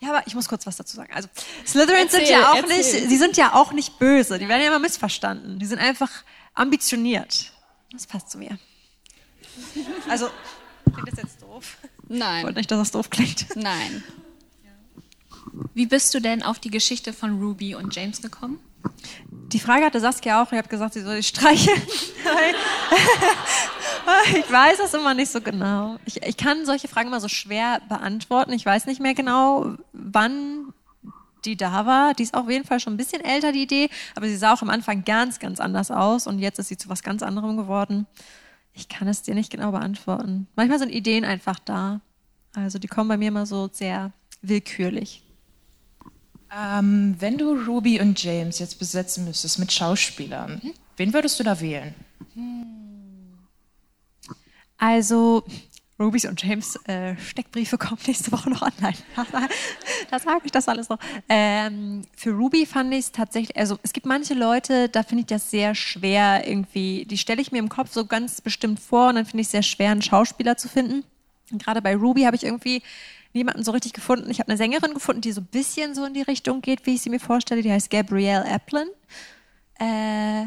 Ja, 0.00 0.10
aber 0.10 0.26
ich 0.26 0.34
muss 0.34 0.48
kurz 0.48 0.66
was 0.66 0.76
dazu 0.76 0.96
sagen. 0.96 1.12
Also 1.14 1.28
Slytherins 1.66 2.12
sind 2.12 2.28
ja 2.28 2.52
auch 2.52 2.56
erzähl. 2.56 2.76
nicht, 2.76 3.08
sie 3.08 3.16
sind 3.16 3.36
ja 3.36 3.54
auch 3.54 3.72
nicht 3.72 3.98
böse. 3.98 4.38
Die 4.38 4.48
werden 4.48 4.60
ja 4.60 4.68
immer 4.68 4.78
missverstanden. 4.78 5.58
Die 5.58 5.66
sind 5.66 5.78
einfach 5.78 6.10
ambitioniert. 6.54 7.52
Das 7.92 8.06
passt 8.06 8.30
zu 8.30 8.38
mir. 8.38 8.58
Also 10.08 10.28
klingt 10.92 11.12
das 11.12 11.22
jetzt 11.22 11.42
doof? 11.42 11.76
Nein. 12.08 12.38
Ich 12.38 12.44
wollte 12.44 12.58
nicht, 12.58 12.70
dass 12.70 12.78
das 12.78 12.90
doof 12.90 13.10
klingt. 13.10 13.56
Nein. 13.56 14.02
Wie 15.72 15.86
bist 15.86 16.12
du 16.12 16.20
denn 16.20 16.42
auf 16.42 16.58
die 16.58 16.70
Geschichte 16.70 17.12
von 17.12 17.40
Ruby 17.40 17.74
und 17.74 17.94
James 17.94 18.20
gekommen? 18.20 18.58
Die 19.30 19.60
Frage 19.60 19.84
hatte 19.84 20.00
Saskia 20.00 20.42
auch. 20.42 20.52
Ich 20.52 20.58
habe 20.58 20.68
gesagt, 20.68 20.94
sie 20.94 21.00
soll 21.00 21.16
ich 21.16 21.28
streicheln. 21.28 21.80
ich 24.36 24.50
weiß 24.50 24.78
es 24.84 24.94
immer 24.94 25.14
nicht 25.14 25.30
so 25.30 25.40
genau. 25.40 25.96
Ich, 26.04 26.22
ich 26.22 26.36
kann 26.36 26.64
solche 26.64 26.88
Fragen 26.88 27.08
immer 27.08 27.20
so 27.20 27.28
schwer 27.28 27.80
beantworten. 27.88 28.52
Ich 28.52 28.64
weiß 28.64 28.86
nicht 28.86 29.00
mehr 29.00 29.14
genau, 29.14 29.76
wann 29.92 30.72
die 31.44 31.56
da 31.56 31.86
war. 31.86 32.14
Die 32.14 32.24
ist 32.24 32.34
auf 32.34 32.50
jeden 32.50 32.64
Fall 32.64 32.80
schon 32.80 32.94
ein 32.94 32.96
bisschen 32.98 33.24
älter, 33.24 33.52
die 33.52 33.62
Idee, 33.62 33.88
aber 34.14 34.26
sie 34.26 34.36
sah 34.36 34.52
auch 34.52 34.62
am 34.62 34.70
Anfang 34.70 35.04
ganz, 35.04 35.38
ganz 35.38 35.60
anders 35.60 35.90
aus 35.90 36.26
und 36.26 36.38
jetzt 36.38 36.58
ist 36.58 36.68
sie 36.68 36.76
zu 36.76 36.88
was 36.88 37.02
ganz 37.02 37.22
anderem 37.22 37.56
geworden. 37.56 38.06
Ich 38.72 38.88
kann 38.88 39.08
es 39.08 39.22
dir 39.22 39.34
nicht 39.34 39.50
genau 39.50 39.70
beantworten. 39.70 40.48
Manchmal 40.56 40.78
sind 40.78 40.90
Ideen 40.90 41.24
einfach 41.24 41.58
da. 41.58 42.00
Also 42.54 42.78
die 42.78 42.88
kommen 42.88 43.08
bei 43.08 43.16
mir 43.16 43.28
immer 43.28 43.46
so 43.46 43.68
sehr 43.72 44.12
willkürlich. 44.42 45.22
Ähm, 46.54 47.16
wenn 47.18 47.38
du 47.38 47.54
Ruby 47.54 48.00
und 48.00 48.22
James 48.22 48.58
jetzt 48.58 48.78
besetzen 48.78 49.24
müsstest 49.24 49.58
mit 49.58 49.72
Schauspielern, 49.72 50.60
mhm. 50.62 50.72
wen 50.96 51.12
würdest 51.12 51.40
du 51.40 51.44
da 51.44 51.60
wählen? 51.60 51.94
Also, 54.78 55.44
Rubys 55.98 56.26
und 56.26 56.42
James 56.42 56.76
äh, 56.84 57.16
Steckbriefe 57.16 57.78
kommen 57.78 58.00
nächste 58.06 58.30
Woche 58.30 58.50
noch 58.50 58.62
online. 58.62 58.96
da 60.10 60.18
sage 60.18 60.42
ich 60.44 60.52
das 60.52 60.68
alles 60.68 60.88
noch. 60.88 60.98
Ähm, 61.28 62.02
für 62.14 62.30
Ruby 62.32 62.66
fand 62.66 62.92
ich 62.92 63.00
es 63.00 63.12
tatsächlich, 63.12 63.56
also 63.56 63.78
es 63.82 63.92
gibt 63.92 64.04
manche 64.04 64.34
Leute, 64.34 64.88
da 64.90 65.02
finde 65.02 65.22
ich 65.22 65.26
das 65.26 65.50
sehr 65.50 65.74
schwer 65.74 66.46
irgendwie, 66.46 67.06
die 67.06 67.16
stelle 67.16 67.40
ich 67.40 67.50
mir 67.50 67.58
im 67.58 67.70
Kopf 67.70 67.92
so 67.92 68.04
ganz 68.04 68.40
bestimmt 68.42 68.78
vor 68.78 69.08
und 69.08 69.14
dann 69.14 69.24
finde 69.24 69.40
ich 69.40 69.46
es 69.46 69.52
sehr 69.52 69.62
schwer, 69.62 69.90
einen 69.90 70.02
Schauspieler 70.02 70.58
zu 70.58 70.68
finden. 70.68 71.04
Gerade 71.50 71.80
bei 71.80 71.96
Ruby 71.96 72.22
habe 72.22 72.36
ich 72.36 72.44
irgendwie 72.44 72.82
niemanden 73.32 73.64
so 73.64 73.70
richtig 73.70 73.92
gefunden. 73.92 74.30
Ich 74.30 74.40
habe 74.40 74.48
eine 74.48 74.58
Sängerin 74.58 74.94
gefunden, 74.94 75.20
die 75.20 75.32
so 75.32 75.40
ein 75.40 75.46
bisschen 75.46 75.94
so 75.94 76.04
in 76.04 76.14
die 76.14 76.22
Richtung 76.22 76.60
geht, 76.60 76.84
wie 76.86 76.94
ich 76.94 77.02
sie 77.02 77.10
mir 77.10 77.20
vorstelle. 77.20 77.62
Die 77.62 77.70
heißt 77.70 77.90
Gabrielle 77.90 78.44
Applin. 78.50 78.88
Äh, 79.78 80.46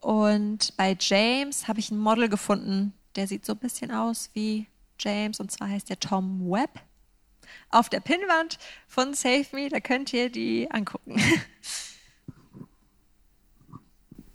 und 0.00 0.76
bei 0.76 0.96
James 0.98 1.68
habe 1.68 1.78
ich 1.78 1.90
ein 1.90 1.98
Model 1.98 2.28
gefunden, 2.28 2.92
der 3.16 3.26
sieht 3.26 3.44
so 3.44 3.52
ein 3.52 3.58
bisschen 3.58 3.90
aus 3.90 4.30
wie 4.34 4.66
James. 4.98 5.40
Und 5.40 5.50
zwar 5.50 5.68
heißt 5.68 5.90
der 5.90 6.00
Tom 6.00 6.50
Webb. 6.50 6.80
Auf 7.70 7.88
der 7.88 8.00
Pinnwand 8.00 8.58
von 8.86 9.14
Save 9.14 9.46
Me, 9.52 9.68
da 9.68 9.80
könnt 9.80 10.12
ihr 10.12 10.30
die 10.30 10.70
angucken. 10.70 11.20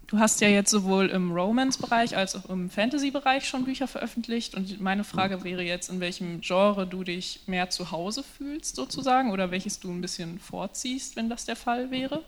Du 0.07 0.19
hast 0.19 0.41
ja 0.41 0.49
jetzt 0.49 0.69
sowohl 0.69 1.07
im 1.07 1.31
Romance-Bereich 1.31 2.17
als 2.17 2.35
auch 2.35 2.49
im 2.49 2.69
Fantasy-Bereich 2.69 3.47
schon 3.47 3.63
Bücher 3.63 3.87
veröffentlicht. 3.87 4.55
Und 4.55 4.81
meine 4.81 5.05
Frage 5.05 5.45
wäre 5.45 5.61
jetzt, 5.61 5.89
in 5.89 6.01
welchem 6.01 6.41
Genre 6.41 6.85
du 6.85 7.05
dich 7.05 7.43
mehr 7.47 7.69
zu 7.69 7.91
Hause 7.91 8.21
fühlst, 8.21 8.75
sozusagen, 8.75 9.31
oder 9.31 9.51
welches 9.51 9.79
du 9.79 9.89
ein 9.89 10.01
bisschen 10.01 10.37
vorziehst, 10.37 11.15
wenn 11.15 11.29
das 11.29 11.45
der 11.45 11.55
Fall 11.55 11.91
wäre? 11.91 12.25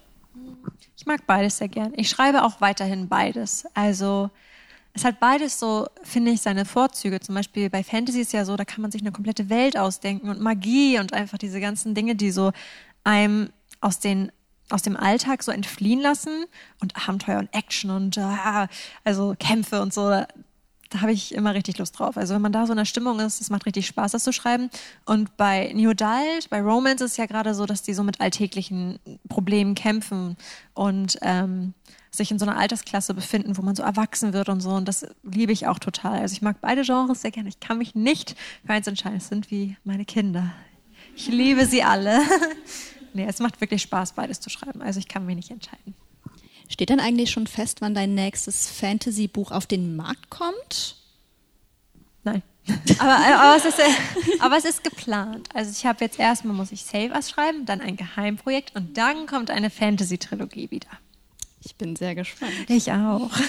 Ich 0.96 1.06
mag 1.06 1.28
beides 1.28 1.58
sehr 1.58 1.68
gern. 1.68 1.92
Ich 1.98 2.08
schreibe 2.08 2.44
auch 2.44 2.62
weiterhin 2.62 3.10
beides. 3.10 3.66
Also 3.74 4.30
es 4.94 5.04
hat 5.04 5.20
beides 5.20 5.60
so, 5.60 5.88
finde 6.04 6.32
ich, 6.32 6.42
seine 6.42 6.66
Vorzüge. 6.66 7.20
Zum 7.20 7.34
Beispiel 7.36 7.70
bei 7.70 7.84
Fantasy 7.84 8.22
ist 8.22 8.34
ja 8.34 8.46
so, 8.46 8.56
da 8.56 8.64
kann 8.64 8.82
man 8.82 8.92
sich 8.92 9.02
eine 9.02 9.12
komplette 9.12 9.50
Welt 9.50 9.78
ausdenken 9.78 10.30
und 10.30 10.40
Magie 10.40 11.00
und 11.00 11.14
einfach 11.14 11.40
diese 11.40 11.60
ganzen 11.60 11.96
Dinge, 11.96 12.16
die 12.16 12.32
so 12.32 12.52
einem 13.04 13.50
aus 13.82 14.00
den 14.00 14.32
aus 14.70 14.82
dem 14.82 14.96
Alltag 14.98 15.44
so 15.44 15.52
entfliehen 15.52 16.00
lassen 16.00 16.46
und 16.82 17.08
Abenteuer 17.08 17.38
und 17.40 17.54
Action 17.54 17.92
und 17.92 18.18
äh, 18.18 18.68
also 19.04 19.36
Kämpfe 19.38 19.82
und 19.82 19.94
so. 19.94 20.10
Da 20.10 21.02
habe 21.02 21.12
ich 21.12 21.34
immer 21.36 21.54
richtig 21.54 21.78
Lust 21.80 22.00
drauf. 22.00 22.18
Also 22.18 22.34
wenn 22.34 22.42
man 22.42 22.54
da 22.54 22.66
so 22.66 22.74
in 22.74 22.78
der 22.78 22.86
Stimmung 22.86 23.20
ist, 23.20 23.42
es 23.42 23.50
macht 23.50 23.66
richtig 23.66 23.88
Spaß, 23.88 24.14
das 24.14 24.24
zu 24.24 24.32
schreiben. 24.32 24.70
Und 25.06 25.36
bei 25.38 25.72
New 25.76 25.90
Adult, 25.90 26.50
bei 26.50 26.62
Romance 26.62 27.04
ist 27.04 27.12
es 27.12 27.18
ja 27.18 27.26
gerade 27.26 27.54
so, 27.54 27.66
dass 27.66 27.82
die 27.82 27.94
so 27.94 28.04
mit 28.04 28.22
alltäglichen 28.22 29.00
Problemen 29.28 29.76
kämpfen 29.76 30.38
und 30.74 31.18
ähm, 31.22 31.74
sich 32.14 32.30
in 32.30 32.38
so 32.38 32.46
einer 32.46 32.58
Altersklasse 32.58 33.14
befinden, 33.14 33.58
wo 33.58 33.64
man 33.64 33.76
so 33.76 33.82
erwachsen 33.82 34.34
wird 34.34 34.48
und 34.48 34.62
so. 34.62 34.70
Und 34.70 34.88
das 34.88 35.06
liebe 35.24 35.52
ich 35.52 35.66
auch 35.68 35.80
total. 35.80 36.20
Also 36.20 36.34
ich 36.34 36.42
mag 36.42 36.58
beide 36.62 36.84
Genres 36.84 37.22
sehr 37.22 37.32
gerne. 37.32 37.50
Ich 37.50 37.60
kann 37.60 37.80
mich 37.80 37.96
nicht 37.96 38.36
für 38.66 38.74
eins 38.74 38.88
entscheiden. 38.88 39.18
Es 39.18 39.30
sind 39.30 39.50
wie 39.50 39.78
meine 39.84 40.06
Kinder. 40.06 40.54
Ich 41.16 41.28
liebe 41.28 41.66
sie 41.66 41.84
alle. 41.84 42.22
nee, 43.14 43.26
es 43.28 43.40
macht 43.40 43.60
wirklich 43.62 43.82
Spaß, 43.82 44.14
beides 44.14 44.40
zu 44.40 44.52
schreiben. 44.52 44.82
Also 44.82 45.00
ich 45.00 45.08
kann 45.08 45.26
mich 45.26 45.36
nicht 45.36 45.50
entscheiden. 45.50 45.96
Steht 46.70 46.90
denn 46.90 47.00
eigentlich 47.00 47.32
schon 47.32 47.48
fest, 47.48 47.82
wann 47.82 47.96
dein 47.96 48.14
nächstes 48.14 48.70
Fantasy-Buch 48.70 49.52
auf 49.52 49.66
den 49.66 49.96
Markt 49.96 50.30
kommt? 50.30 50.98
Nein. 52.24 52.44
aber, 53.00 53.18
aber, 53.18 53.58
es 53.58 53.66
ist, 53.66 53.80
aber, 54.40 54.58
es 54.58 54.66
ist, 54.66 54.84
geplant. 54.84 55.50
Also 55.54 55.72
ich 55.72 55.86
habe 55.86 56.06
jetzt 56.06 56.18
erstmal 56.18 56.56
muss 56.56 56.72
ich 56.72 56.84
Save 56.84 57.10
Us 57.14 57.30
schreiben, 57.30 57.66
dann 57.66 57.82
ein 57.82 57.98
Geheimprojekt 57.98 58.74
und 58.76 58.98
dann 58.98 59.26
kommt 59.26 59.50
eine 59.50 59.70
Fantasy-Trilogie 59.70 60.72
wieder. 60.72 60.88
Ich 61.64 61.76
bin 61.76 61.96
sehr 61.96 62.16
gespannt. 62.16 62.54
Ich 62.68 62.92
auch. 62.92 63.32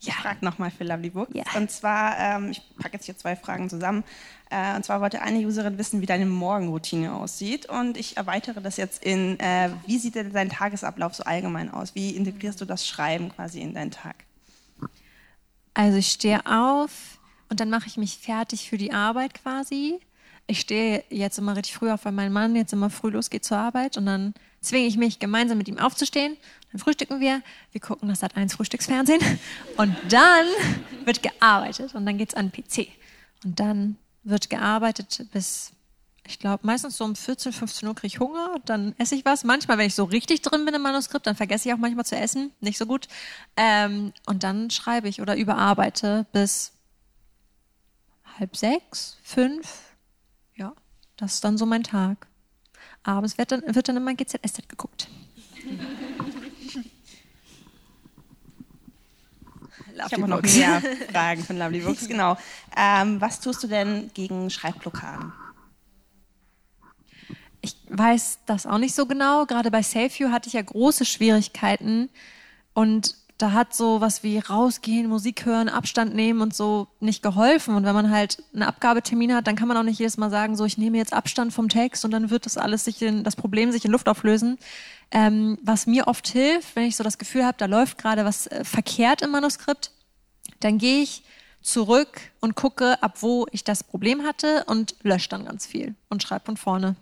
Ich 0.00 0.14
frage 0.14 0.44
nochmal 0.44 0.70
für 0.70 0.84
Lovely 0.84 1.10
Books. 1.10 1.32
Ja. 1.34 1.42
Und 1.56 1.70
zwar, 1.70 2.16
ähm, 2.18 2.52
ich 2.52 2.62
packe 2.78 2.94
jetzt 2.94 3.06
hier 3.06 3.16
zwei 3.16 3.34
Fragen 3.34 3.68
zusammen. 3.68 4.04
Äh, 4.48 4.76
und 4.76 4.84
zwar 4.84 5.00
wollte 5.00 5.22
eine 5.22 5.40
Userin 5.40 5.76
wissen, 5.76 6.00
wie 6.00 6.06
deine 6.06 6.24
Morgenroutine 6.24 7.12
aussieht. 7.14 7.66
Und 7.66 7.96
ich 7.96 8.16
erweitere 8.16 8.60
das 8.60 8.76
jetzt 8.76 9.04
in, 9.04 9.38
äh, 9.40 9.70
wie 9.86 9.98
sieht 9.98 10.14
denn 10.14 10.32
dein 10.32 10.50
Tagesablauf 10.50 11.14
so 11.14 11.24
allgemein 11.24 11.70
aus? 11.70 11.94
Wie 11.94 12.10
integrierst 12.10 12.60
du 12.60 12.64
das 12.64 12.86
Schreiben 12.86 13.30
quasi 13.30 13.60
in 13.60 13.74
deinen 13.74 13.90
Tag? 13.90 14.24
Also 15.74 15.98
ich 15.98 16.08
stehe 16.08 16.46
auf 16.46 17.18
und 17.48 17.60
dann 17.60 17.70
mache 17.70 17.88
ich 17.88 17.96
mich 17.96 18.18
fertig 18.18 18.68
für 18.68 18.78
die 18.78 18.92
Arbeit 18.92 19.34
quasi. 19.34 20.00
Ich 20.50 20.60
stehe 20.60 21.04
jetzt 21.10 21.38
immer 21.38 21.54
richtig 21.56 21.74
früh 21.74 21.90
auf, 21.90 22.06
weil 22.06 22.12
mein 22.12 22.32
Mann 22.32 22.56
jetzt 22.56 22.72
immer 22.72 22.88
früh 22.88 23.10
losgeht 23.10 23.44
zur 23.44 23.58
Arbeit 23.58 23.98
und 23.98 24.06
dann 24.06 24.32
zwinge 24.62 24.86
ich 24.86 24.96
mich, 24.96 25.18
gemeinsam 25.18 25.58
mit 25.58 25.68
ihm 25.68 25.78
aufzustehen. 25.78 26.38
Dann 26.72 26.80
frühstücken 26.80 27.20
wir, 27.20 27.42
wir 27.72 27.80
gucken 27.82 28.08
das 28.08 28.20
Sat 28.20 28.34
1 28.34 28.54
Frühstücksfernsehen 28.54 29.20
und 29.76 29.94
dann 30.08 30.46
wird 31.04 31.22
gearbeitet 31.22 31.94
und 31.94 32.06
dann 32.06 32.16
geht 32.16 32.30
es 32.30 32.34
an 32.34 32.50
den 32.50 32.64
PC. 32.64 32.88
Und 33.44 33.60
dann 33.60 33.96
wird 34.24 34.48
gearbeitet 34.48 35.26
bis, 35.32 35.72
ich 36.26 36.38
glaube, 36.38 36.66
meistens 36.66 36.96
so 36.96 37.04
um 37.04 37.14
14, 37.14 37.52
15 37.52 37.86
Uhr 37.86 37.94
kriege 37.94 38.06
ich 38.06 38.20
Hunger, 38.20 38.56
dann 38.64 38.94
esse 38.96 39.16
ich 39.16 39.26
was. 39.26 39.44
Manchmal, 39.44 39.76
wenn 39.76 39.86
ich 39.86 39.94
so 39.94 40.04
richtig 40.04 40.40
drin 40.40 40.64
bin 40.64 40.74
im 40.74 40.80
Manuskript, 40.82 41.26
dann 41.26 41.36
vergesse 41.36 41.68
ich 41.68 41.74
auch 41.74 41.78
manchmal 41.78 42.06
zu 42.06 42.16
essen, 42.16 42.52
nicht 42.60 42.78
so 42.78 42.86
gut. 42.86 43.06
Ähm, 43.58 44.14
und 44.24 44.44
dann 44.44 44.70
schreibe 44.70 45.08
ich 45.08 45.20
oder 45.20 45.36
überarbeite 45.36 46.24
bis 46.32 46.72
halb 48.38 48.56
sechs, 48.56 49.18
fünf. 49.22 49.87
Das 51.18 51.34
ist 51.34 51.44
dann 51.44 51.58
so 51.58 51.66
mein 51.66 51.82
Tag. 51.82 52.26
Abends 53.02 53.36
wird 53.36 53.52
dann, 53.52 53.62
wird 53.66 53.88
dann 53.88 53.96
immer 53.96 54.14
GZSZ 54.14 54.68
geguckt. 54.68 55.08
ich 60.06 60.12
habe 60.12 60.28
noch 60.28 60.42
mehr 60.42 60.82
Fragen 61.12 61.44
von 61.44 61.58
Lovely 61.58 61.80
Books, 61.80 62.08
genau. 62.08 62.38
Ähm, 62.76 63.20
was 63.20 63.40
tust 63.40 63.62
du 63.62 63.66
denn 63.66 64.10
gegen 64.14 64.48
Schreibblockaden? 64.48 65.32
Ich 67.60 67.76
weiß 67.88 68.38
das 68.46 68.66
auch 68.66 68.78
nicht 68.78 68.94
so 68.94 69.06
genau. 69.06 69.44
Gerade 69.46 69.70
bei 69.72 69.82
SafeView 69.82 70.30
hatte 70.30 70.46
ich 70.46 70.54
ja 70.54 70.62
große 70.62 71.04
Schwierigkeiten 71.04 72.08
und 72.74 73.16
da 73.38 73.52
hat 73.52 73.72
so 73.72 74.00
was 74.00 74.24
wie 74.24 74.38
rausgehen, 74.38 75.08
Musik 75.08 75.46
hören, 75.46 75.68
Abstand 75.68 76.12
nehmen 76.12 76.40
und 76.40 76.54
so 76.54 76.88
nicht 76.98 77.22
geholfen. 77.22 77.76
Und 77.76 77.84
wenn 77.84 77.94
man 77.94 78.10
halt 78.10 78.42
einen 78.52 78.64
Abgabetermin 78.64 79.32
hat, 79.32 79.46
dann 79.46 79.54
kann 79.54 79.68
man 79.68 79.76
auch 79.76 79.84
nicht 79.84 80.00
jedes 80.00 80.16
Mal 80.16 80.28
sagen, 80.28 80.56
so 80.56 80.64
ich 80.64 80.76
nehme 80.76 80.98
jetzt 80.98 81.12
Abstand 81.12 81.52
vom 81.52 81.68
Text 81.68 82.04
und 82.04 82.10
dann 82.10 82.30
wird 82.30 82.46
das 82.46 82.58
alles 82.58 82.84
sich 82.84 83.00
in, 83.00 83.22
das 83.22 83.36
Problem 83.36 83.70
sich 83.70 83.84
in 83.84 83.92
Luft 83.92 84.08
auflösen. 84.08 84.58
Ähm, 85.12 85.56
was 85.62 85.86
mir 85.86 86.08
oft 86.08 86.26
hilft, 86.26 86.74
wenn 86.74 86.84
ich 86.84 86.96
so 86.96 87.04
das 87.04 87.16
Gefühl 87.16 87.46
habe, 87.46 87.56
da 87.56 87.66
läuft 87.66 87.96
gerade 87.96 88.24
was 88.24 88.48
äh, 88.48 88.64
verkehrt 88.64 89.22
im 89.22 89.30
Manuskript, 89.30 89.92
dann 90.58 90.78
gehe 90.78 91.02
ich 91.02 91.22
zurück 91.62 92.20
und 92.40 92.56
gucke, 92.56 93.00
ab 93.02 93.18
wo 93.22 93.46
ich 93.52 93.62
das 93.62 93.84
Problem 93.84 94.24
hatte 94.24 94.64
und 94.66 94.96
lösche 95.02 95.28
dann 95.28 95.44
ganz 95.44 95.64
viel 95.64 95.94
und 96.08 96.24
schreibe 96.24 96.46
von 96.46 96.56
vorne. 96.56 96.96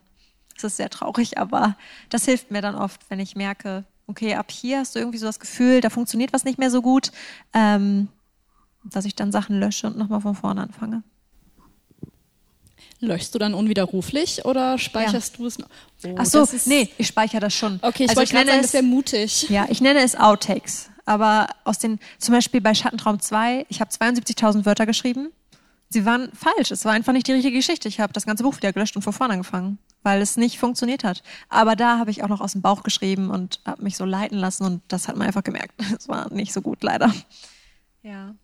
Das 0.54 0.64
ist 0.64 0.76
sehr 0.76 0.90
traurig, 0.90 1.38
aber 1.38 1.76
das 2.10 2.26
hilft 2.26 2.50
mir 2.50 2.60
dann 2.60 2.74
oft, 2.74 3.08
wenn 3.08 3.20
ich 3.20 3.36
merke, 3.36 3.84
okay, 4.06 4.34
ab 4.34 4.50
hier 4.50 4.78
hast 4.78 4.94
du 4.94 4.98
irgendwie 4.98 5.18
so 5.18 5.26
das 5.26 5.40
Gefühl, 5.40 5.80
da 5.80 5.90
funktioniert 5.90 6.32
was 6.32 6.44
nicht 6.44 6.58
mehr 6.58 6.70
so 6.70 6.82
gut, 6.82 7.12
ähm, 7.52 8.08
dass 8.84 9.04
ich 9.04 9.14
dann 9.14 9.32
Sachen 9.32 9.58
lösche 9.58 9.86
und 9.86 9.96
nochmal 9.96 10.20
von 10.20 10.34
vorne 10.34 10.62
anfange. 10.62 11.02
Löschst 13.00 13.34
du 13.34 13.38
dann 13.38 13.52
unwiderruflich 13.52 14.44
oder 14.44 14.78
speicherst 14.78 15.34
ja. 15.34 15.38
du 15.38 15.46
es 15.46 15.58
noch? 15.58 15.68
Oh, 16.04 16.14
Ach 16.18 16.24
so, 16.24 16.46
nee, 16.64 16.88
ich 16.96 17.06
speichere 17.08 17.40
das 17.40 17.54
schon. 17.54 17.78
Okay, 17.82 18.04
ich 18.04 18.10
also 18.10 18.20
wollte 18.20 18.32
gerade 18.32 18.48
sagen, 18.48 18.62
das 18.62 18.72
wäre 18.72 18.84
mutig. 18.84 19.50
Ja, 19.50 19.66
ich 19.68 19.80
nenne 19.80 20.00
es 20.00 20.14
Outtakes. 20.14 20.88
Aber 21.04 21.48
aus 21.64 21.78
den, 21.78 22.00
zum 22.18 22.34
Beispiel 22.34 22.60
bei 22.60 22.74
Schattentraum 22.74 23.20
2, 23.20 23.66
ich 23.68 23.80
habe 23.80 23.90
72.000 23.90 24.64
Wörter 24.64 24.86
geschrieben. 24.86 25.30
Sie 25.88 26.04
waren 26.04 26.30
falsch. 26.32 26.70
Es 26.70 26.84
war 26.84 26.92
einfach 26.92 27.12
nicht 27.12 27.28
die 27.28 27.32
richtige 27.32 27.56
Geschichte. 27.56 27.86
Ich 27.86 28.00
habe 28.00 28.12
das 28.12 28.26
ganze 28.26 28.42
Buch 28.42 28.56
wieder 28.56 28.72
gelöscht 28.72 28.96
und 28.96 29.02
von 29.02 29.12
vorne 29.12 29.34
angefangen 29.34 29.78
weil 30.06 30.22
es 30.22 30.36
nicht 30.36 30.60
funktioniert 30.60 31.02
hat. 31.02 31.24
Aber 31.48 31.74
da 31.74 31.98
habe 31.98 32.12
ich 32.12 32.22
auch 32.22 32.28
noch 32.28 32.40
aus 32.40 32.52
dem 32.52 32.62
Bauch 32.62 32.84
geschrieben 32.84 33.28
und 33.28 33.60
habe 33.66 33.82
mich 33.82 33.96
so 33.96 34.04
leiten 34.04 34.38
lassen 34.38 34.64
und 34.64 34.80
das 34.86 35.08
hat 35.08 35.16
man 35.16 35.26
einfach 35.26 35.42
gemerkt. 35.42 35.74
Es 35.98 36.06
war 36.08 36.32
nicht 36.32 36.52
so 36.52 36.62
gut, 36.62 36.84
leider. 36.84 37.12
Ja. 38.04 38.36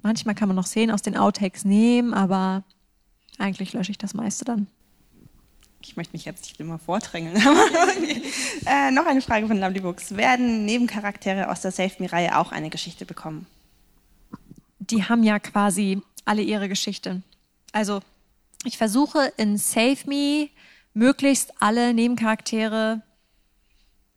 Manchmal 0.00 0.36
kann 0.36 0.46
man 0.46 0.54
noch 0.54 0.66
Szenen 0.66 0.92
aus 0.92 1.02
den 1.02 1.16
Outtakes 1.16 1.64
nehmen, 1.64 2.14
aber 2.14 2.62
eigentlich 3.36 3.72
lösche 3.72 3.90
ich 3.90 3.98
das 3.98 4.14
meiste 4.14 4.44
dann. 4.44 4.68
Ich 5.82 5.96
möchte 5.96 6.12
mich 6.12 6.24
jetzt 6.24 6.44
nicht 6.44 6.60
immer 6.60 6.78
vordrängeln. 6.78 7.34
äh, 8.66 8.92
noch 8.92 9.06
eine 9.06 9.22
Frage 9.22 9.48
von 9.48 9.58
Lovely 9.58 9.80
Books. 9.80 10.16
Werden 10.16 10.66
Nebencharaktere 10.66 11.50
aus 11.50 11.62
der 11.62 11.72
Save 11.72 11.94
Me-Reihe 11.98 12.38
auch 12.38 12.52
eine 12.52 12.70
Geschichte 12.70 13.06
bekommen? 13.06 13.48
Die 14.78 15.02
haben 15.02 15.24
ja 15.24 15.40
quasi 15.40 16.00
alle 16.24 16.42
ihre 16.42 16.68
Geschichte. 16.68 17.22
Also 17.72 18.02
ich 18.64 18.78
versuche 18.78 19.32
in 19.36 19.56
Save 19.56 19.98
Me 20.06 20.48
möglichst 20.92 21.52
alle 21.60 21.94
Nebencharaktere 21.94 23.02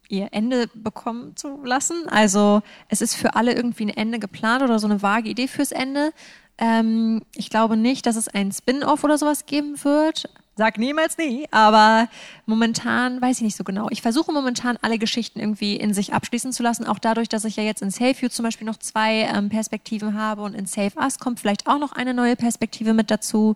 ihr 0.10 0.30
Ende 0.32 0.68
bekommen 0.74 1.36
zu 1.36 1.64
lassen. 1.64 2.08
Also 2.08 2.62
es 2.90 3.02
ist 3.02 3.16
für 3.16 3.36
alle 3.36 3.54
irgendwie 3.54 3.86
ein 3.86 3.90
Ende 3.90 4.20
geplant 4.20 4.62
oder 4.62 4.80
so 4.80 4.88
eine 4.88 5.02
vage 5.02 5.30
Idee 5.30 5.48
fürs 5.48 5.72
Ende. 5.72 6.14
Ähm, 6.58 7.24
ich 7.36 7.50
glaube 7.50 7.78
nicht, 7.78 8.06
dass 8.06 8.16
es 8.16 8.28
ein 8.28 8.52
Spin-off 8.52 9.04
oder 9.04 9.18
sowas 9.18 9.46
geben 9.46 9.84
wird. 9.84 10.30
Sag 10.56 10.78
niemals 10.78 11.18
nie, 11.18 11.48
aber 11.50 12.08
momentan 12.46 13.20
weiß 13.20 13.38
ich 13.38 13.44
nicht 13.44 13.58
so 13.58 13.64
genau. 13.64 13.88
Ich 13.90 14.04
versuche 14.04 14.32
momentan 14.32 14.78
alle 14.84 15.00
Geschichten 15.00 15.40
irgendwie 15.40 15.78
in 15.78 15.96
sich 15.96 16.14
abschließen 16.14 16.52
zu 16.52 16.62
lassen, 16.62 16.86
auch 16.86 17.00
dadurch, 17.00 17.28
dass 17.28 17.44
ich 17.46 17.56
ja 17.56 17.64
jetzt 17.64 17.82
in 17.82 17.90
Save 17.90 18.14
You 18.20 18.30
zum 18.30 18.44
Beispiel 18.44 18.68
noch 18.68 18.78
zwei 18.78 19.22
ähm, 19.22 19.50
Perspektiven 19.50 20.16
habe 20.16 20.44
und 20.44 20.54
in 20.54 20.68
Save 20.68 20.96
Us 20.98 21.18
kommt 21.18 21.40
vielleicht 21.40 21.66
auch 21.66 21.80
noch 21.80 21.94
eine 21.94 22.14
neue 22.14 22.36
Perspektive 22.36 22.94
mit 22.94 23.10
dazu 23.10 23.56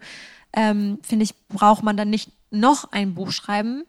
ähm, 0.53 0.99
finde 1.01 1.23
ich, 1.23 1.35
braucht 1.47 1.83
man 1.83 1.97
dann 1.97 2.09
nicht 2.09 2.31
noch 2.49 2.91
ein 2.91 3.13
Buch 3.13 3.31
schreiben. 3.31 3.83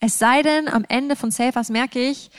Es 0.00 0.18
sei 0.18 0.42
denn, 0.42 0.68
am 0.68 0.84
Ende 0.88 1.16
von 1.16 1.30
Safers 1.30 1.68
merke 1.68 2.00
ich, 2.00 2.30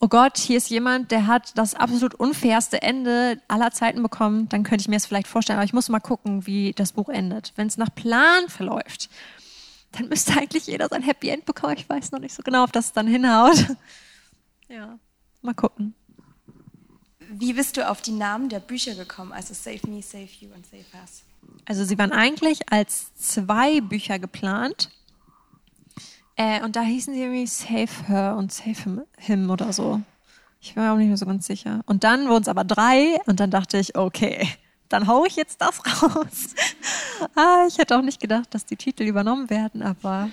oh 0.00 0.08
Gott, 0.08 0.36
hier 0.36 0.58
ist 0.58 0.68
jemand, 0.68 1.10
der 1.10 1.26
hat 1.26 1.56
das 1.56 1.74
absolut 1.74 2.14
unfairste 2.14 2.82
Ende 2.82 3.40
aller 3.48 3.70
Zeiten 3.70 4.02
bekommen, 4.02 4.48
dann 4.48 4.62
könnte 4.62 4.82
ich 4.82 4.88
mir 4.88 4.96
es 4.96 5.06
vielleicht 5.06 5.28
vorstellen. 5.28 5.58
Aber 5.58 5.64
ich 5.64 5.72
muss 5.72 5.88
mal 5.88 6.00
gucken, 6.00 6.46
wie 6.46 6.72
das 6.72 6.92
Buch 6.92 7.08
endet. 7.08 7.52
Wenn 7.56 7.68
es 7.68 7.76
nach 7.76 7.94
Plan 7.94 8.48
verläuft, 8.48 9.08
dann 9.92 10.08
müsste 10.08 10.32
eigentlich 10.38 10.66
jeder 10.66 10.88
sein 10.88 11.02
Happy 11.02 11.28
End 11.28 11.46
bekommen. 11.46 11.76
Ich 11.78 11.88
weiß 11.88 12.12
noch 12.12 12.18
nicht 12.18 12.34
so 12.34 12.42
genau, 12.42 12.64
ob 12.64 12.72
das 12.72 12.92
dann 12.92 13.06
hinhaut. 13.06 13.66
Ja, 14.66 14.98
mal 15.42 15.54
gucken. 15.54 15.94
Wie 17.28 17.52
bist 17.52 17.76
du 17.76 17.86
auf 17.86 18.00
die 18.00 18.12
Namen 18.12 18.48
der 18.48 18.60
Bücher 18.60 18.94
gekommen, 18.94 19.30
also 19.30 19.52
Save 19.52 19.86
Me, 19.86 20.02
Save 20.02 20.28
You 20.40 20.48
und 20.54 20.66
Save 20.66 20.86
Us? 21.02 21.22
Also 21.66 21.84
sie 21.84 21.98
waren 21.98 22.12
eigentlich 22.12 22.70
als 22.70 23.14
zwei 23.14 23.80
Bücher 23.80 24.18
geplant. 24.18 24.90
Äh, 26.36 26.62
und 26.62 26.76
da 26.76 26.82
hießen 26.82 27.14
sie 27.14 27.22
irgendwie 27.22 27.46
Save 27.46 28.08
Her 28.08 28.36
und 28.36 28.52
Save 28.52 29.04
him, 29.18 29.50
oder 29.50 29.72
so. 29.72 30.00
Ich 30.60 30.76
war 30.76 30.92
auch 30.92 30.96
nicht 30.96 31.08
mehr 31.08 31.16
so 31.16 31.26
ganz 31.26 31.46
sicher. 31.46 31.80
Und 31.86 32.04
dann 32.04 32.28
wurden 32.28 32.42
es 32.42 32.48
aber 32.48 32.64
drei 32.64 33.20
und 33.26 33.38
dann 33.40 33.50
dachte 33.50 33.78
ich, 33.78 33.96
okay, 33.96 34.48
dann 34.88 35.06
hau 35.06 35.24
ich 35.24 35.36
jetzt 35.36 35.60
das 35.60 35.80
raus. 36.02 36.54
ah, 37.34 37.66
ich 37.68 37.78
hätte 37.78 37.96
auch 37.96 38.02
nicht 38.02 38.20
gedacht, 38.20 38.52
dass 38.52 38.64
die 38.64 38.76
Titel 38.76 39.04
übernommen 39.04 39.48
werden, 39.50 39.82
aber 39.82 40.30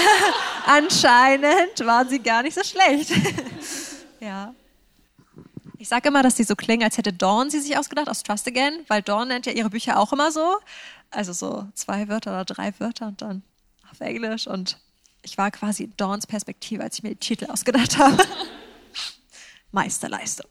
anscheinend 0.66 1.84
waren 1.84 2.08
sie 2.08 2.18
gar 2.18 2.42
nicht 2.42 2.54
so 2.54 2.62
schlecht. 2.64 3.12
ja. 4.20 4.54
Ich 5.78 5.88
sage 5.88 6.08
immer, 6.08 6.22
dass 6.22 6.36
die 6.36 6.44
so 6.44 6.56
klingen, 6.56 6.84
als 6.84 6.96
hätte 6.96 7.12
Dawn 7.12 7.50
sie 7.50 7.60
sich 7.60 7.76
ausgedacht 7.76 8.08
aus 8.08 8.22
Trust 8.22 8.48
Again, 8.48 8.84
weil 8.88 9.02
Dawn 9.02 9.28
nennt 9.28 9.46
ja 9.46 9.52
ihre 9.52 9.70
Bücher 9.70 9.98
auch 9.98 10.12
immer 10.12 10.32
so. 10.32 10.56
Also 11.10 11.32
so 11.32 11.68
zwei 11.74 12.08
Wörter 12.08 12.32
oder 12.32 12.44
drei 12.44 12.72
Wörter 12.78 13.08
und 13.08 13.20
dann 13.22 13.42
auf 13.90 14.00
Englisch. 14.00 14.46
Und 14.46 14.78
ich 15.22 15.36
war 15.36 15.50
quasi 15.50 15.84
in 15.84 15.96
Dawns 15.96 16.26
Perspektive, 16.26 16.82
als 16.82 16.96
ich 16.96 17.02
mir 17.02 17.10
die 17.10 17.16
Titel 17.16 17.46
ausgedacht 17.50 17.98
habe. 17.98 18.22
Meisterleistung. 19.72 20.48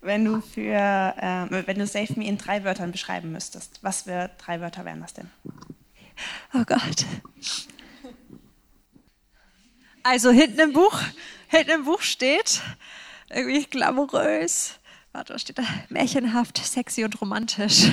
Wenn 0.00 0.24
du 0.24 0.40
für, 0.40 1.14
ähm, 1.18 1.48
wenn 1.50 1.78
du 1.78 1.86
Save 1.86 2.12
Me 2.16 2.26
in 2.26 2.38
drei 2.38 2.62
Wörtern 2.64 2.92
beschreiben 2.92 3.32
müsstest, 3.32 3.78
was 3.82 4.02
für 4.02 4.30
drei 4.38 4.60
Wörter 4.60 4.84
wären 4.84 5.00
das 5.00 5.14
denn? 5.14 5.30
Oh 6.52 6.64
Gott. 6.64 7.06
Also 10.02 10.30
hinten 10.30 10.60
im 10.60 10.72
Buch, 10.74 11.00
hinten 11.54 11.70
im 11.70 11.84
Buch 11.84 12.02
steht 12.02 12.62
irgendwie 13.30 13.64
glamourös. 13.64 14.74
Warte, 15.12 15.34
was 15.34 15.42
steht 15.42 15.58
da? 15.58 15.62
Märchenhaft, 15.88 16.58
sexy 16.58 17.04
und 17.04 17.20
romantisch. 17.20 17.84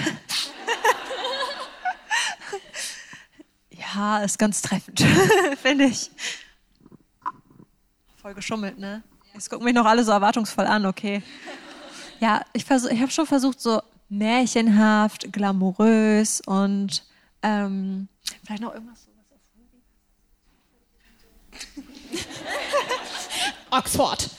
ja, 3.69 4.19
ist 4.19 4.39
ganz 4.39 4.61
treffend, 4.61 5.01
finde 5.61 5.85
ich. 5.85 6.09
Voll 8.21 8.33
geschummelt, 8.33 8.77
ne? 8.79 9.03
Jetzt 9.33 9.49
gucken 9.49 9.65
mich 9.65 9.75
noch 9.75 9.85
alle 9.85 10.03
so 10.03 10.11
erwartungsvoll 10.11 10.65
an, 10.65 10.85
okay. 10.85 11.21
Ja, 12.19 12.41
ich, 12.53 12.65
ich 12.69 13.01
habe 13.01 13.11
schon 13.11 13.25
versucht, 13.27 13.61
so 13.61 13.81
märchenhaft, 14.09 15.31
glamourös 15.31 16.41
und 16.45 17.03
ähm, 17.43 18.07
vielleicht 18.43 18.61
noch 18.61 18.73
irgendwas 18.73 19.03
so. 19.03 19.11
Oxford. 23.71 24.29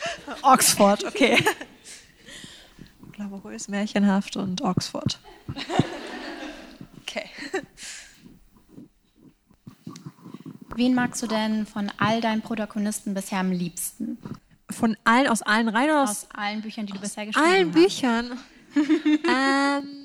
Oxford, 0.42 1.04
okay. 1.04 1.42
Glamourös, 3.12 3.68
märchenhaft 3.68 4.36
und 4.36 4.62
Oxford. 4.62 5.18
Okay. 7.02 7.28
Wen 10.76 10.94
magst 10.94 11.22
du 11.22 11.26
denn 11.26 11.66
von 11.66 11.90
all 11.98 12.20
deinen 12.20 12.42
Protagonisten 12.42 13.14
bisher 13.14 13.38
am 13.38 13.52
liebsten? 13.52 14.18
Von 14.70 14.96
allen, 15.04 15.28
aus 15.28 15.42
allen 15.42 15.68
Reihen 15.68 15.90
oder 15.90 16.02
aus, 16.04 16.10
aus 16.10 16.28
allen 16.34 16.62
Büchern, 16.62 16.86
die 16.86 16.92
du 16.92 17.00
bisher 17.00 17.26
geschrieben 17.26 17.46
allen 17.46 17.66
hast? 17.66 17.74
Büchern? 17.74 18.38
ähm, 19.28 20.01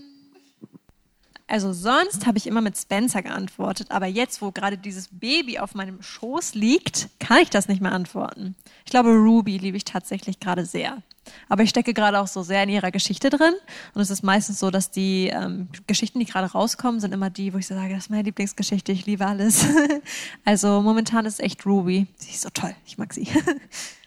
also 1.47 1.71
sonst 1.71 2.27
habe 2.27 2.37
ich 2.37 2.45
immer 2.45 2.61
mit 2.61 2.77
Spencer 2.77 3.21
geantwortet, 3.21 3.91
aber 3.91 4.05
jetzt, 4.05 4.41
wo 4.41 4.51
gerade 4.51 4.77
dieses 4.77 5.07
Baby 5.11 5.59
auf 5.59 5.75
meinem 5.75 6.01
Schoß 6.01 6.55
liegt, 6.55 7.09
kann 7.19 7.39
ich 7.41 7.49
das 7.49 7.69
nicht 7.69 7.81
mehr 7.81 7.93
antworten. 7.93 8.55
Ich 8.83 8.91
glaube, 8.91 9.09
Ruby 9.11 9.57
liebe 9.57 9.77
ich 9.77 9.85
tatsächlich 9.85 10.41
gerade 10.41 10.65
sehr. 10.65 11.01
Aber 11.49 11.63
ich 11.63 11.69
stecke 11.69 11.93
gerade 11.93 12.19
auch 12.19 12.27
so 12.27 12.43
sehr 12.43 12.63
in 12.63 12.69
ihrer 12.69 12.91
Geschichte 12.91 13.29
drin. 13.29 13.53
Und 13.93 14.01
es 14.01 14.09
ist 14.09 14.23
meistens 14.23 14.59
so, 14.59 14.71
dass 14.71 14.91
die 14.91 15.27
ähm, 15.27 15.69
Geschichten, 15.87 16.19
die 16.19 16.25
gerade 16.25 16.51
rauskommen, 16.51 16.99
sind 16.99 17.13
immer 17.13 17.29
die, 17.29 17.53
wo 17.53 17.57
ich 17.57 17.67
so 17.67 17.75
sage, 17.75 17.93
das 17.93 18.05
ist 18.05 18.09
meine 18.09 18.23
Lieblingsgeschichte, 18.23 18.91
ich 18.91 19.05
liebe 19.05 19.25
alles. 19.25 19.65
also 20.45 20.81
momentan 20.81 21.25
ist 21.25 21.39
echt 21.39 21.65
Ruby. 21.65 22.07
Sie 22.17 22.31
ist 22.31 22.41
so 22.41 22.49
toll, 22.49 22.75
ich 22.85 22.97
mag 22.97 23.13
sie. 23.13 23.27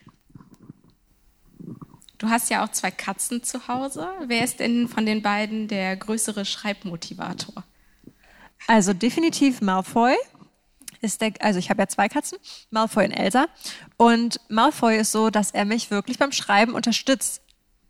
Du 2.20 2.28
hast 2.28 2.50
ja 2.50 2.62
auch 2.62 2.68
zwei 2.68 2.90
Katzen 2.90 3.42
zu 3.42 3.66
Hause. 3.66 4.06
Wer 4.26 4.44
ist 4.44 4.60
denn 4.60 4.88
von 4.88 5.06
den 5.06 5.22
beiden 5.22 5.68
der 5.68 5.96
größere 5.96 6.44
Schreibmotivator? 6.44 7.64
Also 8.66 8.92
definitiv 8.92 9.62
Malfoy. 9.62 10.14
Ist 11.00 11.22
der, 11.22 11.32
also 11.40 11.58
ich 11.58 11.70
habe 11.70 11.80
ja 11.80 11.88
zwei 11.88 12.10
Katzen, 12.10 12.36
Malfoy 12.68 13.06
und 13.06 13.12
Elsa. 13.12 13.46
Und 13.96 14.38
Malfoy 14.50 14.98
ist 14.98 15.12
so, 15.12 15.30
dass 15.30 15.50
er 15.52 15.64
mich 15.64 15.90
wirklich 15.90 16.18
beim 16.18 16.30
Schreiben 16.30 16.74
unterstützt. 16.74 17.40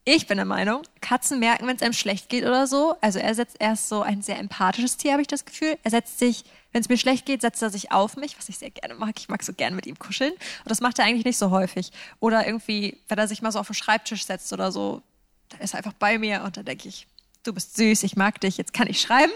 Ich 0.04 0.28
bin 0.28 0.36
der 0.36 0.44
Meinung, 0.44 0.82
Katzen 1.00 1.40
merken, 1.40 1.66
wenn 1.66 1.74
es 1.74 1.82
einem 1.82 1.92
schlecht 1.92 2.28
geht 2.28 2.44
oder 2.44 2.68
so. 2.68 2.94
Also 3.00 3.18
er 3.18 3.34
setzt 3.34 3.56
erst 3.58 3.88
so 3.88 4.02
ein 4.02 4.22
sehr 4.22 4.38
empathisches 4.38 4.96
Tier, 4.96 5.10
habe 5.10 5.22
ich 5.22 5.28
das 5.28 5.44
Gefühl. 5.44 5.76
Er 5.82 5.90
setzt 5.90 6.20
sich, 6.20 6.44
wenn 6.72 6.80
es 6.80 6.88
mir 6.88 6.98
schlecht 6.98 7.26
geht, 7.26 7.40
setzt 7.40 7.62
er 7.62 7.70
sich 7.70 7.90
auf 7.90 8.16
mich, 8.16 8.38
was 8.38 8.48
ich 8.48 8.58
sehr 8.58 8.70
gerne 8.70 8.94
mag. 8.94 9.14
Ich 9.18 9.28
mag 9.28 9.42
so 9.42 9.52
gerne 9.52 9.74
mit 9.74 9.86
ihm 9.86 9.98
kuscheln. 9.98 10.32
Und 10.32 10.70
das 10.70 10.80
macht 10.80 10.98
er 10.98 11.04
eigentlich 11.04 11.24
nicht 11.24 11.38
so 11.38 11.50
häufig. 11.50 11.90
Oder 12.20 12.46
irgendwie, 12.46 12.96
wenn 13.08 13.18
er 13.18 13.26
sich 13.26 13.42
mal 13.42 13.50
so 13.50 13.58
auf 13.58 13.66
den 13.66 13.74
Schreibtisch 13.74 14.24
setzt 14.24 14.52
oder 14.52 14.70
so, 14.70 15.02
dann 15.48 15.60
ist 15.60 15.74
er 15.74 15.78
einfach 15.78 15.94
bei 15.94 16.18
mir 16.18 16.42
und 16.44 16.56
dann 16.56 16.64
denke 16.64 16.88
ich, 16.88 17.06
du 17.42 17.52
bist 17.52 17.76
süß, 17.76 18.04
ich 18.04 18.16
mag 18.16 18.40
dich, 18.40 18.56
jetzt 18.56 18.72
kann 18.72 18.86
ich 18.86 19.00
schreiben. 19.00 19.32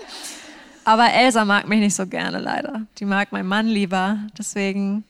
Aber 0.84 1.12
Elsa 1.12 1.44
mag 1.44 1.66
mich 1.66 1.80
nicht 1.80 1.96
so 1.96 2.06
gerne, 2.06 2.38
leider. 2.38 2.82
Die 2.98 3.04
mag 3.04 3.32
meinen 3.32 3.48
Mann 3.48 3.66
lieber. 3.66 4.18
Deswegen 4.38 5.04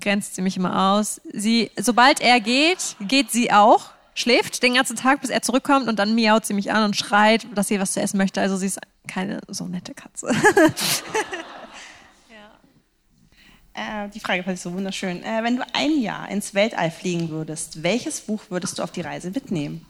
grenzt 0.00 0.36
sie 0.36 0.42
mich 0.42 0.56
immer 0.56 0.92
aus. 0.92 1.20
Sie, 1.32 1.70
sobald 1.76 2.20
er 2.20 2.40
geht, 2.40 2.96
geht 3.00 3.30
sie 3.30 3.52
auch, 3.52 3.90
schläft 4.14 4.62
den 4.62 4.74
ganzen 4.74 4.96
Tag, 4.96 5.20
bis 5.20 5.30
er 5.30 5.42
zurückkommt 5.42 5.88
und 5.88 5.98
dann 5.98 6.14
miaut 6.14 6.46
sie 6.46 6.54
mich 6.54 6.72
an 6.72 6.84
und 6.84 6.96
schreit, 6.96 7.46
dass 7.54 7.68
sie 7.68 7.80
was 7.80 7.92
zu 7.92 8.00
essen 8.00 8.18
möchte. 8.18 8.40
Also 8.40 8.56
sie 8.56 8.66
ist 8.66 8.80
keine 9.06 9.40
so 9.48 9.66
nette 9.66 9.94
Katze. 9.94 10.34
Äh, 13.74 14.08
die 14.10 14.20
Frage 14.20 14.44
fand 14.44 14.54
ich 14.56 14.62
so 14.62 14.72
wunderschön. 14.72 15.22
Äh, 15.24 15.42
wenn 15.42 15.56
du 15.56 15.66
ein 15.72 16.00
Jahr 16.00 16.30
ins 16.30 16.54
Weltall 16.54 16.92
fliegen 16.92 17.28
würdest, 17.30 17.82
welches 17.82 18.20
Buch 18.20 18.40
würdest 18.48 18.78
du 18.78 18.84
auf 18.84 18.92
die 18.92 19.00
Reise 19.00 19.30
mitnehmen? 19.30 19.84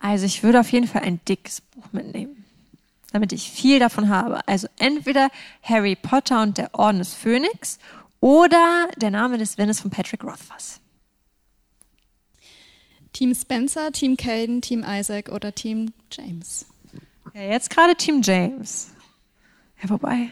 Also 0.00 0.26
ich 0.26 0.42
würde 0.42 0.60
auf 0.60 0.70
jeden 0.72 0.86
Fall 0.86 1.02
ein 1.02 1.20
dickes 1.28 1.60
Buch 1.60 1.84
mitnehmen, 1.92 2.44
damit 3.12 3.32
ich 3.32 3.50
viel 3.50 3.80
davon 3.80 4.08
habe. 4.08 4.46
Also 4.46 4.68
entweder 4.78 5.28
Harry 5.62 5.96
Potter 5.96 6.42
und 6.42 6.56
der 6.56 6.74
Orden 6.74 6.98
des 6.98 7.14
Phönix 7.14 7.78
oder 8.20 8.88
der 8.96 9.10
Name 9.10 9.38
des 9.38 9.58
Windes 9.58 9.80
von 9.80 9.90
Patrick 9.90 10.24
Rothfuss. 10.24 10.80
Team 13.12 13.34
Spencer, 13.34 13.90
Team 13.90 14.16
Caden, 14.16 14.62
Team 14.62 14.84
Isaac 14.86 15.30
oder 15.30 15.52
Team 15.54 15.92
James? 16.12 16.66
Ja, 17.34 17.42
jetzt 17.42 17.70
gerade 17.70 17.94
Team 17.94 18.20
James. 18.22 18.90
Ja, 19.82 19.90
wobei. 19.90 20.30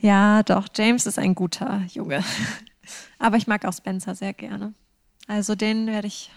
Ja, 0.00 0.42
doch, 0.42 0.68
James 0.76 1.06
ist 1.06 1.18
ein 1.18 1.34
guter 1.34 1.82
Junge. 1.92 2.24
Aber 3.18 3.36
ich 3.36 3.46
mag 3.46 3.64
auch 3.64 3.72
Spencer 3.72 4.14
sehr 4.14 4.32
gerne. 4.32 4.74
Also 5.28 5.54
den 5.54 5.86
werde 5.86 6.08
ich, 6.08 6.30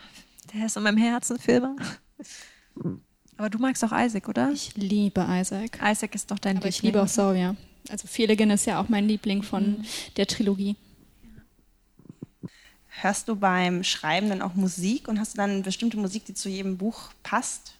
der 0.53 0.65
ist 0.67 0.77
in 0.77 0.83
meinem 0.83 0.97
Herzen 0.97 1.39
für 1.39 1.53
immer. 1.53 1.75
Aber 3.37 3.49
du 3.49 3.57
magst 3.57 3.83
auch 3.83 3.91
Isaac, 3.91 4.29
oder? 4.29 4.51
Ich 4.51 4.75
liebe 4.75 5.25
Isaac. 5.29 5.79
Isaac 5.83 6.15
ist 6.15 6.29
doch 6.31 6.39
dein 6.39 6.57
Aber 6.57 6.65
Liebling. 6.65 6.69
ich 6.69 6.81
liebe 6.83 7.01
auch 7.01 7.07
Sawyer. 7.07 7.55
Also 7.89 8.07
Feligen 8.07 8.49
ist 8.51 8.65
ja 8.65 8.79
auch 8.79 8.89
mein 8.89 9.07
Liebling 9.07 9.43
von 9.43 9.63
Mhm. 9.79 9.85
der 10.17 10.27
Trilogie. 10.27 10.75
Hörst 13.01 13.27
du 13.27 13.35
beim 13.35 13.83
Schreiben 13.83 14.29
dann 14.29 14.41
auch 14.41 14.53
Musik 14.53 15.07
und 15.07 15.19
hast 15.19 15.33
du 15.33 15.37
dann 15.37 15.63
bestimmte 15.63 15.97
Musik, 15.97 16.25
die 16.25 16.33
zu 16.33 16.47
jedem 16.49 16.77
Buch 16.77 17.09
passt? 17.23 17.74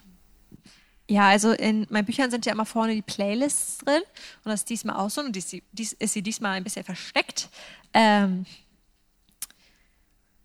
Ja, 1.08 1.30
also 1.30 1.52
in 1.52 1.86
meinen 1.90 2.06
Büchern 2.06 2.32
sind 2.32 2.46
ja 2.48 2.52
immer 2.52 2.66
vorne 2.66 2.96
die 2.96 3.04
Playlists 3.04 3.78
drin 3.80 4.02
und 4.44 4.50
das 4.52 4.62
ist 4.62 4.70
diesmal 4.70 4.96
auch 4.96 5.10
so 5.10 5.22
und 5.22 5.36
dies, 5.36 5.56
dies, 5.72 5.94
ist 5.94 6.14
sie 6.14 6.24
diesmal 6.24 6.54
ein 6.54 6.64
bisschen 6.64 6.84
versteckt. 6.84 7.50
Ähm, 7.94 8.46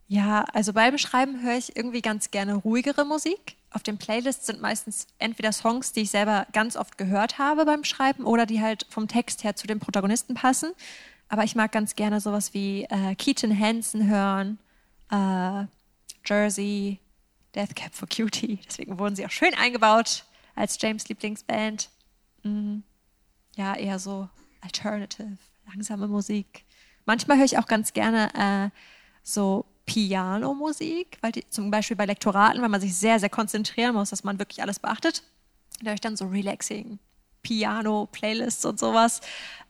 ja, 0.07 0.45
also 0.53 0.75
beim 0.75 0.99
Schreiben 0.99 1.43
höre 1.43 1.57
ich 1.57 1.77
irgendwie 1.77 2.03
ganz 2.03 2.31
gerne 2.31 2.57
ruhigere 2.57 3.07
Musik. 3.07 3.57
Auf 3.71 3.83
den 3.83 3.97
Playlists 3.97 4.47
sind 4.47 4.61
meistens 4.61 5.07
entweder 5.19 5.53
Songs, 5.53 5.93
die 5.93 6.01
ich 6.01 6.11
selber 6.11 6.47
ganz 6.53 6.77
oft 6.77 6.99
gehört 6.99 7.39
habe 7.39 7.65
beim 7.65 7.85
Schreiben 7.85 8.25
oder 8.25 8.45
die 8.45 8.61
halt 8.61 8.87
vom 8.91 9.09
Text 9.09 9.45
her 9.45 9.57
zu 9.57 9.67
den 9.67 9.79
Protagonisten 9.79 10.35
passen. 10.35 10.73
Aber 11.29 11.45
ich 11.45 11.55
mag 11.55 11.73
ganz 11.73 11.95
gerne 11.95 12.21
sowas 12.21 12.53
wie 12.53 12.85
äh, 12.91 13.15
Keaton 13.15 13.57
Hansen 13.59 14.09
hören, 14.09 14.59
äh, 15.11 15.65
Jersey, 16.27 16.99
Death 17.55 17.77
Cab 17.77 17.95
for 17.95 18.09
Cutie. 18.09 18.59
Deswegen 18.67 18.99
wurden 18.99 19.17
sie 19.17 19.25
auch 19.25 19.31
schön 19.31 19.55
eingebaut 19.55 20.25
als 20.61 20.79
James 20.81 21.09
Lieblingsband. 21.09 21.91
Mhm. 22.43 22.83
Ja, 23.57 23.75
eher 23.75 23.99
so 23.99 24.29
alternative, 24.61 25.39
langsame 25.67 26.07
Musik. 26.07 26.65
Manchmal 27.07 27.39
höre 27.39 27.45
ich 27.45 27.59
auch 27.59 27.67
ganz 27.67 27.93
gerne 27.93 28.31
äh, 28.35 28.71
so 29.23 29.65
Piano-Musik, 29.87 31.19
weil 31.21 31.33
die, 31.33 31.49
zum 31.49 31.71
Beispiel 31.71 31.97
bei 31.97 32.07
Lektoraten, 32.07 32.63
wenn 32.63 32.71
man 32.71 32.81
sich 32.81 32.95
sehr, 32.97 33.19
sehr 33.19 33.29
konzentrieren 33.29 33.95
muss, 33.95 34.11
dass 34.11 34.23
man 34.23 34.39
wirklich 34.39 34.63
alles 34.63 34.79
beachtet, 34.79 35.25
da 35.81 35.87
höre 35.87 35.95
ich 35.95 36.01
dann 36.01 36.17
so 36.17 36.27
relaxing 36.27 36.99
Piano-Playlists 37.43 38.65
und 38.67 38.79
sowas. 38.79 39.21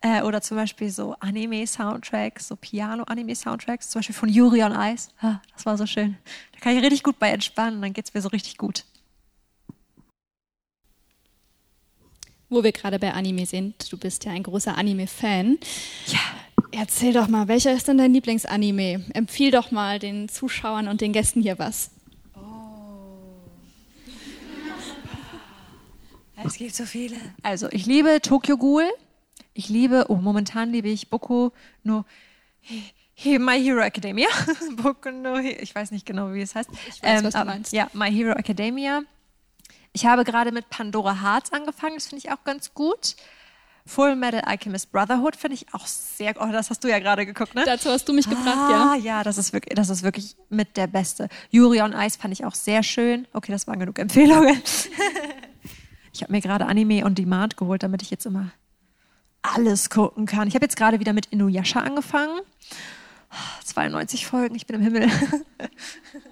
Äh, 0.01 0.22
oder 0.22 0.43
zum 0.43 0.57
Beispiel 0.57 0.91
so 0.91 1.14
Anime-Soundtracks, 1.20 2.49
so 2.49 2.57
Piano-Anime-Soundtracks, 2.57 3.91
zum 3.91 4.01
Beispiel 4.01 4.14
von 4.14 4.28
Yuri 4.28 4.62
on 4.62 4.72
Ice. 4.72 5.11
Ah, 5.20 5.41
das 5.55 5.66
war 5.66 5.78
so 5.78 5.86
schön. 5.86 6.18
Da 6.53 6.61
kann 6.61 6.76
ich 6.76 6.82
richtig 6.82 7.03
gut 7.03 7.18
bei 7.18 7.30
entspannen, 7.30 7.80
dann 7.80 7.93
geht 7.93 8.07
es 8.07 8.14
mir 8.14 8.20
so 8.20 8.28
richtig 8.28 8.59
gut. 8.59 8.84
Wo 12.51 12.64
wir 12.64 12.72
gerade 12.72 12.98
bei 12.98 13.14
Anime 13.14 13.46
sind, 13.46 13.90
du 13.92 13.96
bist 13.96 14.24
ja 14.24 14.32
ein 14.32 14.42
großer 14.42 14.76
Anime-Fan. 14.76 15.59
Ja. 16.09 16.18
Erzähl 16.72 17.12
doch 17.12 17.28
mal, 17.28 17.46
welcher 17.48 17.72
ist 17.72 17.86
denn 17.88 17.98
dein 17.98 18.12
Lieblingsanime? 18.12 19.05
Empfiehl 19.14 19.53
doch 19.53 19.70
mal 19.70 20.01
den 20.01 20.28
Zuschauern 20.28 20.88
und 20.88 21.01
den 21.01 21.12
Gästen 21.12 21.42
hier 21.42 21.59
was. 21.59 21.90
Es 26.44 26.55
gibt 26.55 26.74
so 26.74 26.84
viele. 26.84 27.16
Also, 27.42 27.68
ich 27.70 27.86
liebe 27.86 28.20
Tokyo 28.20 28.57
Ghoul. 28.57 28.88
Ich 29.55 29.68
liebe, 29.68 30.07
oh, 30.09 30.16
momentan 30.16 30.72
liebe 30.72 30.88
ich 30.88 31.09
Boku 31.09 31.51
no 31.84 32.05
He, 33.14 33.38
My 33.38 33.62
Hero 33.62 33.80
Academia. 33.80 34.28
Boku 34.76 35.11
no 35.11 35.38
ich 35.38 35.74
weiß 35.74 35.90
nicht 35.90 36.07
genau, 36.07 36.32
wie 36.32 36.40
es 36.40 36.55
heißt. 36.55 36.70
Ich 36.88 37.03
weiß, 37.03 37.22
was 37.24 37.34
du 37.34 37.44
meinst. 37.44 37.72
Ja, 37.72 37.90
My 37.92 38.11
Hero 38.11 38.32
Academia. 38.32 39.03
Ich 39.93 40.07
habe 40.07 40.24
gerade 40.24 40.53
mit 40.53 40.70
Pandora 40.70 41.20
Hearts 41.22 41.53
angefangen, 41.53 41.97
das 41.97 42.07
finde 42.07 42.24
ich 42.24 42.32
auch 42.32 42.45
ganz 42.45 42.74
gut. 42.74 43.16
Full 43.86 44.14
Metal 44.14 44.43
Alchemist 44.43 44.93
Brotherhood 44.93 45.34
finde 45.34 45.55
ich 45.55 45.66
auch 45.74 45.86
sehr. 45.86 46.34
Oh, 46.38 46.47
das 46.53 46.70
hast 46.70 46.84
du 46.84 46.88
ja 46.88 46.99
gerade 46.99 47.26
geguckt, 47.26 47.55
ne? 47.55 47.64
Dazu 47.64 47.91
hast 47.91 48.09
du 48.09 48.12
mich 48.12 48.28
gebracht, 48.28 48.47
ah, 48.47 48.95
ja. 48.95 49.03
ja, 49.03 49.22
das 49.24 49.36
ist 49.38 49.53
wirklich, 49.53 49.74
das 49.74 49.88
ist 49.88 50.03
wirklich 50.03 50.36
mit 50.49 50.76
der 50.76 50.86
beste. 50.86 51.28
Yuri 51.51 51.82
on 51.82 51.93
Ice 51.93 52.18
fand 52.18 52.32
ich 52.32 52.45
auch 52.45 52.55
sehr 52.55 52.82
schön. 52.82 53.26
Okay, 53.32 53.51
das 53.51 53.66
waren 53.66 53.80
genug 53.80 53.99
Empfehlungen. 53.99 54.62
ich 56.12 56.22
habe 56.22 56.32
mir 56.32 56.41
gerade 56.41 56.66
Anime 56.66 57.05
on 57.05 57.14
Demand 57.14 57.57
geholt, 57.57 57.82
damit 57.82 58.03
ich 58.03 58.11
jetzt 58.11 58.26
immer 58.26 58.53
alles 59.43 59.91
gucken 59.91 60.26
kann. 60.26 60.47
Ich 60.47 60.55
habe 60.55 60.64
jetzt 60.64 60.76
gerade 60.76 61.01
wieder 61.01 61.12
mit 61.12 61.26
Inuyasha 61.26 61.80
angefangen. 61.80 62.41
92 63.64 64.26
Folgen, 64.26 64.55
ich 64.55 64.66
bin 64.66 64.76
im 64.76 64.82
Himmel. 64.82 65.09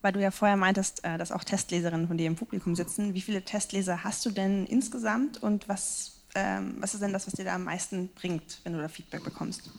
Weil 0.00 0.12
du 0.12 0.20
ja 0.20 0.30
vorher 0.30 0.56
meintest, 0.56 1.04
äh, 1.04 1.18
dass 1.18 1.32
auch 1.32 1.44
Testleserinnen 1.44 2.06
von 2.06 2.16
dir 2.16 2.26
im 2.26 2.36
Publikum 2.36 2.74
sitzen. 2.76 3.14
Wie 3.14 3.20
viele 3.20 3.42
Testleser 3.42 4.04
hast 4.04 4.24
du 4.24 4.30
denn 4.30 4.64
insgesamt 4.66 5.42
und 5.42 5.68
was, 5.68 6.20
ähm, 6.34 6.76
was 6.78 6.94
ist 6.94 7.02
denn 7.02 7.12
das, 7.12 7.26
was 7.26 7.34
dir 7.34 7.44
da 7.44 7.54
am 7.54 7.64
meisten 7.64 8.08
bringt, 8.14 8.60
wenn 8.64 8.74
du 8.74 8.80
da 8.80 8.88
Feedback 8.88 9.24
bekommst? 9.24 9.70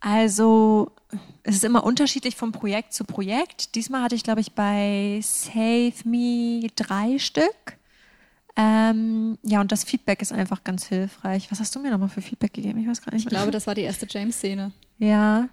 Also, 0.00 0.92
es 1.44 1.56
ist 1.56 1.64
immer 1.64 1.84
unterschiedlich 1.84 2.36
von 2.36 2.52
Projekt 2.52 2.92
zu 2.92 3.04
Projekt. 3.04 3.74
Diesmal 3.74 4.02
hatte 4.02 4.14
ich, 4.14 4.22
glaube 4.22 4.40
ich, 4.40 4.52
bei 4.52 5.20
Save 5.22 5.94
Me 6.04 6.66
drei 6.76 7.18
Stück. 7.18 7.78
Ähm, 8.56 9.38
ja, 9.42 9.60
und 9.60 9.72
das 9.72 9.82
Feedback 9.84 10.22
ist 10.22 10.32
einfach 10.32 10.62
ganz 10.62 10.86
hilfreich. 10.86 11.50
Was 11.50 11.58
hast 11.58 11.74
du 11.74 11.80
mir 11.80 11.90
nochmal 11.90 12.08
für 12.08 12.22
Feedback 12.22 12.52
gegeben? 12.52 12.78
Ich 12.80 12.86
weiß 12.86 13.02
gar 13.02 13.12
nicht. 13.12 13.24
Ich 13.24 13.28
glaube, 13.28 13.50
das 13.50 13.66
war 13.66 13.74
die 13.74 13.82
erste 13.82 14.06
James-Szene. 14.08 14.72
Ja. 14.98 15.48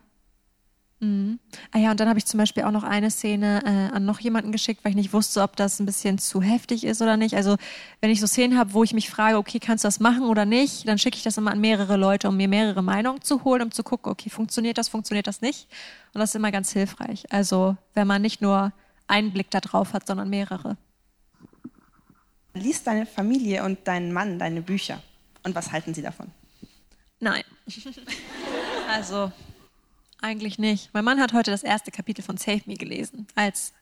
Mhm. 1.01 1.39
Ah 1.71 1.79
ja, 1.79 1.91
und 1.91 1.99
dann 1.99 2.07
habe 2.07 2.19
ich 2.19 2.27
zum 2.27 2.37
Beispiel 2.37 2.63
auch 2.63 2.71
noch 2.71 2.83
eine 2.83 3.09
Szene 3.09 3.63
äh, 3.65 3.95
an 3.95 4.05
noch 4.05 4.19
jemanden 4.19 4.51
geschickt, 4.51 4.85
weil 4.85 4.91
ich 4.91 4.95
nicht 4.95 5.13
wusste, 5.13 5.41
ob 5.41 5.55
das 5.55 5.79
ein 5.79 5.87
bisschen 5.87 6.19
zu 6.19 6.43
heftig 6.43 6.83
ist 6.83 7.01
oder 7.01 7.17
nicht. 7.17 7.35
Also 7.35 7.57
wenn 8.01 8.11
ich 8.11 8.21
so 8.21 8.27
Szenen 8.27 8.57
habe, 8.57 8.73
wo 8.73 8.83
ich 8.83 8.93
mich 8.93 9.09
frage, 9.09 9.37
okay, 9.37 9.59
kannst 9.59 9.83
du 9.83 9.87
das 9.87 9.99
machen 9.99 10.23
oder 10.23 10.45
nicht, 10.45 10.87
dann 10.87 10.99
schicke 10.99 11.17
ich 11.17 11.23
das 11.23 11.37
immer 11.37 11.51
an 11.51 11.59
mehrere 11.59 11.97
Leute, 11.97 12.29
um 12.29 12.37
mir 12.37 12.47
mehrere 12.47 12.83
Meinungen 12.83 13.21
zu 13.23 13.43
holen, 13.43 13.63
um 13.63 13.71
zu 13.71 13.81
gucken, 13.81 14.11
okay, 14.11 14.29
funktioniert 14.29 14.77
das, 14.77 14.89
funktioniert 14.89 15.25
das 15.25 15.41
nicht. 15.41 15.67
Und 16.13 16.19
das 16.19 16.29
ist 16.29 16.35
immer 16.35 16.51
ganz 16.51 16.71
hilfreich. 16.71 17.25
Also 17.31 17.75
wenn 17.95 18.05
man 18.05 18.21
nicht 18.21 18.43
nur 18.43 18.71
einen 19.07 19.31
Blick 19.33 19.49
da 19.49 19.59
drauf 19.59 19.93
hat, 19.93 20.05
sondern 20.05 20.29
mehrere. 20.29 20.77
Liest 22.53 22.85
deine 22.85 23.07
Familie 23.07 23.63
und 23.63 23.79
dein 23.85 24.13
Mann 24.13 24.37
deine 24.37 24.61
Bücher? 24.61 25.01
Und 25.41 25.55
was 25.55 25.71
halten 25.71 25.95
sie 25.95 26.03
davon? 26.03 26.27
Nein. 27.19 27.43
also 28.91 29.31
eigentlich 30.21 30.59
nicht. 30.59 30.89
Mein 30.93 31.03
Mann 31.03 31.19
hat 31.19 31.33
heute 31.33 31.51
das 31.51 31.63
erste 31.63 31.91
Kapitel 31.91 32.21
von 32.23 32.37
Save 32.37 32.61
Me 32.65 32.75
gelesen, 32.75 33.27
als 33.35 33.73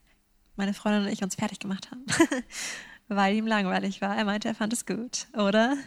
meine 0.56 0.74
Freundin 0.74 1.04
und 1.04 1.12
ich 1.12 1.24
uns 1.24 1.36
fertig 1.36 1.60
gemacht 1.60 1.92
haben. 1.92 2.06
Weil 3.08 3.36
ihm 3.36 3.48
langweilig 3.48 4.02
war. 4.02 4.16
Er 4.16 4.26
meinte, 4.26 4.48
er 4.48 4.56
fand 4.56 4.74
es 4.74 4.86
gut, 4.86 5.28
oder? 5.34 5.78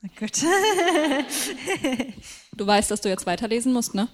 Na 0.00 0.08
gut. 0.18 0.42
du 2.56 2.66
weißt, 2.66 2.90
dass 2.90 3.00
du 3.00 3.08
jetzt 3.08 3.26
weiterlesen 3.26 3.72
musst, 3.72 3.94
ne? 3.94 4.08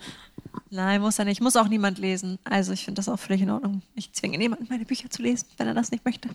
Nein, 0.70 1.00
muss 1.00 1.18
er 1.18 1.24
nicht. 1.26 1.40
Muss 1.40 1.56
auch 1.56 1.68
niemand 1.68 1.98
lesen. 1.98 2.38
Also 2.44 2.72
ich 2.72 2.84
finde 2.84 2.98
das 3.00 3.08
auch 3.08 3.18
völlig 3.18 3.42
in 3.42 3.50
Ordnung. 3.50 3.82
Ich 3.94 4.12
zwinge 4.12 4.38
niemanden, 4.38 4.66
meine 4.70 4.84
Bücher 4.84 5.10
zu 5.10 5.22
lesen, 5.22 5.48
wenn 5.58 5.66
er 5.66 5.74
das 5.74 5.90
nicht 5.90 6.04
möchte. 6.04 6.30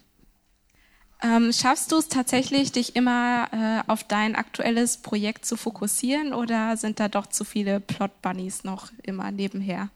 Ähm, 1.23 1.51
schaffst 1.51 1.91
du 1.91 1.97
es 1.97 2.09
tatsächlich, 2.09 2.71
dich 2.71 2.95
immer 2.95 3.47
äh, 3.51 3.91
auf 3.91 4.03
dein 4.03 4.35
aktuelles 4.35 4.97
Projekt 4.97 5.45
zu 5.45 5.57
fokussieren 5.57 6.33
oder 6.33 6.77
sind 6.77 6.99
da 6.99 7.07
doch 7.07 7.25
zu 7.25 7.43
viele 7.43 7.79
Plot-Bunnies 7.79 8.63
noch 8.63 8.91
immer 9.01 9.31
nebenher? 9.31 9.89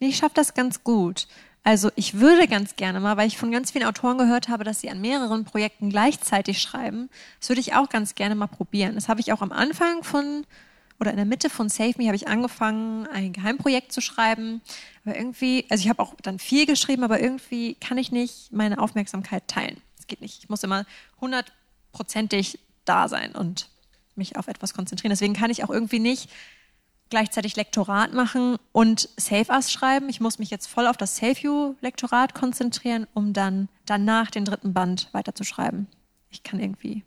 Ich 0.00 0.16
schaffe 0.16 0.34
das 0.34 0.54
ganz 0.54 0.82
gut. 0.82 1.28
Also 1.62 1.90
ich 1.96 2.18
würde 2.20 2.46
ganz 2.46 2.76
gerne 2.76 3.00
mal, 3.00 3.16
weil 3.16 3.28
ich 3.28 3.38
von 3.38 3.50
ganz 3.50 3.70
vielen 3.70 3.86
Autoren 3.86 4.18
gehört 4.18 4.48
habe, 4.48 4.64
dass 4.64 4.80
sie 4.80 4.90
an 4.90 5.00
mehreren 5.00 5.44
Projekten 5.44 5.88
gleichzeitig 5.88 6.60
schreiben, 6.60 7.08
das 7.40 7.48
würde 7.48 7.60
ich 7.60 7.74
auch 7.74 7.88
ganz 7.88 8.14
gerne 8.14 8.34
mal 8.34 8.48
probieren. 8.48 8.96
Das 8.96 9.08
habe 9.08 9.20
ich 9.20 9.32
auch 9.32 9.40
am 9.40 9.52
Anfang 9.52 10.02
von 10.02 10.44
oder 11.00 11.10
in 11.10 11.16
der 11.16 11.26
Mitte 11.26 11.50
von 11.50 11.68
Save 11.68 11.94
Me 11.98 12.06
habe 12.06 12.16
ich 12.16 12.28
angefangen, 12.28 13.06
ein 13.08 13.32
Geheimprojekt 13.32 13.92
zu 13.92 14.00
schreiben. 14.00 14.60
Aber 15.04 15.16
irgendwie, 15.16 15.66
also 15.68 15.82
ich 15.82 15.88
habe 15.88 16.02
auch 16.02 16.14
dann 16.22 16.38
viel 16.38 16.66
geschrieben, 16.66 17.04
aber 17.04 17.20
irgendwie 17.20 17.74
kann 17.74 17.98
ich 17.98 18.12
nicht 18.12 18.52
meine 18.52 18.78
Aufmerksamkeit 18.78 19.48
teilen. 19.48 19.80
Es 19.98 20.06
geht 20.06 20.20
nicht. 20.20 20.38
Ich 20.38 20.48
muss 20.48 20.62
immer 20.62 20.86
hundertprozentig 21.20 22.58
da 22.84 23.08
sein 23.08 23.34
und 23.34 23.68
mich 24.14 24.36
auf 24.36 24.48
etwas 24.48 24.74
konzentrieren. 24.74 25.10
Deswegen 25.10 25.34
kann 25.34 25.50
ich 25.50 25.64
auch 25.64 25.70
irgendwie 25.70 25.98
nicht 25.98 26.30
gleichzeitig 27.10 27.56
Lektorat 27.56 28.12
machen 28.12 28.56
und 28.72 29.08
Save 29.16 29.52
Us 29.52 29.72
schreiben. 29.72 30.08
Ich 30.08 30.20
muss 30.20 30.38
mich 30.38 30.50
jetzt 30.50 30.66
voll 30.66 30.86
auf 30.86 30.96
das 30.96 31.16
Save 31.16 31.36
You 31.40 31.74
Lektorat 31.80 32.34
konzentrieren, 32.34 33.06
um 33.14 33.32
dann 33.32 33.68
danach 33.86 34.30
den 34.30 34.44
dritten 34.44 34.72
Band 34.72 35.08
weiterzuschreiben. 35.12 35.86
Ich 36.30 36.42
kann 36.42 36.60
irgendwie, 36.60 37.04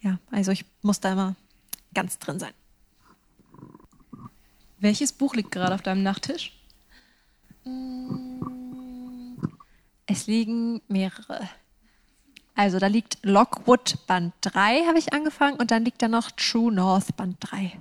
ja, 0.00 0.18
also 0.30 0.52
ich 0.52 0.64
muss 0.82 1.00
da 1.00 1.12
immer 1.12 1.34
ganz 1.92 2.18
drin 2.18 2.38
sein. 2.38 2.52
Welches 4.78 5.12
Buch 5.12 5.34
liegt 5.34 5.50
gerade 5.50 5.74
auf 5.74 5.82
deinem 5.82 6.02
Nachttisch? 6.02 6.52
Es 10.06 10.26
liegen 10.26 10.82
mehrere. 10.88 11.48
Also 12.54 12.78
da 12.78 12.86
liegt 12.86 13.18
Lockwood 13.22 14.06
Band 14.06 14.32
3, 14.40 14.86
habe 14.86 14.98
ich 14.98 15.12
angefangen, 15.12 15.58
und 15.58 15.70
dann 15.70 15.84
liegt 15.84 16.00
da 16.00 16.08
noch 16.08 16.30
True 16.30 16.72
North 16.72 17.16
Band 17.16 17.36
3. 17.40 17.78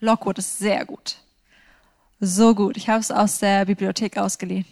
Lockwood 0.00 0.38
ist 0.38 0.58
sehr 0.58 0.84
gut. 0.86 1.18
So 2.20 2.54
gut. 2.54 2.76
Ich 2.76 2.88
habe 2.88 3.00
es 3.00 3.10
aus 3.10 3.38
der 3.38 3.64
Bibliothek 3.64 4.16
ausgeliehen. 4.18 4.64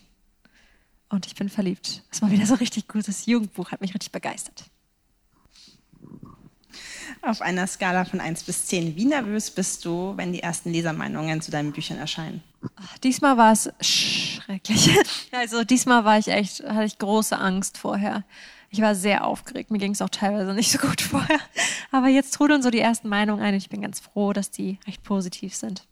Und 1.09 1.27
ich 1.27 1.35
bin 1.35 1.49
verliebt. 1.49 2.03
Es 2.11 2.23
war 2.23 2.31
wieder 2.31 2.47
so 2.47 2.55
richtig 2.55 2.89
gutes 2.89 3.27
Jugendbuch, 3.27 3.71
hat 3.71 3.81
mich 3.81 3.95
richtig 3.95 4.13
begeistert. 4.13 4.65
Auf 7.27 7.43
einer 7.43 7.67
Skala 7.67 8.05
von 8.05 8.21
1 8.21 8.45
bis 8.45 8.67
10, 8.67 8.95
wie 8.95 9.05
nervös 9.05 9.51
bist 9.51 9.85
du, 9.85 10.13
wenn 10.17 10.33
die 10.33 10.45
ersten 10.45 10.71
Lesermeinungen 10.71 11.41
zu 11.41 11.51
deinen 11.51 11.73
Büchern 11.73 11.99
erscheinen? 11.99 12.41
Ach, 12.77 12.99
diesmal 12.99 13.37
war 13.37 13.53
es 13.53 13.69
schrecklich. 13.81 14.97
Also 15.33 15.65
diesmal 15.65 16.05
war 16.05 16.19
ich 16.19 16.29
echt, 16.29 16.63
hatte 16.63 16.85
ich 16.85 16.99
große 16.99 17.37
Angst 17.37 17.79
vorher. 17.79 18.25
Ich 18.71 18.81
war 18.81 18.95
sehr 18.95 19.27
aufgeregt. 19.27 19.73
Mir 19.73 19.79
ging 19.79 19.93
es 19.93 20.03
auch 20.03 20.09
teilweise 20.09 20.55
nicht 20.55 20.71
so 20.71 20.79
gut 20.79 21.01
vorher. 21.03 21.41
Aber 21.91 22.07
jetzt 22.07 22.33
trudeln 22.35 22.63
so 22.63 22.71
die 22.71 22.79
ersten 22.79 23.09
Meinungen 23.09 23.43
ein. 23.43 23.55
Ich 23.55 23.69
bin 23.69 23.83
ganz 23.83 23.99
froh, 23.99 24.33
dass 24.33 24.53
die 24.53 24.79
recht 24.87 25.03
positiv 25.03 25.55
sind. 25.55 25.85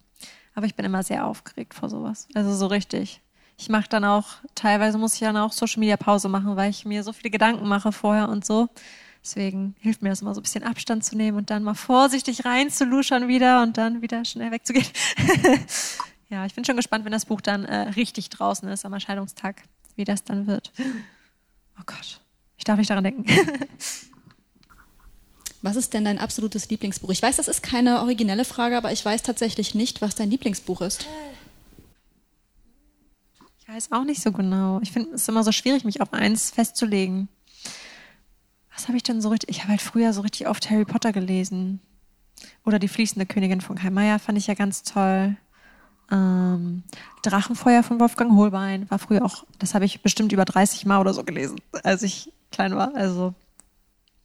Aber 0.54 0.66
ich 0.66 0.76
bin 0.76 0.84
immer 0.84 1.02
sehr 1.02 1.26
aufgeregt 1.26 1.74
vor 1.74 1.88
sowas. 1.88 2.28
Also 2.34 2.54
so 2.54 2.68
richtig. 2.68 3.20
Ich 3.58 3.68
mache 3.68 3.88
dann 3.88 4.04
auch, 4.04 4.26
teilweise 4.54 4.98
muss 4.98 5.14
ich 5.14 5.20
dann 5.20 5.36
auch 5.36 5.52
Social 5.52 5.80
Media 5.80 5.96
Pause 5.96 6.28
machen, 6.28 6.54
weil 6.56 6.70
ich 6.70 6.84
mir 6.84 7.02
so 7.02 7.12
viele 7.12 7.30
Gedanken 7.30 7.66
mache 7.66 7.90
vorher 7.90 8.28
und 8.28 8.44
so. 8.44 8.68
Deswegen 9.24 9.74
hilft 9.80 10.02
mir 10.02 10.10
das 10.10 10.20
immer 10.20 10.34
so 10.34 10.40
ein 10.40 10.42
bisschen 10.42 10.64
Abstand 10.64 11.02
zu 11.02 11.16
nehmen 11.16 11.38
und 11.38 11.48
dann 11.48 11.62
mal 11.62 11.74
vorsichtig 11.74 12.44
reinzuluschern 12.44 13.26
wieder 13.26 13.62
und 13.62 13.78
dann 13.78 14.02
wieder 14.02 14.22
schnell 14.26 14.50
wegzugehen. 14.50 14.86
ja, 16.28 16.44
ich 16.44 16.54
bin 16.54 16.66
schon 16.66 16.76
gespannt, 16.76 17.06
wenn 17.06 17.12
das 17.12 17.24
Buch 17.24 17.40
dann 17.40 17.64
äh, 17.64 17.88
richtig 17.90 18.28
draußen 18.28 18.68
ist 18.68 18.84
am 18.84 18.92
Erscheinungstag, 18.92 19.62
wie 19.96 20.04
das 20.04 20.24
dann 20.24 20.46
wird. 20.46 20.72
Oh 21.80 21.84
Gott, 21.86 22.20
ich 22.58 22.64
darf 22.64 22.76
nicht 22.76 22.90
daran 22.90 23.04
denken. 23.04 23.24
Was 25.62 25.76
ist 25.76 25.94
denn 25.94 26.04
dein 26.04 26.18
absolutes 26.18 26.68
Lieblingsbuch? 26.68 27.08
Ich 27.08 27.22
weiß, 27.22 27.36
das 27.36 27.48
ist 27.48 27.62
keine 27.62 28.00
originelle 28.00 28.44
Frage, 28.44 28.76
aber 28.76 28.92
ich 28.92 29.02
weiß 29.02 29.22
tatsächlich 29.22 29.74
nicht, 29.74 30.02
was 30.02 30.14
dein 30.14 30.28
Lieblingsbuch 30.28 30.82
ist. 30.82 31.06
Ich 33.58 33.66
weiß 33.66 33.90
auch 33.92 34.04
nicht 34.04 34.20
so 34.20 34.30
genau. 34.30 34.80
Ich 34.82 34.92
finde 34.92 35.14
es 35.14 35.26
immer 35.26 35.42
so 35.42 35.52
schwierig, 35.52 35.84
mich 35.84 36.02
auf 36.02 36.12
eins 36.12 36.50
festzulegen. 36.50 37.30
Was 38.74 38.88
habe 38.88 38.96
ich 38.96 39.02
denn 39.02 39.20
so 39.20 39.28
richtig? 39.28 39.50
Ich 39.50 39.60
habe 39.60 39.70
halt 39.70 39.82
früher 39.82 40.12
so 40.12 40.22
richtig 40.22 40.48
oft 40.48 40.70
Harry 40.70 40.84
Potter 40.84 41.12
gelesen. 41.12 41.80
Oder 42.64 42.78
Die 42.78 42.88
fließende 42.88 43.26
Königin 43.26 43.60
von 43.60 43.76
Kai 43.76 43.90
Meier 43.90 44.18
fand 44.18 44.36
ich 44.38 44.46
ja 44.46 44.54
ganz 44.54 44.82
toll. 44.82 45.36
Ähm, 46.10 46.82
Drachenfeuer 47.22 47.82
von 47.82 47.98
Wolfgang 48.00 48.32
Holbein 48.32 48.90
war 48.90 48.98
früher 48.98 49.24
auch, 49.24 49.44
das 49.58 49.74
habe 49.74 49.86
ich 49.86 50.02
bestimmt 50.02 50.32
über 50.32 50.44
30 50.44 50.84
Mal 50.84 51.00
oder 51.00 51.14
so 51.14 51.24
gelesen, 51.24 51.60
als 51.82 52.02
ich 52.02 52.30
klein 52.50 52.76
war. 52.76 52.94
Also 52.94 53.34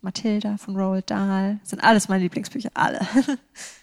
Mathilda 0.01 0.57
von 0.57 0.75
Roald 0.75 1.09
Dahl 1.09 1.59
sind 1.63 1.83
alles 1.83 2.09
meine 2.09 2.23
Lieblingsbücher, 2.23 2.71
alle. 2.73 2.99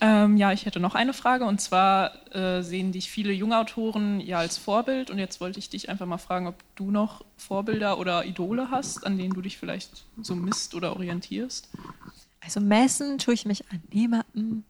Ähm, 0.00 0.36
ja, 0.36 0.52
ich 0.52 0.64
hätte 0.64 0.78
noch 0.78 0.94
eine 0.94 1.12
Frage 1.12 1.44
und 1.44 1.60
zwar 1.60 2.34
äh, 2.34 2.62
sehen 2.62 2.92
dich 2.92 3.10
viele 3.10 3.32
junge 3.32 3.58
Autoren 3.58 4.20
ja 4.20 4.38
als 4.38 4.56
Vorbild 4.56 5.10
und 5.10 5.18
jetzt 5.18 5.40
wollte 5.40 5.58
ich 5.58 5.70
dich 5.70 5.88
einfach 5.88 6.06
mal 6.06 6.18
fragen, 6.18 6.46
ob 6.46 6.54
du 6.76 6.92
noch 6.92 7.24
Vorbilder 7.36 7.98
oder 7.98 8.24
Idole 8.24 8.70
hast, 8.70 9.04
an 9.04 9.18
denen 9.18 9.34
du 9.34 9.40
dich 9.40 9.58
vielleicht 9.58 10.04
so 10.22 10.36
misst 10.36 10.74
oder 10.74 10.94
orientierst. 10.94 11.68
Also 12.40 12.60
messen 12.60 13.18
tue 13.18 13.34
ich 13.34 13.44
mich 13.44 13.64
an 13.72 13.82
niemandem, 13.92 14.62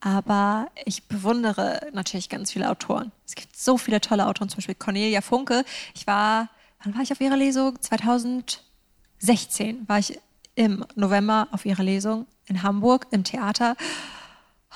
aber 0.00 0.68
ich 0.86 1.04
bewundere 1.04 1.80
natürlich 1.92 2.30
ganz 2.30 2.52
viele 2.52 2.70
Autoren. 2.70 3.12
Es 3.26 3.34
gibt 3.34 3.56
so 3.56 3.76
viele 3.76 4.00
tolle 4.00 4.26
Autoren, 4.26 4.48
zum 4.48 4.58
Beispiel 4.58 4.74
Cornelia 4.74 5.20
Funke. 5.20 5.64
Ich 5.94 6.06
war, 6.06 6.48
wann 6.82 6.94
war 6.94 7.02
ich 7.02 7.12
auf 7.12 7.20
ihrer 7.20 7.36
Lesung? 7.36 7.78
2016 7.80 9.86
war 9.86 9.98
ich 9.98 10.18
im 10.54 10.86
November 10.94 11.48
auf 11.50 11.66
ihrer 11.66 11.82
Lesung 11.82 12.26
in 12.46 12.62
Hamburg 12.62 13.08
im 13.10 13.24
Theater. 13.24 13.76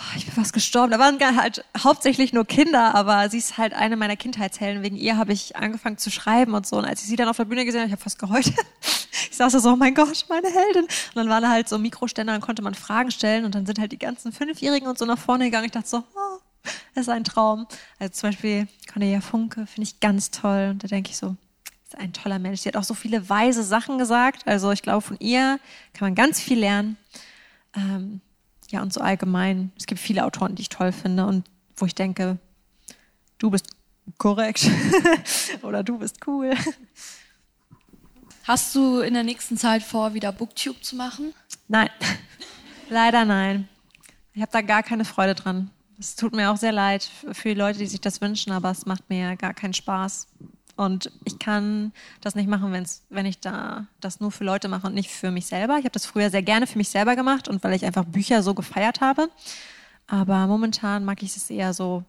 Oh, 0.00 0.16
ich 0.16 0.24
bin 0.24 0.34
fast 0.34 0.52
gestorben. 0.52 0.90
Da 0.90 0.98
waren 0.98 1.18
halt 1.36 1.64
hauptsächlich 1.76 2.32
nur 2.32 2.44
Kinder, 2.44 2.94
aber 2.94 3.28
sie 3.28 3.38
ist 3.38 3.58
halt 3.58 3.74
eine 3.74 3.96
meiner 3.96 4.16
Kindheitshelden. 4.16 4.82
Wegen 4.82 4.96
ihr 4.96 5.16
habe 5.16 5.32
ich 5.32 5.56
angefangen 5.56 5.98
zu 5.98 6.10
schreiben 6.10 6.54
und 6.54 6.66
so. 6.66 6.76
Und 6.76 6.84
als 6.84 7.02
ich 7.02 7.08
sie 7.08 7.16
dann 7.16 7.28
auf 7.28 7.36
der 7.36 7.44
Bühne 7.44 7.64
gesehen 7.64 7.80
habe, 7.80 7.88
ich 7.88 7.92
habe 7.92 8.02
fast 8.02 8.18
geheult. 8.18 8.52
Ich 9.30 9.36
saß 9.36 9.52
da 9.52 9.60
so, 9.60 9.72
oh 9.72 9.76
mein 9.76 9.94
Gott, 9.94 10.26
meine 10.28 10.48
Heldin. 10.48 10.84
Und 10.84 11.16
dann 11.16 11.28
waren 11.28 11.42
da 11.42 11.50
halt 11.50 11.68
so 11.68 11.78
Mikroständer, 11.78 12.32
dann 12.32 12.40
konnte 12.40 12.62
man 12.62 12.74
Fragen 12.74 13.10
stellen 13.10 13.44
und 13.44 13.54
dann 13.54 13.66
sind 13.66 13.78
halt 13.78 13.92
die 13.92 13.98
ganzen 13.98 14.32
Fünfjährigen 14.32 14.88
und 14.88 14.98
so 14.98 15.04
nach 15.04 15.18
vorne 15.18 15.44
gegangen. 15.44 15.66
Ich 15.66 15.72
dachte 15.72 15.88
so, 15.88 15.98
oh, 15.98 16.38
das 16.94 17.02
ist 17.02 17.08
ein 17.08 17.24
Traum. 17.24 17.66
Also 17.98 18.12
zum 18.12 18.30
Beispiel 18.30 18.68
Cornelia 18.90 19.20
Funke 19.20 19.66
finde 19.66 19.82
ich 19.82 20.00
ganz 20.00 20.30
toll. 20.30 20.70
Und 20.70 20.84
da 20.84 20.88
denke 20.88 21.10
ich 21.10 21.16
so, 21.16 21.36
ist 21.86 21.98
ein 21.98 22.12
toller 22.12 22.38
Mensch. 22.38 22.60
Sie 22.60 22.68
hat 22.68 22.76
auch 22.76 22.84
so 22.84 22.94
viele 22.94 23.28
weise 23.28 23.62
Sachen 23.62 23.98
gesagt. 23.98 24.46
Also 24.46 24.70
ich 24.72 24.82
glaube, 24.82 25.02
von 25.02 25.18
ihr 25.20 25.58
kann 25.92 26.06
man 26.06 26.14
ganz 26.14 26.40
viel 26.40 26.58
lernen. 26.58 26.96
Ähm, 27.76 28.20
ja, 28.70 28.82
und 28.82 28.92
so 28.92 29.00
allgemein. 29.00 29.72
Es 29.76 29.86
gibt 29.86 30.00
viele 30.00 30.24
Autoren, 30.24 30.54
die 30.54 30.62
ich 30.62 30.68
toll 30.68 30.92
finde 30.92 31.26
und 31.26 31.44
wo 31.76 31.86
ich 31.86 31.94
denke, 31.94 32.38
du 33.38 33.50
bist 33.50 33.66
korrekt 34.18 34.68
oder 35.62 35.82
du 35.82 35.98
bist 35.98 36.26
cool. 36.26 36.54
Hast 38.44 38.74
du 38.74 39.00
in 39.00 39.14
der 39.14 39.22
nächsten 39.22 39.56
Zeit 39.56 39.82
vor, 39.82 40.14
wieder 40.14 40.32
Booktube 40.32 40.80
zu 40.80 40.96
machen? 40.96 41.34
Nein, 41.68 41.90
leider 42.88 43.24
nein. 43.24 43.68
Ich 44.32 44.42
habe 44.42 44.52
da 44.52 44.60
gar 44.60 44.82
keine 44.82 45.04
Freude 45.04 45.34
dran. 45.34 45.70
Es 45.98 46.16
tut 46.16 46.34
mir 46.34 46.50
auch 46.50 46.56
sehr 46.56 46.72
leid 46.72 47.08
für 47.32 47.50
die 47.50 47.54
Leute, 47.60 47.78
die 47.78 47.86
sich 47.86 48.00
das 48.00 48.20
wünschen, 48.20 48.52
aber 48.52 48.70
es 48.70 48.86
macht 48.86 49.10
mir 49.10 49.36
gar 49.36 49.52
keinen 49.52 49.74
Spaß. 49.74 50.28
Und 50.80 51.12
ich 51.26 51.38
kann 51.38 51.92
das 52.22 52.34
nicht 52.34 52.48
machen, 52.48 52.72
wenn's, 52.72 53.02
wenn 53.10 53.26
ich 53.26 53.38
da 53.38 53.86
das 54.00 54.18
nur 54.18 54.32
für 54.32 54.44
Leute 54.44 54.66
mache 54.66 54.86
und 54.86 54.94
nicht 54.94 55.10
für 55.10 55.30
mich 55.30 55.44
selber. 55.44 55.74
Ich 55.76 55.84
habe 55.84 55.90
das 55.90 56.06
früher 56.06 56.30
sehr 56.30 56.40
gerne 56.40 56.66
für 56.66 56.78
mich 56.78 56.88
selber 56.88 57.16
gemacht 57.16 57.48
und 57.48 57.62
weil 57.62 57.74
ich 57.74 57.84
einfach 57.84 58.06
Bücher 58.06 58.42
so 58.42 58.54
gefeiert 58.54 59.02
habe. 59.02 59.28
Aber 60.06 60.46
momentan 60.46 61.04
mag 61.04 61.22
ich 61.22 61.36
es 61.36 61.50
eher 61.50 61.74
so 61.74 62.02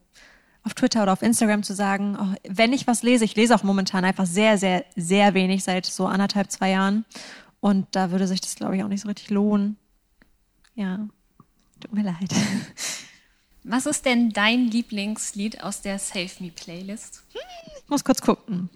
auf 0.64 0.74
Twitter 0.74 1.04
oder 1.04 1.12
auf 1.12 1.22
Instagram 1.22 1.64
zu 1.64 1.76
sagen, 1.76 2.18
oh, 2.18 2.34
wenn 2.48 2.72
ich 2.72 2.88
was 2.88 3.04
lese, 3.04 3.26
ich 3.26 3.36
lese 3.36 3.54
auch 3.54 3.64
momentan 3.64 4.06
einfach 4.06 4.26
sehr, 4.26 4.58
sehr, 4.58 4.86
sehr 4.96 5.34
wenig 5.34 5.66
seit 5.66 5.86
so 5.86 6.08
anderthalb, 6.08 6.50
zwei 6.50 6.70
Jahren. 6.70 7.04
Und 7.60 7.88
da 7.92 8.12
würde 8.12 8.26
sich 8.26 8.40
das, 8.40 8.56
glaube 8.56 8.78
ich, 8.78 8.86
auch 8.86 8.88
nicht 8.88 9.02
so 9.02 9.10
richtig 9.10 9.32
lohnen. 9.32 9.76
Ja, 10.76 11.10
tut 11.82 11.92
mir 11.92 12.04
leid. 12.04 12.34
Was 13.64 13.86
ist 13.86 14.06
denn 14.06 14.30
dein 14.30 14.68
Lieblingslied 14.68 15.62
aus 15.62 15.82
der 15.82 16.00
Save 16.00 16.32
Me 16.40 16.52
Playlist? 16.52 17.24
Ich 17.34 17.71
muss 17.92 18.04
kurz 18.04 18.22
gucken. 18.22 18.70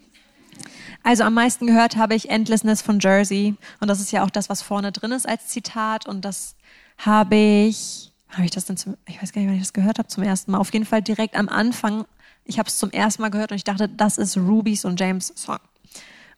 Also 1.03 1.23
am 1.23 1.33
meisten 1.33 1.67
gehört 1.67 1.97
habe 1.97 2.15
ich 2.15 2.29
Endlessness 2.29 2.81
von 2.81 2.99
Jersey. 2.99 3.55
Und 3.79 3.87
das 3.87 3.99
ist 3.99 4.11
ja 4.11 4.23
auch 4.23 4.29
das, 4.29 4.49
was 4.49 4.61
vorne 4.61 4.91
drin 4.91 5.11
ist 5.11 5.27
als 5.27 5.47
Zitat. 5.47 6.07
Und 6.07 6.25
das 6.25 6.55
habe 6.97 7.35
ich, 7.35 8.11
habe 8.29 8.45
ich 8.45 8.51
das 8.51 8.65
denn 8.65 8.77
zum, 8.77 8.97
ich 9.07 9.21
weiß 9.21 9.31
gar 9.31 9.41
nicht, 9.41 9.49
wann 9.49 9.55
ich 9.57 9.63
das 9.63 9.73
gehört 9.73 9.99
habe 9.99 10.07
zum 10.07 10.23
ersten 10.23 10.51
Mal. 10.51 10.57
Auf 10.57 10.73
jeden 10.73 10.85
Fall 10.85 11.01
direkt 11.01 11.35
am 11.35 11.49
Anfang. 11.49 12.05
Ich 12.43 12.59
habe 12.59 12.69
es 12.69 12.77
zum 12.77 12.91
ersten 12.91 13.21
Mal 13.21 13.29
gehört 13.29 13.51
und 13.51 13.57
ich 13.57 13.63
dachte, 13.63 13.89
das 13.89 14.17
ist 14.17 14.37
Ruby's 14.37 14.85
und 14.85 14.99
James 14.99 15.33
Song. 15.35 15.59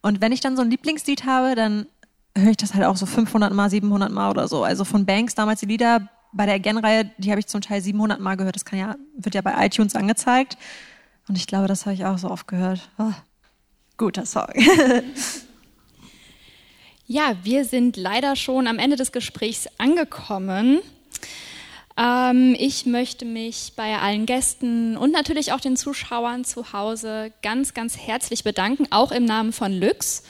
Und 0.02 0.22
wenn 0.22 0.32
ich 0.32 0.42
dann 0.42 0.56
so 0.56 0.62
ein 0.62 0.70
Lieblingslied 0.70 1.26
habe, 1.26 1.56
dann 1.56 1.88
höre 2.38 2.52
ich 2.52 2.58
das 2.58 2.74
halt 2.74 2.86
auch 2.86 2.98
so 2.98 3.06
500 3.06 3.54
Mal, 3.54 3.70
700 3.70 4.12
Mal 4.12 4.30
oder 4.30 4.48
so. 4.48 4.64
Also 4.64 4.86
von 4.86 5.06
Banks 5.06 5.36
damals 5.36 5.60
die 5.60 5.66
Lieder 5.66 6.10
bei 6.34 6.46
der 6.46 6.56
Again-Reihe, 6.56 7.10
die 7.18 7.32
habe 7.32 7.40
ich 7.40 7.48
zum 7.48 7.62
Teil 7.62 7.82
700 7.82 8.20
Mal 8.20 8.36
gehört. 8.36 8.56
Das 8.56 8.66
kann 8.66 8.80
ja, 8.80 8.96
wird 9.18 9.34
ja 9.34 9.42
bei 9.42 9.66
iTunes 9.66 9.96
angezeigt. 9.96 10.58
Und 11.28 11.38
ich 11.38 11.48
glaube, 11.48 11.68
das 11.68 11.86
habe 11.86 11.96
ich 11.96 12.06
auch 12.06 12.18
so 12.18 12.30
oft 12.30 12.48
gehört. 12.48 12.90
Oh, 12.98 13.12
guter 13.98 14.26
Song. 14.26 14.48
ja, 17.08 17.36
wir 17.44 17.66
sind 17.66 17.98
leider 17.98 18.36
schon 18.36 18.68
am 18.68 18.80
Ende 18.80 18.96
des 18.96 19.12
Gesprächs 19.12 19.68
angekommen. 19.78 20.80
Ähm, 21.98 22.56
ich 22.58 22.86
möchte 22.86 23.26
mich 23.26 23.74
bei 23.76 23.98
allen 23.98 24.26
Gästen 24.26 24.96
und 24.96 25.12
natürlich 25.12 25.52
auch 25.52 25.60
den 25.60 25.76
Zuschauern 25.76 26.46
zu 26.46 26.72
Hause 26.72 27.34
ganz, 27.42 27.74
ganz 27.74 27.98
herzlich 27.98 28.44
bedanken, 28.44 28.88
auch 28.92 29.12
im 29.12 29.26
Namen 29.26 29.52
von 29.52 29.74
Lux. 29.74 30.24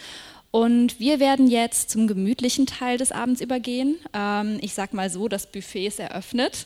Und 0.49 0.99
wir 0.99 1.19
werden 1.19 1.47
jetzt 1.47 1.89
zum 1.91 2.07
gemütlichen 2.07 2.65
Teil 2.65 2.97
des 2.97 3.11
Abends 3.11 3.41
übergehen. 3.41 3.97
Ähm, 4.13 4.57
ich 4.61 4.73
sag 4.73 4.93
mal 4.93 5.09
so, 5.09 5.27
das 5.27 5.51
Buffet 5.51 5.87
ist 5.87 5.99
eröffnet. 5.99 6.65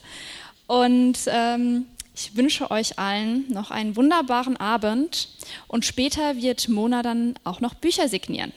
Und 0.68 1.18
ähm, 1.28 1.88
ich 2.14 2.36
wünsche 2.36 2.70
euch 2.72 3.00
allen 3.00 3.46
noch 3.52 3.72
einen 3.72 3.96
wunderbaren 3.96 4.58
Abend. 4.58 5.30
Und 5.68 5.86
später 5.86 6.38
wird 6.38 6.70
Mona 6.70 7.02
dann 7.02 7.36
auch 7.44 7.62
noch 7.62 7.74
Bücher 7.74 8.08
signieren. 8.08 8.52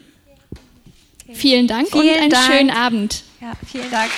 Okay. 1.23 1.35
Vielen 1.35 1.67
Dank 1.67 1.89
vielen 1.91 2.09
und 2.09 2.21
einen 2.21 2.31
Dank. 2.31 2.53
schönen 2.53 2.71
Abend. 2.71 3.23
Ja, 3.41 3.53
vielen 3.67 3.91
Dank. 3.91 4.11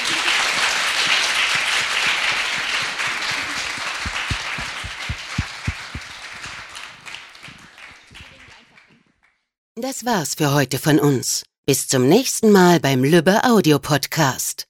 Das 9.79 10.07
war's 10.07 10.35
für 10.35 10.55
heute 10.55 10.79
von 10.79 10.99
uns. 10.99 11.45
Bis 11.67 11.87
zum 11.87 12.09
nächsten 12.09 12.51
Mal 12.51 12.81
beim 12.81 13.05
Lübbe 13.05 13.45
Audio 13.45 13.79
Podcast. 13.79 14.66